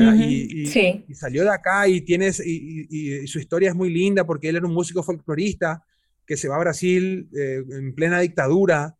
y, 0.00 1.14
salió 1.14 1.42
de 1.42 1.50
acá 1.50 1.88
y, 1.88 2.00
tienes, 2.02 2.40
y, 2.44 3.26
su 3.26 3.38
historia 3.38 3.70
es 3.70 3.74
muy 3.74 3.92
linda 3.92 4.24
porque 4.24 4.48
él 4.48 4.56
era 4.56 4.66
un 4.66 4.74
músico 4.74 5.02
folclorista 5.02 5.84
que 6.26 6.36
se 6.36 6.48
va 6.48 6.56
a 6.56 6.60
Brasil 6.60 7.28
eh, 7.36 7.62
en 7.70 7.94
plena 7.94 8.20
dictadura 8.20 8.96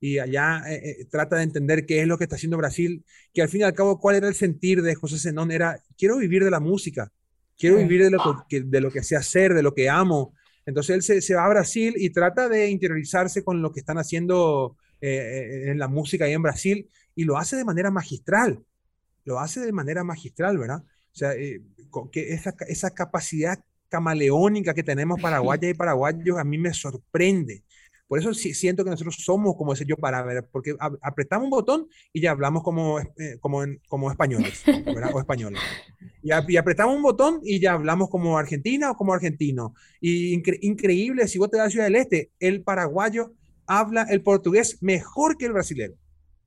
y 0.00 0.18
allá 0.18 0.62
eh, 0.68 1.00
eh, 1.00 1.04
trata 1.10 1.36
de 1.36 1.42
entender 1.42 1.84
qué 1.86 2.02
es 2.02 2.06
lo 2.06 2.18
que 2.18 2.24
está 2.24 2.36
haciendo 2.36 2.56
Brasil, 2.56 3.04
que 3.34 3.42
al 3.42 3.48
fin 3.48 3.62
y 3.62 3.64
al 3.64 3.74
cabo, 3.74 3.98
¿cuál 3.98 4.16
era 4.16 4.28
el 4.28 4.34
sentir 4.34 4.82
de 4.82 4.94
José 4.94 5.18
Zenón? 5.18 5.50
Era, 5.50 5.82
quiero 5.96 6.18
vivir 6.18 6.44
de 6.44 6.50
la 6.50 6.60
música, 6.60 7.10
quiero 7.58 7.76
vivir 7.76 8.04
de 8.04 8.10
lo 8.10 8.44
que, 8.48 8.62
de 8.62 8.80
lo 8.80 8.90
que 8.90 9.02
sé 9.02 9.16
hacer, 9.16 9.52
de 9.52 9.62
lo 9.62 9.74
que 9.74 9.90
amo. 9.90 10.34
Entonces 10.64 10.94
él 10.94 11.02
se, 11.02 11.20
se, 11.20 11.34
va 11.34 11.44
a 11.46 11.48
Brasil 11.48 11.94
y 11.96 12.10
trata 12.10 12.48
de 12.48 12.70
interiorizarse 12.70 13.42
con 13.42 13.60
lo 13.62 13.72
que 13.72 13.80
están 13.80 13.98
haciendo 13.98 14.76
en 15.00 15.78
la 15.78 15.86
música 15.86 16.24
ahí 16.24 16.32
en 16.32 16.42
Brasil 16.42 16.88
y 17.14 17.22
lo 17.22 17.38
hace 17.38 17.56
de 17.56 17.64
manera 17.64 17.90
magistral 17.90 18.64
lo 19.28 19.38
hace 19.38 19.60
de 19.60 19.72
manera 19.72 20.02
magistral, 20.04 20.56
¿verdad? 20.56 20.82
O 20.82 21.16
sea, 21.18 21.34
eh, 21.34 21.60
que 22.10 22.32
esa, 22.32 22.54
esa 22.66 22.90
capacidad 22.90 23.58
camaleónica 23.90 24.72
que 24.72 24.82
tenemos 24.82 25.20
paraguayas 25.22 25.70
y 25.70 25.74
paraguayos 25.74 26.38
a 26.38 26.44
mí 26.44 26.56
me 26.56 26.72
sorprende. 26.72 27.62
Por 28.08 28.18
eso 28.18 28.32
siento 28.32 28.84
que 28.84 28.90
nosotros 28.90 29.16
somos 29.20 29.54
como 29.56 29.74
ese 29.74 29.84
yo 29.84 29.96
para 29.96 30.22
ver, 30.22 30.48
porque 30.50 30.74
apretamos 31.02 31.44
un 31.44 31.50
botón 31.50 31.88
y 32.10 32.22
ya 32.22 32.30
hablamos 32.30 32.62
como, 32.62 32.98
eh, 33.00 33.36
como, 33.38 33.60
como 33.86 34.10
españoles, 34.10 34.62
¿verdad? 34.86 35.10
O 35.12 35.20
españoles. 35.20 35.60
Y, 36.22 36.30
y, 36.48 36.56
apretamos 36.56 36.96
un 36.96 37.02
botón 37.02 37.40
y 37.44 37.60
ya 37.60 37.74
hablamos 37.74 38.08
como 38.08 38.38
argentina 38.38 38.90
o 38.90 38.96
como 38.96 39.12
argentino. 39.12 39.74
Y 40.00 40.32
increíble, 40.62 41.28
si 41.28 41.38
vos 41.38 41.50
te 41.50 41.58
das 41.58 41.66
a 41.66 41.70
Ciudad 41.70 41.84
del 41.84 41.96
Este, 41.96 42.30
el 42.40 42.62
paraguayo 42.62 43.34
habla 43.66 44.06
el 44.08 44.22
portugués 44.22 44.78
mejor 44.80 45.36
que 45.36 45.44
el 45.44 45.52
brasileño. 45.52 45.96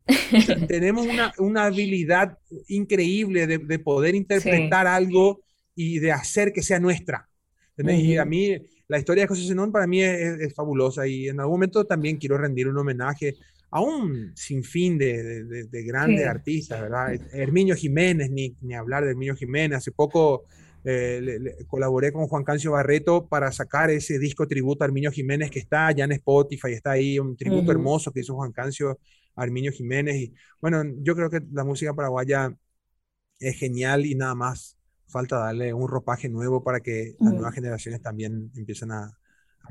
tenemos 0.67 1.05
una, 1.05 1.31
una, 1.37 1.65
habilidad 1.65 2.39
increíble 2.67 3.45
de, 3.45 3.59
de 3.59 3.79
poder 3.79 4.15
interpretar 4.15 4.87
algo 4.87 5.43
y 5.75 5.99
de 5.99 6.11
hacer 6.11 6.51
que 6.51 6.63
sea 6.63 6.79
nuestra. 6.79 7.29
Y 7.77 8.17
a 8.17 8.25
mí, 8.25 8.57
la 8.91 8.99
historia 8.99 9.23
de 9.23 9.29
José 9.29 9.47
Zenón 9.47 9.71
para 9.71 9.87
mí 9.87 10.01
es, 10.01 10.53
fabulosa 10.53 11.07
y 11.07 11.29
en 11.29 11.39
algún 11.39 11.53
momento 11.53 11.85
también 11.85 12.17
quiero 12.17 12.37
rendir 12.37 12.67
un 12.67 12.77
homenaje 12.77 13.37
a 13.69 13.79
un 13.79 14.33
sinfín 14.35 14.97
de, 14.97 15.45
de, 15.45 15.63
de 15.63 15.83
grandes 15.83 16.27
artistas, 16.27 16.81
¿verdad? 16.81 17.13
Herminio 17.31 17.73
Jiménez, 17.73 18.29
ni, 18.29 18.53
ni 18.59 18.73
hablar 18.73 19.05
de 19.05 19.11
Herminio 19.11 19.33
Jiménez. 19.33 19.77
Hace 19.77 19.93
poco 19.93 20.43
eh, 20.83 21.39
colaboré 21.67 22.11
con 22.11 22.27
Juan 22.27 22.43
Cancio 22.43 22.73
Barreto 22.73 23.27
para 23.27 23.49
sacar 23.53 23.89
ese 23.91 24.19
disco 24.19 24.45
tributo 24.45 24.83
a 24.83 24.87
Herminio 24.87 25.09
Jiménez 25.09 25.49
que 25.49 25.59
está 25.59 25.87
allá 25.87 26.03
en 26.03 26.11
Spotify, 26.11 26.73
está 26.73 26.91
ahí, 26.91 27.17
un 27.17 27.37
tributo 27.37 27.71
hermoso 27.71 28.11
que 28.11 28.19
hizo 28.19 28.35
Juan 28.35 28.51
Cancio 28.51 28.99
Arminio 29.37 29.71
Jiménez. 29.71 30.17
Y 30.17 30.33
bueno, 30.59 30.83
yo 30.97 31.15
creo 31.15 31.29
que 31.29 31.39
la 31.53 31.63
música 31.63 31.93
paraguaya 31.93 32.53
es 33.39 33.55
genial 33.55 34.05
y 34.05 34.15
nada 34.15 34.35
más 34.35 34.80
falta 35.11 35.37
darle 35.37 35.73
un 35.73 35.87
ropaje 35.87 36.29
nuevo 36.29 36.63
para 36.63 36.79
que 36.79 37.15
las 37.19 37.33
nuevas 37.33 37.53
generaciones 37.53 38.01
también 38.01 38.51
empiecen 38.55 38.91
a, 38.91 39.17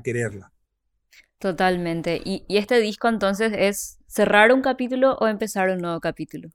quererla. 0.04 0.52
Totalmente. 1.38 2.20
¿Y, 2.24 2.44
este 2.48 2.80
disco 2.80 3.08
entonces 3.08 3.52
es 3.56 3.98
cerrar 4.06 4.52
un 4.52 4.62
capítulo 4.62 5.16
o 5.16 5.26
empezar 5.26 5.70
un 5.70 5.78
nuevo 5.78 6.00
capítulo? 6.00 6.50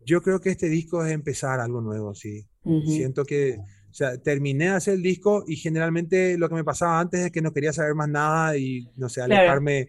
Yo 0.00 0.22
creo 0.22 0.40
que 0.40 0.50
este 0.50 0.68
disco 0.68 1.04
es 1.04 1.12
empezar 1.12 1.60
algo 1.60 1.80
nuevo, 1.80 2.14
sí. 2.14 2.46
Siento 2.86 3.24
que 3.24 3.58
o 3.94 3.96
sea, 3.96 4.18
terminé 4.18 4.64
de 4.64 4.70
hacer 4.72 4.94
el 4.94 5.02
disco 5.04 5.44
y 5.46 5.54
generalmente 5.54 6.36
lo 6.36 6.48
que 6.48 6.56
me 6.56 6.64
pasaba 6.64 6.98
antes 6.98 7.26
es 7.26 7.30
que 7.30 7.40
no 7.40 7.52
quería 7.52 7.72
saber 7.72 7.94
más 7.94 8.08
nada 8.08 8.56
y, 8.56 8.90
no 8.96 9.08
sé, 9.08 9.20
alejarme 9.22 9.88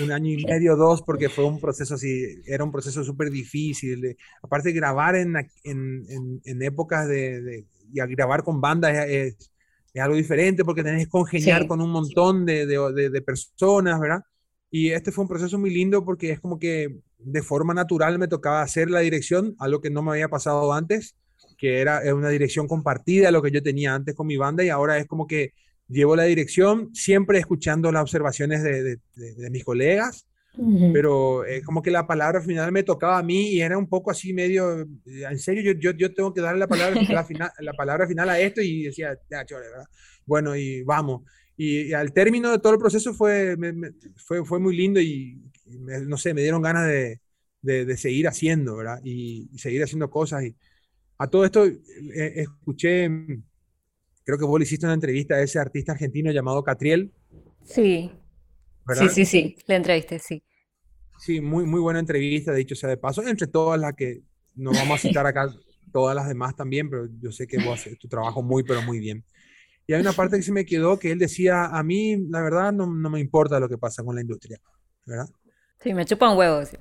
un 0.00 0.12
año 0.12 0.30
y 0.30 0.44
medio, 0.46 0.76
dos, 0.76 1.02
porque 1.02 1.28
fue 1.28 1.44
un 1.44 1.58
proceso 1.58 1.94
así, 1.94 2.40
era 2.46 2.62
un 2.62 2.70
proceso 2.70 3.02
súper 3.02 3.28
difícil. 3.28 4.16
aparte 4.40 4.70
grabar 4.70 5.16
en, 5.16 5.34
en, 5.64 6.40
en, 6.44 6.62
épocas 6.62 7.08
de, 7.08 7.42
de, 7.42 7.66
y 7.92 8.14
grabar 8.14 8.44
con 8.44 8.60
bandas 8.60 8.94
es, 9.08 9.50
es, 9.94 10.00
algo 10.00 10.14
diferente 10.14 10.64
porque 10.64 10.84
tenés 10.84 11.06
que 11.06 11.10
congeniar 11.10 11.66
con 11.66 11.80
un 11.80 11.90
montón 11.90 12.46
de, 12.46 12.66
de, 12.66 13.10
de 13.10 13.22
personas, 13.22 13.98
¿verdad? 13.98 14.22
Y 14.70 14.90
este 14.90 15.10
fue 15.10 15.22
un 15.22 15.28
proceso 15.28 15.58
muy 15.58 15.70
lindo 15.70 16.04
porque 16.04 16.30
es 16.30 16.38
como 16.38 16.56
que 16.56 17.00
de 17.18 17.42
forma 17.42 17.74
natural 17.74 18.16
me 18.20 18.28
tocaba 18.28 18.62
hacer 18.62 18.92
la 18.92 19.00
dirección, 19.00 19.56
algo 19.58 19.80
que 19.80 19.90
no 19.90 20.04
me 20.04 20.12
había 20.12 20.28
pasado 20.28 20.72
antes 20.72 21.16
que 21.60 21.78
era 21.78 22.02
una 22.14 22.30
dirección 22.30 22.66
compartida 22.66 23.30
lo 23.30 23.42
que 23.42 23.50
yo 23.50 23.62
tenía 23.62 23.94
antes 23.94 24.14
con 24.14 24.26
mi 24.26 24.38
banda 24.38 24.64
y 24.64 24.70
ahora 24.70 24.96
es 24.96 25.06
como 25.06 25.26
que 25.26 25.52
llevo 25.88 26.16
la 26.16 26.22
dirección 26.22 26.88
siempre 26.94 27.38
escuchando 27.38 27.92
las 27.92 28.00
observaciones 28.00 28.62
de, 28.62 28.98
de, 29.14 29.50
mis 29.50 29.62
colegas, 29.62 30.26
pero 30.92 31.44
es 31.44 31.62
como 31.62 31.82
que 31.82 31.90
la 31.90 32.06
palabra 32.06 32.40
final 32.40 32.72
me 32.72 32.82
tocaba 32.82 33.18
a 33.18 33.22
mí 33.22 33.50
y 33.50 33.60
era 33.60 33.76
un 33.76 33.88
poco 33.88 34.10
así 34.10 34.32
medio, 34.32 34.86
en 35.04 35.38
serio, 35.38 35.74
yo, 35.74 35.78
yo, 35.78 35.90
yo 35.98 36.14
tengo 36.14 36.32
que 36.32 36.40
darle 36.40 36.60
la 36.60 36.66
palabra, 36.66 36.98
la, 37.10 37.24
final, 37.24 37.50
la 37.58 37.74
palabra 37.74 38.06
final 38.06 38.30
a 38.30 38.40
esto 38.40 38.62
y 38.62 38.84
decía, 38.84 39.18
ya, 39.30 39.44
chore, 39.44 39.68
¿verdad? 39.68 39.86
Bueno, 40.24 40.56
y 40.56 40.82
vamos. 40.82 41.22
Y, 41.56 41.92
al 41.92 42.14
término 42.14 42.50
de 42.52 42.58
todo 42.58 42.72
el 42.72 42.78
proceso 42.78 43.12
fue, 43.12 43.56
fue, 44.16 44.46
fue 44.46 44.58
muy 44.60 44.74
lindo 44.74 44.98
y, 44.98 45.42
no 46.06 46.16
sé, 46.16 46.32
me 46.32 46.40
dieron 46.40 46.62
ganas 46.62 46.86
de, 46.86 47.20
de, 47.60 47.96
seguir 47.98 48.28
haciendo, 48.28 48.76
¿verdad? 48.76 49.00
Y, 49.04 49.50
y, 49.52 49.58
seguir 49.58 49.82
haciendo 49.82 50.08
cosas. 50.08 50.44
Y, 50.44 50.56
a 51.20 51.26
todo 51.26 51.44
esto, 51.44 51.66
eh, 51.66 52.32
escuché, 52.36 53.06
creo 54.24 54.38
que 54.38 54.44
vos 54.46 54.58
le 54.58 54.64
hiciste 54.64 54.86
una 54.86 54.94
entrevista 54.94 55.34
a 55.34 55.42
ese 55.42 55.58
artista 55.58 55.92
argentino 55.92 56.32
llamado 56.32 56.64
Catriel. 56.64 57.12
Sí. 57.62 58.10
Sí, 58.94 59.08
sí, 59.10 59.24
sí, 59.26 59.56
le 59.66 59.76
entrevisté, 59.76 60.18
sí. 60.18 60.42
Sí, 61.18 61.42
muy, 61.42 61.66
muy 61.66 61.78
buena 61.78 62.00
entrevista, 62.00 62.54
dicho 62.54 62.74
sea 62.74 62.88
de 62.88 62.96
paso, 62.96 63.22
entre 63.22 63.46
todas 63.48 63.78
las 63.78 63.94
que 63.94 64.22
no 64.54 64.72
vamos 64.72 64.98
a 64.98 65.08
citar 65.08 65.26
acá, 65.26 65.46
todas 65.92 66.16
las 66.16 66.26
demás 66.26 66.56
también, 66.56 66.88
pero 66.88 67.06
yo 67.20 67.30
sé 67.30 67.46
que 67.46 67.58
vos 67.58 67.78
haces 67.78 67.98
tu 67.98 68.08
trabajo 68.08 68.42
muy, 68.42 68.62
pero 68.62 68.80
muy 68.80 68.98
bien. 68.98 69.22
Y 69.86 69.92
hay 69.92 70.00
una 70.00 70.14
parte 70.14 70.38
que 70.38 70.42
se 70.42 70.52
me 70.52 70.64
quedó 70.64 70.98
que 70.98 71.10
él 71.10 71.18
decía, 71.18 71.66
a 71.66 71.82
mí, 71.82 72.16
la 72.30 72.40
verdad, 72.40 72.72
no, 72.72 72.86
no 72.86 73.10
me 73.10 73.20
importa 73.20 73.60
lo 73.60 73.68
que 73.68 73.76
pasa 73.76 74.02
con 74.02 74.14
la 74.14 74.22
industria, 74.22 74.58
¿verdad? 75.04 75.28
Sí, 75.80 75.92
me 75.92 76.06
chupa 76.06 76.30
un 76.32 76.38
huevo. 76.38 76.64
Sí. 76.64 76.78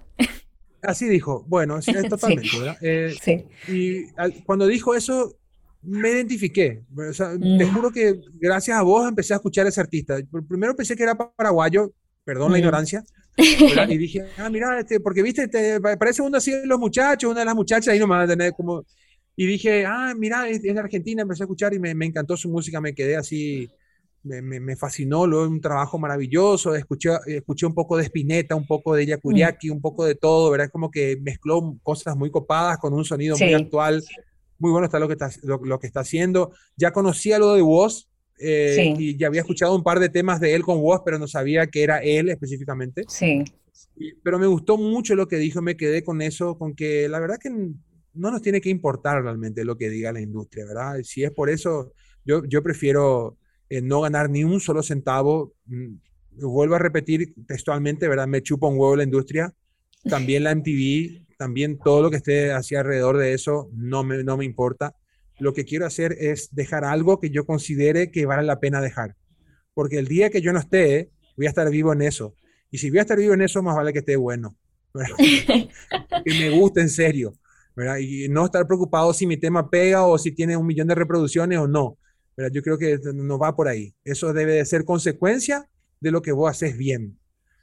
Así 0.82 1.08
dijo, 1.08 1.46
bueno, 1.48 1.78
es 1.78 1.86
totalmente, 2.10 2.50
¿verdad? 2.58 2.78
Eh, 2.82 3.16
sí. 3.22 3.46
Y 3.68 4.12
cuando 4.44 4.68
dijo 4.68 4.96
eso, 4.96 5.38
me 5.82 6.10
identifiqué. 6.10 6.84
O 6.96 7.14
sea, 7.14 7.32
Te 7.32 7.66
mm. 7.66 7.74
juro 7.74 7.92
que 7.92 8.20
gracias 8.40 8.78
a 8.78 8.82
vos 8.82 9.08
empecé 9.08 9.34
a 9.34 9.38
escuchar 9.38 9.66
a 9.66 9.70
ese 9.70 9.82
artista. 9.82 10.18
Primero 10.48 10.76
pensé 10.76 10.96
que 10.96 11.04
era 11.04 11.16
paraguayo, 11.16 11.94
perdón 12.24 12.52
la 12.52 12.58
mm. 12.58 12.60
ignorancia, 12.60 13.04
y 13.38 13.98
dije, 13.98 14.26
ah, 14.38 14.50
mira, 14.50 14.80
este, 14.80 15.00
porque 15.00 15.24
viste, 15.24 15.48
te, 15.48 15.80
parece 15.80 16.22
uno 16.22 16.38
así 16.38 16.52
de 16.52 16.66
los 16.66 16.80
muchachos, 16.80 17.32
una 17.32 17.42
de 17.42 17.46
las 17.46 17.56
muchachas, 17.56 17.90
ahí 17.90 18.00
nomás, 18.00 18.28
tener 18.28 18.54
como... 18.54 18.86
Y 19.36 19.46
dije, 19.46 19.86
ah, 19.86 20.14
mira, 20.18 20.50
es, 20.50 20.62
de 20.62 20.78
Argentina, 20.78 21.22
empecé 21.22 21.44
a 21.44 21.46
escuchar 21.46 21.74
y 21.74 21.80
me, 21.80 21.96
me, 21.96 22.06
encantó 22.06 22.36
su 22.36 22.50
música, 22.50 22.82
me 22.82 22.94
quedé 22.94 23.16
así 23.16 23.70
me, 24.24 24.76
fascinó, 24.76 25.26
lo 25.26 25.48
un 25.48 25.62
trabajo 25.62 25.98
maravilloso, 25.98 26.76
escuché, 26.76 27.12
escuché 27.28 27.66
un 27.66 27.74
poco 27.74 27.98
de 27.98 28.04
Spinetta, 28.04 28.56
un 28.56 28.68
poco 28.68 28.96
de 28.96 29.06
Yakuriaki, 29.06 29.70
mm. 29.70 29.74
un 29.74 29.82
poco 29.82 30.06
de 30.06 30.16
todo, 30.16 30.52
¿verdad? 30.52 30.70
Como 30.72 30.92
que 30.92 31.18
mezcló 31.22 31.78
cosas 31.84 32.16
muy 32.18 32.30
copadas 32.30 32.78
con 32.78 32.94
un 32.94 33.06
sonido 33.06 33.38
muy 33.38 33.54
actual. 33.54 34.04
Muy 34.58 34.72
bueno 34.72 34.86
está 34.86 35.00
lo 35.00 35.08
que 35.08 35.14
está, 35.14 35.30
lo, 35.44 35.80
que 35.80 35.88
está 35.88 36.02
haciendo. 36.02 36.52
Ya 36.76 36.92
conocía 36.92 37.40
lo 37.40 37.54
de 37.54 37.62
Woz 37.62 38.10
eh, 38.40 38.94
y 38.98 39.18
ya 39.18 39.28
había 39.28 39.42
escuchado 39.42 39.74
un 39.74 39.84
par 39.84 40.00
de 40.00 40.10
temas 40.10 40.42
de 40.42 40.54
él 40.54 40.64
con 40.64 40.80
Woz, 40.80 41.02
pero 41.06 41.18
no 41.18 41.28
sabía 41.28 41.68
que 41.68 41.84
era 41.84 42.00
él 42.00 42.30
específicamente. 42.30 43.04
Sí. 43.08 43.46
Pero 44.22 44.38
me 44.38 44.48
gustó 44.48 44.78
mucho 44.78 45.16
lo 45.16 45.28
que 45.28 45.38
dijo, 45.38 45.62
me 45.62 45.78
quedé 45.78 46.04
con 46.04 46.22
eso, 46.22 46.58
con 46.58 46.76
que 46.76 47.08
la 47.08 47.20
verdad 47.20 47.38
que 47.42 47.50
no 47.50 48.32
nos 48.32 48.42
tiene 48.42 48.60
que 48.60 48.70
importar 48.70 49.24
realmente 49.24 49.64
lo 49.64 49.78
que 49.78 49.90
diga 49.90 50.12
la 50.12 50.22
industria, 50.22 50.66
¿verdad? 50.66 51.00
Si 51.04 51.24
es 51.24 51.32
por 51.32 51.50
eso, 51.50 51.94
yo, 52.26 52.44
yo 52.46 52.62
prefiero 52.62 53.38
eh, 53.70 53.82
no 53.82 54.02
ganar 54.02 54.30
ni 54.30 54.44
un 54.44 54.60
solo 54.60 54.84
centavo. 54.84 55.54
Mm, 55.66 55.96
vuelvo 56.42 56.76
a 56.76 56.80
repetir 56.80 57.34
textualmente, 57.48 58.08
¿verdad? 58.08 58.28
Me 58.28 58.42
chupa 58.42 58.68
un 58.68 58.78
huevo 58.78 58.96
la 58.96 59.04
industria. 59.04 59.54
También 60.04 60.44
la 60.44 60.52
MTV, 60.52 61.28
también 61.38 61.78
todo 61.78 62.02
lo 62.02 62.10
que 62.10 62.18
esté 62.18 62.52
hacia 62.52 62.80
alrededor 62.80 63.18
de 63.18 63.34
eso, 63.34 63.70
no 63.74 64.04
me, 64.04 64.24
no 64.24 64.38
me 64.38 64.46
importa. 64.46 64.96
Lo 65.40 65.54
que 65.54 65.66
quiero 65.66 65.86
hacer 65.86 66.16
es 66.20 66.54
dejar 66.54 66.84
algo 66.84 67.20
que 67.20 67.30
yo 67.30 67.46
considere 67.46 68.12
que 68.12 68.26
vale 68.26 68.44
la 68.44 68.60
pena 68.60 68.82
dejar. 68.82 69.16
Porque 69.74 70.00
el 70.00 70.08
día 70.08 70.30
que 70.30 70.42
yo 70.42 70.52
no 70.52 70.60
esté, 70.60 71.12
voy 71.38 71.46
a 71.46 71.50
estar 71.50 71.70
vivo 71.70 71.94
en 71.94 72.02
eso. 72.02 72.36
Y 72.72 72.78
si 72.78 72.90
voy 72.90 73.00
a 73.00 73.02
estar 73.04 73.18
vivo 73.18 73.34
en 73.34 73.42
eso, 73.42 73.62
más 73.62 73.76
vale 73.76 73.94
que 73.94 74.00
esté 74.00 74.16
bueno. 74.16 74.58
que 75.18 75.70
me 76.26 76.50
guste 76.50 76.82
en 76.82 76.90
serio. 76.90 77.34
¿verdad? 77.76 77.98
Y 77.98 78.28
no 78.28 78.46
estar 78.46 78.68
preocupado 78.68 79.14
si 79.14 79.26
mi 79.26 79.38
tema 79.38 79.70
pega 79.70 80.06
o 80.06 80.18
si 80.18 80.34
tiene 80.34 80.58
un 80.58 80.66
millón 80.66 80.88
de 80.88 80.96
reproducciones 80.96 81.60
o 81.60 81.68
no. 81.68 81.98
Yo 82.52 82.62
creo 82.62 82.78
que 82.78 83.00
no 83.14 83.38
va 83.38 83.56
por 83.56 83.68
ahí. 83.68 83.94
Eso 84.04 84.34
debe 84.34 84.54
de 84.54 84.66
ser 84.66 84.86
consecuencia 84.86 85.70
de 86.00 86.12
lo 86.12 86.22
que 86.22 86.32
vos 86.32 86.50
haces 86.50 86.78
bien, 86.78 87.20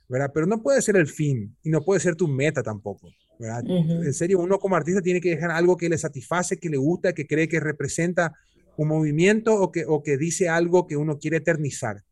¿verdad? 0.09 0.31
Pero 0.35 0.47
no 0.47 0.63
puede 0.63 0.83
ser 0.83 0.97
el 0.97 1.07
fin 1.07 1.57
y 1.63 1.71
no 1.71 1.83
puede 1.83 2.01
ser 2.01 2.17
tu 2.17 2.29
meta 2.29 2.63
tampoco, 2.63 3.09
¿verdad? 3.39 3.65
En 3.67 4.13
serio, 4.13 4.41
uno 4.41 4.59
como 4.59 4.77
artista 4.77 5.01
tiene 5.01 5.21
que 5.21 5.31
dejar 5.31 5.51
algo 5.51 5.77
que 5.77 5.89
le 5.89 5.97
satisface, 5.97 6.59
que 6.59 6.69
le 6.69 6.77
gusta, 6.77 7.13
que 7.15 7.27
cree 7.27 7.49
que 7.49 7.61
representa 7.61 8.35
un 8.77 8.89
movimiento 8.89 9.55
o 9.55 9.73
que, 9.73 9.85
o 9.87 10.03
que 10.03 10.19
dice 10.19 10.49
algo 10.49 10.87
que 10.87 10.97
uno 10.97 11.19
quiere 11.19 11.39
eternizar. 11.39 12.03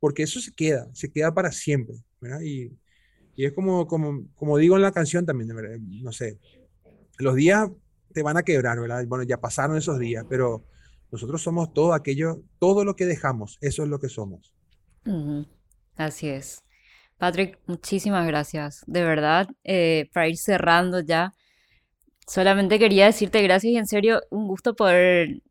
Porque 0.00 0.22
eso 0.22 0.40
se 0.40 0.52
queda, 0.52 0.88
se 0.92 1.10
queda 1.10 1.32
para 1.32 1.50
siempre, 1.50 1.96
¿verdad? 2.20 2.40
Y, 2.42 2.70
y 3.34 3.46
es 3.46 3.52
como, 3.52 3.86
como, 3.86 4.26
como 4.34 4.58
digo 4.58 4.76
en 4.76 4.82
la 4.82 4.92
canción 4.92 5.24
también, 5.24 5.50
no 6.02 6.12
sé, 6.12 6.38
los 7.18 7.34
días 7.34 7.70
te 8.12 8.22
van 8.22 8.36
a 8.36 8.42
quebrar, 8.42 8.80
¿verdad? 8.80 9.04
Bueno, 9.06 9.24
ya 9.24 9.40
pasaron 9.40 9.76
esos 9.76 9.98
días, 9.98 10.24
pero 10.28 10.64
nosotros 11.10 11.42
somos 11.42 11.72
todo 11.72 11.94
aquello, 11.94 12.42
todo 12.58 12.84
lo 12.84 12.96
que 12.96 13.06
dejamos, 13.06 13.58
eso 13.60 13.82
es 13.82 13.88
lo 13.88 13.98
que 13.98 14.08
somos. 14.08 14.52
Así 15.96 16.28
es. 16.28 16.62
Patrick, 17.18 17.58
muchísimas 17.66 18.26
gracias. 18.26 18.84
De 18.86 19.02
verdad, 19.02 19.48
eh, 19.64 20.08
para 20.12 20.28
ir 20.28 20.36
cerrando 20.36 21.00
ya, 21.00 21.32
solamente 22.26 22.78
quería 22.78 23.06
decirte 23.06 23.42
gracias 23.42 23.72
y 23.72 23.76
en 23.76 23.86
serio, 23.86 24.20
un 24.30 24.46
gusto 24.46 24.74
poder, 24.74 25.42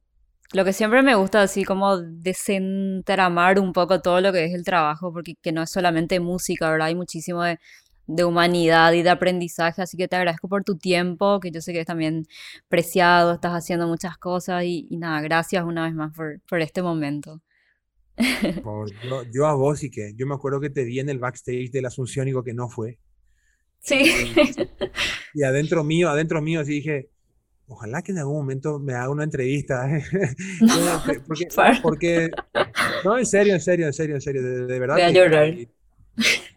lo 0.54 0.64
que 0.64 0.74
siempre 0.74 1.02
me 1.02 1.16
gusta, 1.16 1.42
así 1.42 1.66
como 1.66 1.98
desentramar 1.98 3.60
un 3.60 3.74
poco 3.74 4.02
todo 4.02 4.22
lo 4.22 4.32
que 4.32 4.46
es 4.46 4.54
el 4.54 4.64
trabajo, 4.64 5.12
porque 5.12 5.36
que 5.42 5.52
no 5.52 5.64
es 5.64 5.72
solamente 5.72 6.20
música, 6.20 6.70
¿verdad? 6.72 6.88
Hay 6.88 6.96
muchísimo 6.96 7.44
de 7.44 7.60
de 8.08 8.24
humanidad 8.24 8.94
y 8.94 9.04
de 9.04 9.10
aprendizaje, 9.10 9.82
así 9.82 9.98
que 9.98 10.08
te 10.08 10.16
agradezco 10.16 10.48
por 10.48 10.64
tu 10.64 10.78
tiempo, 10.78 11.40
que 11.40 11.52
yo 11.52 11.62
sé 11.62 11.74
que 11.74 11.82
es 11.82 11.86
también 11.86 12.26
preciado, 12.70 13.34
estás 13.34 13.52
haciendo 13.52 13.88
muchas 13.88 14.18
cosas 14.18 14.64
y, 14.64 14.88
nada, 14.92 15.22
gracias 15.22 15.64
una 15.66 15.86
vez 15.86 15.94
más 15.94 16.16
por, 16.16 16.42
por 16.50 16.62
este 16.62 16.82
momento. 16.82 17.42
yo, 19.32 19.46
a 19.46 19.54
vos 19.54 19.84
y 19.84 19.92
que 19.92 20.14
yo 20.16 20.26
me 20.26 20.36
acuerdo 20.36 20.60
que 20.60 20.70
te 20.70 20.84
vi 20.86 21.00
en 21.00 21.10
el 21.10 21.20
backstage 21.20 21.70
del 21.70 21.86
Asunciónico 21.86 22.44
que 22.44 22.54
no 22.54 22.70
fue. 22.70 22.98
Sí. 23.80 24.34
Y, 25.34 25.44
adentro 25.44 25.84
mío, 25.84 26.10
adentro 26.10 26.42
mío, 26.42 26.62
así 26.62 26.74
dije, 26.74 27.10
ojalá 27.68 28.02
que 28.02 28.12
en 28.12 28.20
algún 28.20 28.38
momento 28.38 28.80
me 28.80 28.94
haga 28.94 29.10
una 29.10 29.24
entrevista. 29.24 29.88
porque, 31.28 31.48
porque, 31.84 32.30
no, 33.04 33.18
en 33.18 33.26
serio, 33.26 33.54
en 33.54 33.62
serio, 33.62 33.86
en 33.86 33.94
serio, 33.94 34.16
en 34.16 34.22
serio, 34.22 34.42
de, 34.42 34.80
verdad. 34.80 34.98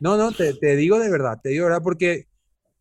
No, 0.01 0.17
no, 0.17 0.33
te, 0.33 0.77
digo 0.77 0.99
de 0.99 1.11
verdad, 1.11 1.41
te 1.43 1.51
digo 1.51 1.65
de 1.65 1.71
verdad 1.71 1.85
porque 1.85 2.27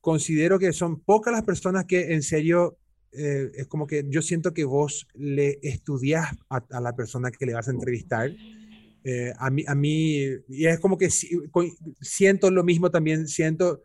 considero 0.02 0.58
que 0.60 0.72
son 0.72 1.02
pocas 1.02 1.34
las 1.34 1.44
personas 1.44 1.86
que 1.86 2.14
en 2.14 2.24
serio, 2.24 2.78
eh, 3.12 3.52
es 3.56 3.68
como 3.68 3.88
que 3.88 4.06
yo 4.08 4.22
siento 4.22 4.54
que 4.54 4.64
vos 4.64 5.08
le 5.14 5.60
estudias 5.62 6.30
a, 6.50 6.80
la 6.80 6.96
persona 6.96 7.32
que 7.32 7.46
le 7.46 7.54
vas 7.54 7.68
a 7.68 7.72
entrevistar. 7.72 8.32
Eh, 9.04 9.34
a, 9.38 9.50
mí, 9.50 9.64
a 9.68 9.76
mí, 9.76 10.24
y 10.48 10.66
es 10.66 10.80
como 10.80 10.98
que 10.98 11.10
siento 12.02 12.52
lo 12.52 12.64
mismo 12.64 12.90
también, 12.92 13.28
siento 13.28 13.82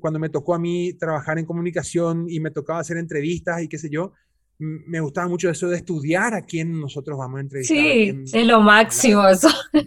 cuando 0.00 0.18
me 0.18 0.28
tocó 0.28 0.54
a 0.54 0.58
mí 0.58 0.92
trabajar 0.94 1.38
en 1.38 1.44
comunicación 1.44 2.26
y 2.28 2.40
me 2.40 2.50
tocaba 2.50 2.78
hacer 2.78 2.96
entrevistas 2.96 3.62
y 3.62 3.68
qué 3.68 3.78
sé 3.78 3.90
yo, 3.90 4.12
me 4.58 5.00
gustaba 5.00 5.28
mucho 5.28 5.48
eso 5.48 5.68
de 5.68 5.76
estudiar 5.76 6.34
a 6.34 6.42
quién 6.42 6.80
nosotros 6.80 7.16
vamos 7.16 7.38
a 7.38 7.40
entrevistar. 7.42 7.76
Sí, 7.76 8.22
es 8.32 8.46
lo 8.46 8.60
máximo 8.60 9.26
eso. 9.28 9.48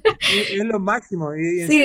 Es, 0.53 0.63
lo 0.63 0.80
máximo. 0.80 1.36
Y, 1.36 1.67
sí. 1.67 1.84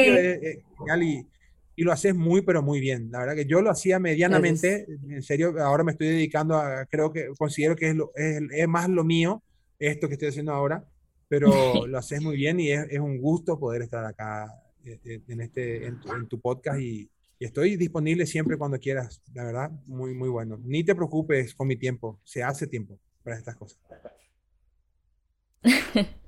y, 1.75 1.83
lo 1.83 1.93
haces 1.93 2.15
muy, 2.15 2.43
pero 2.43 2.63
muy 2.63 2.79
bien. 2.79 3.11
La 3.11 3.19
verdad 3.19 3.35
que 3.35 3.47
yo 3.47 3.61
lo 3.61 3.71
hacía 3.71 3.99
medianamente. 3.99 4.87
En 5.09 5.23
serio, 5.23 5.55
ahora 5.61 5.83
me 5.83 5.93
estoy 5.93 6.09
dedicando 6.09 6.55
a, 6.55 6.87
creo 6.87 7.13
que 7.13 7.31
considero 7.37 7.75
que 7.75 7.89
es, 7.89 7.97
lo, 7.97 8.13
es, 8.15 8.41
es 8.53 8.69
más 8.69 8.89
lo 8.89 9.03
mío, 9.03 9.43
esto 9.81 10.07
que 10.07 10.15
estoy 10.15 10.29
haciendo 10.29 10.53
ahora, 10.53 10.85
pero 11.27 11.49
lo 11.89 11.99
haces 11.99 12.23
muy 12.23 12.37
bien 12.37 12.61
y 12.61 12.71
es, 12.71 12.87
es 12.89 13.01
un 13.01 13.19
gusto 13.19 13.59
poder 13.59 13.83
estar 13.83 14.05
acá 14.05 14.47
eh, 14.85 15.01
eh, 15.05 15.21
en, 15.27 15.41
este, 15.41 15.87
en 15.87 16.29
tu 16.29 16.41
podcast 16.41 16.81
y, 16.81 17.11
y 17.39 17.45
estoy 17.45 17.77
disponible 17.77 18.27
siempre 18.27 18.57
cuando 18.57 18.79
quieras, 18.79 19.23
la 19.35 19.45
verdad, 19.45 19.71
muy, 19.87 20.15
muy 20.15 20.29
bueno. 20.29 20.59
Ni 20.63 20.85
te 20.85 20.95
preocupes 20.95 21.55
con 21.55 21.69
mi 21.69 21.77
tiempo, 21.77 22.21
se 22.25 22.43
hace 22.43 22.67
tiempo 22.67 22.99
para 23.23 23.37
estas 23.37 23.57
cosas. 23.57 23.79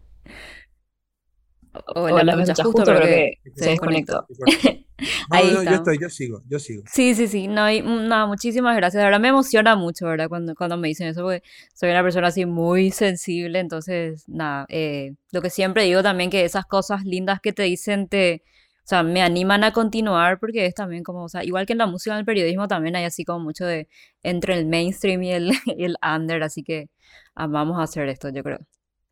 Hola, 1.95 2.23
Hola 2.23 2.37
justo, 2.37 2.65
justo 2.65 2.85
creo 2.85 3.01
que 3.03 3.39
se 3.55 3.71
desconectó. 3.71 4.27
Ahí 5.31 5.53
yo 5.53 5.71
estoy, 5.71 5.99
yo 6.01 6.11
sigo, 6.11 6.43
yo 6.49 6.59
sigo. 6.59 6.83
Sí, 6.93 7.15
sí, 7.15 7.29
sí, 7.29 7.47
no, 7.47 7.71
no, 7.83 8.27
muchísimas 8.27 8.75
gracias. 8.77 9.05
Ahora 9.05 9.21
me 9.21 9.29
emociona 9.29 9.77
mucho, 9.77 10.07
¿verdad? 10.07 10.29
Cuando, 10.29 10.55
cuando 10.57 10.77
me 10.77 10.89
dicen 10.89 11.07
eso, 11.07 11.23
porque 11.23 11.43
soy 11.73 11.91
una 11.91 12.03
persona 12.03 12.29
así 12.29 12.47
muy 12.47 12.91
sensible, 12.91 13.61
entonces, 13.61 14.25
nada, 14.29 14.67
eh, 14.69 15.15
lo 15.31 15.41
que 15.41 15.51
siempre 15.51 15.85
digo 15.85 16.03
también 16.03 16.31
que 16.31 16.45
esas 16.45 16.67
cosas 16.67 17.05
lindas 17.05 17.41
que 17.41 17.53
te 17.53 17.63
dicen 17.63 18.09
te, 18.09 18.43
o 18.89 18.91
sea, 18.91 19.03
me 19.03 19.21
animan 19.21 19.65
a 19.65 19.73
continuar 19.75 20.41
porque 20.41 20.65
es 20.65 20.75
también 20.75 21.03
como, 21.03 21.25
o 21.25 21.29
sea, 21.29 21.45
igual 21.45 21.67
que 21.67 21.75
en 21.75 21.79
la 21.79 21.87
música, 21.87 22.15
en 22.15 22.21
el 22.21 22.25
periodismo 22.25 22.69
también 22.69 22.97
hay 22.97 23.05
así 23.05 23.23
como 23.23 23.41
mucho 23.41 23.67
de 23.67 23.87
entre 24.23 24.55
el 24.55 24.65
mainstream 24.65 25.23
y 25.25 25.33
el, 25.33 25.51
el 25.79 25.97
under, 26.03 26.43
así 26.43 26.63
que 26.63 26.89
vamos 27.35 27.79
a 27.79 27.83
hacer 27.83 28.09
esto, 28.09 28.31
yo 28.31 28.43
creo. 28.43 28.61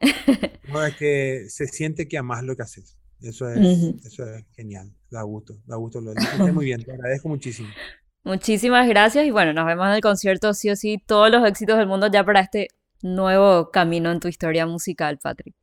No, 0.72 0.82
es 0.82 0.96
que 0.96 1.44
se 1.48 1.66
siente 1.66 2.08
que 2.08 2.16
amas 2.16 2.42
lo 2.42 2.56
que 2.56 2.62
haces. 2.62 2.96
Eso 3.20 3.50
es, 3.50 3.58
eso 4.06 4.24
es 4.24 4.46
genial, 4.56 4.90
da 5.10 5.20
gusto, 5.22 5.58
da 5.66 5.76
gusto. 5.76 6.00
Lo 6.00 6.14
muy 6.54 6.64
bien, 6.64 6.82
te 6.82 6.92
agradezco 6.92 7.28
muchísimo. 7.28 7.68
Muchísimas 8.24 8.88
gracias 8.88 9.26
y 9.26 9.30
bueno, 9.30 9.52
nos 9.52 9.66
vemos 9.66 9.86
en 9.88 9.92
el 9.92 10.00
concierto, 10.00 10.54
sí 10.54 10.70
o 10.70 10.74
sí, 10.74 11.00
todos 11.06 11.30
los 11.30 11.46
éxitos 11.46 11.76
del 11.76 11.86
mundo 11.86 12.10
ya 12.10 12.24
para 12.24 12.40
este 12.40 12.68
nuevo 13.02 13.70
camino 13.70 14.10
en 14.10 14.20
tu 14.20 14.26
historia 14.26 14.66
musical, 14.66 15.18
Patrick. 15.22 15.54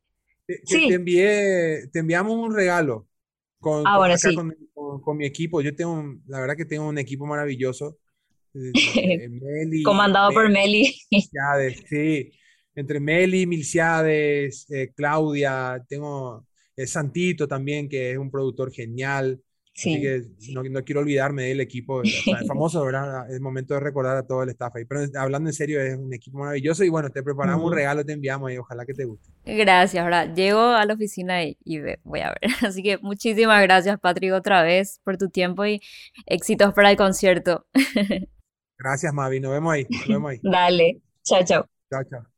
sí. 0.64 0.88
te, 0.88 0.94
envié, 0.94 1.88
te 1.92 1.98
enviamos 1.98 2.32
un 2.32 2.54
regalo 2.54 3.08
con, 3.64 3.82
ah, 3.86 3.98
con, 5.02 5.16
mi 5.16 5.24
equipo. 5.24 5.62
Yo 5.62 5.74
tengo, 5.74 6.04
la 6.26 6.40
verdad 6.40 6.54
que 6.54 6.66
tengo 6.66 6.86
un 6.86 6.98
equipo 6.98 7.24
maravilloso. 7.24 7.96
Comandado 9.84 10.30
por 10.32 10.50
Meli. 10.50 10.94
sí, 11.88 12.30
entre 12.74 13.00
Meli, 13.00 13.46
Milciades, 13.46 14.70
eh, 14.70 14.92
Claudia, 14.94 15.82
tengo 15.88 16.46
eh, 16.76 16.86
Santito 16.86 17.48
también, 17.48 17.88
que 17.88 18.12
es 18.12 18.18
un 18.18 18.30
productor 18.30 18.70
genial. 18.70 19.40
Sí. 19.74 19.92
Así 19.92 20.02
que 20.02 20.52
no, 20.52 20.62
no, 20.62 20.84
quiero 20.84 21.00
olvidarme 21.00 21.44
del 21.44 21.60
equipo. 21.60 22.02
es 22.02 22.24
famoso, 22.46 22.84
¿verdad? 22.84 23.28
Es 23.30 23.40
momento 23.40 23.74
de 23.74 23.80
recordar 23.80 24.16
a 24.16 24.22
todo 24.22 24.44
el 24.44 24.50
staff 24.50 24.76
ahí. 24.76 24.84
Pero 24.84 25.00
hablando 25.18 25.50
en 25.50 25.54
serio, 25.54 25.80
es 25.80 25.96
un 25.96 26.14
equipo 26.14 26.38
maravilloso 26.38 26.84
y 26.84 26.88
bueno, 26.88 27.10
te 27.10 27.22
preparamos 27.22 27.66
un 27.66 27.72
regalo, 27.72 28.04
te 28.04 28.12
enviamos 28.12 28.52
y 28.52 28.58
ojalá 28.58 28.86
que 28.86 28.94
te 28.94 29.04
guste. 29.04 29.30
Gracias, 29.44 30.02
ahora 30.02 30.32
llego 30.32 30.60
a 30.60 30.84
la 30.86 30.94
oficina 30.94 31.42
y, 31.42 31.58
y, 31.64 31.80
voy 32.04 32.20
a 32.20 32.28
ver. 32.40 32.50
Así 32.62 32.82
que 32.82 32.98
muchísimas 32.98 33.60
gracias, 33.62 33.98
Patrick, 33.98 34.32
otra 34.32 34.62
vez 34.62 35.00
por 35.04 35.18
tu 35.18 35.28
tiempo 35.28 35.66
y 35.66 35.80
éxitos 36.26 36.72
para 36.72 36.90
el 36.90 36.96
concierto. 36.96 37.66
Gracias, 38.78 39.14
Mavi. 39.14 39.40
Nos 39.40 39.52
vemos 39.52 39.72
ahí. 39.72 39.86
Nos 39.88 40.08
vemos 40.08 40.30
ahí. 40.30 40.40
Dale. 40.42 41.00
Chao, 41.22 41.44
chao. 41.44 41.68
Chao, 41.90 42.04
chao. 42.04 42.33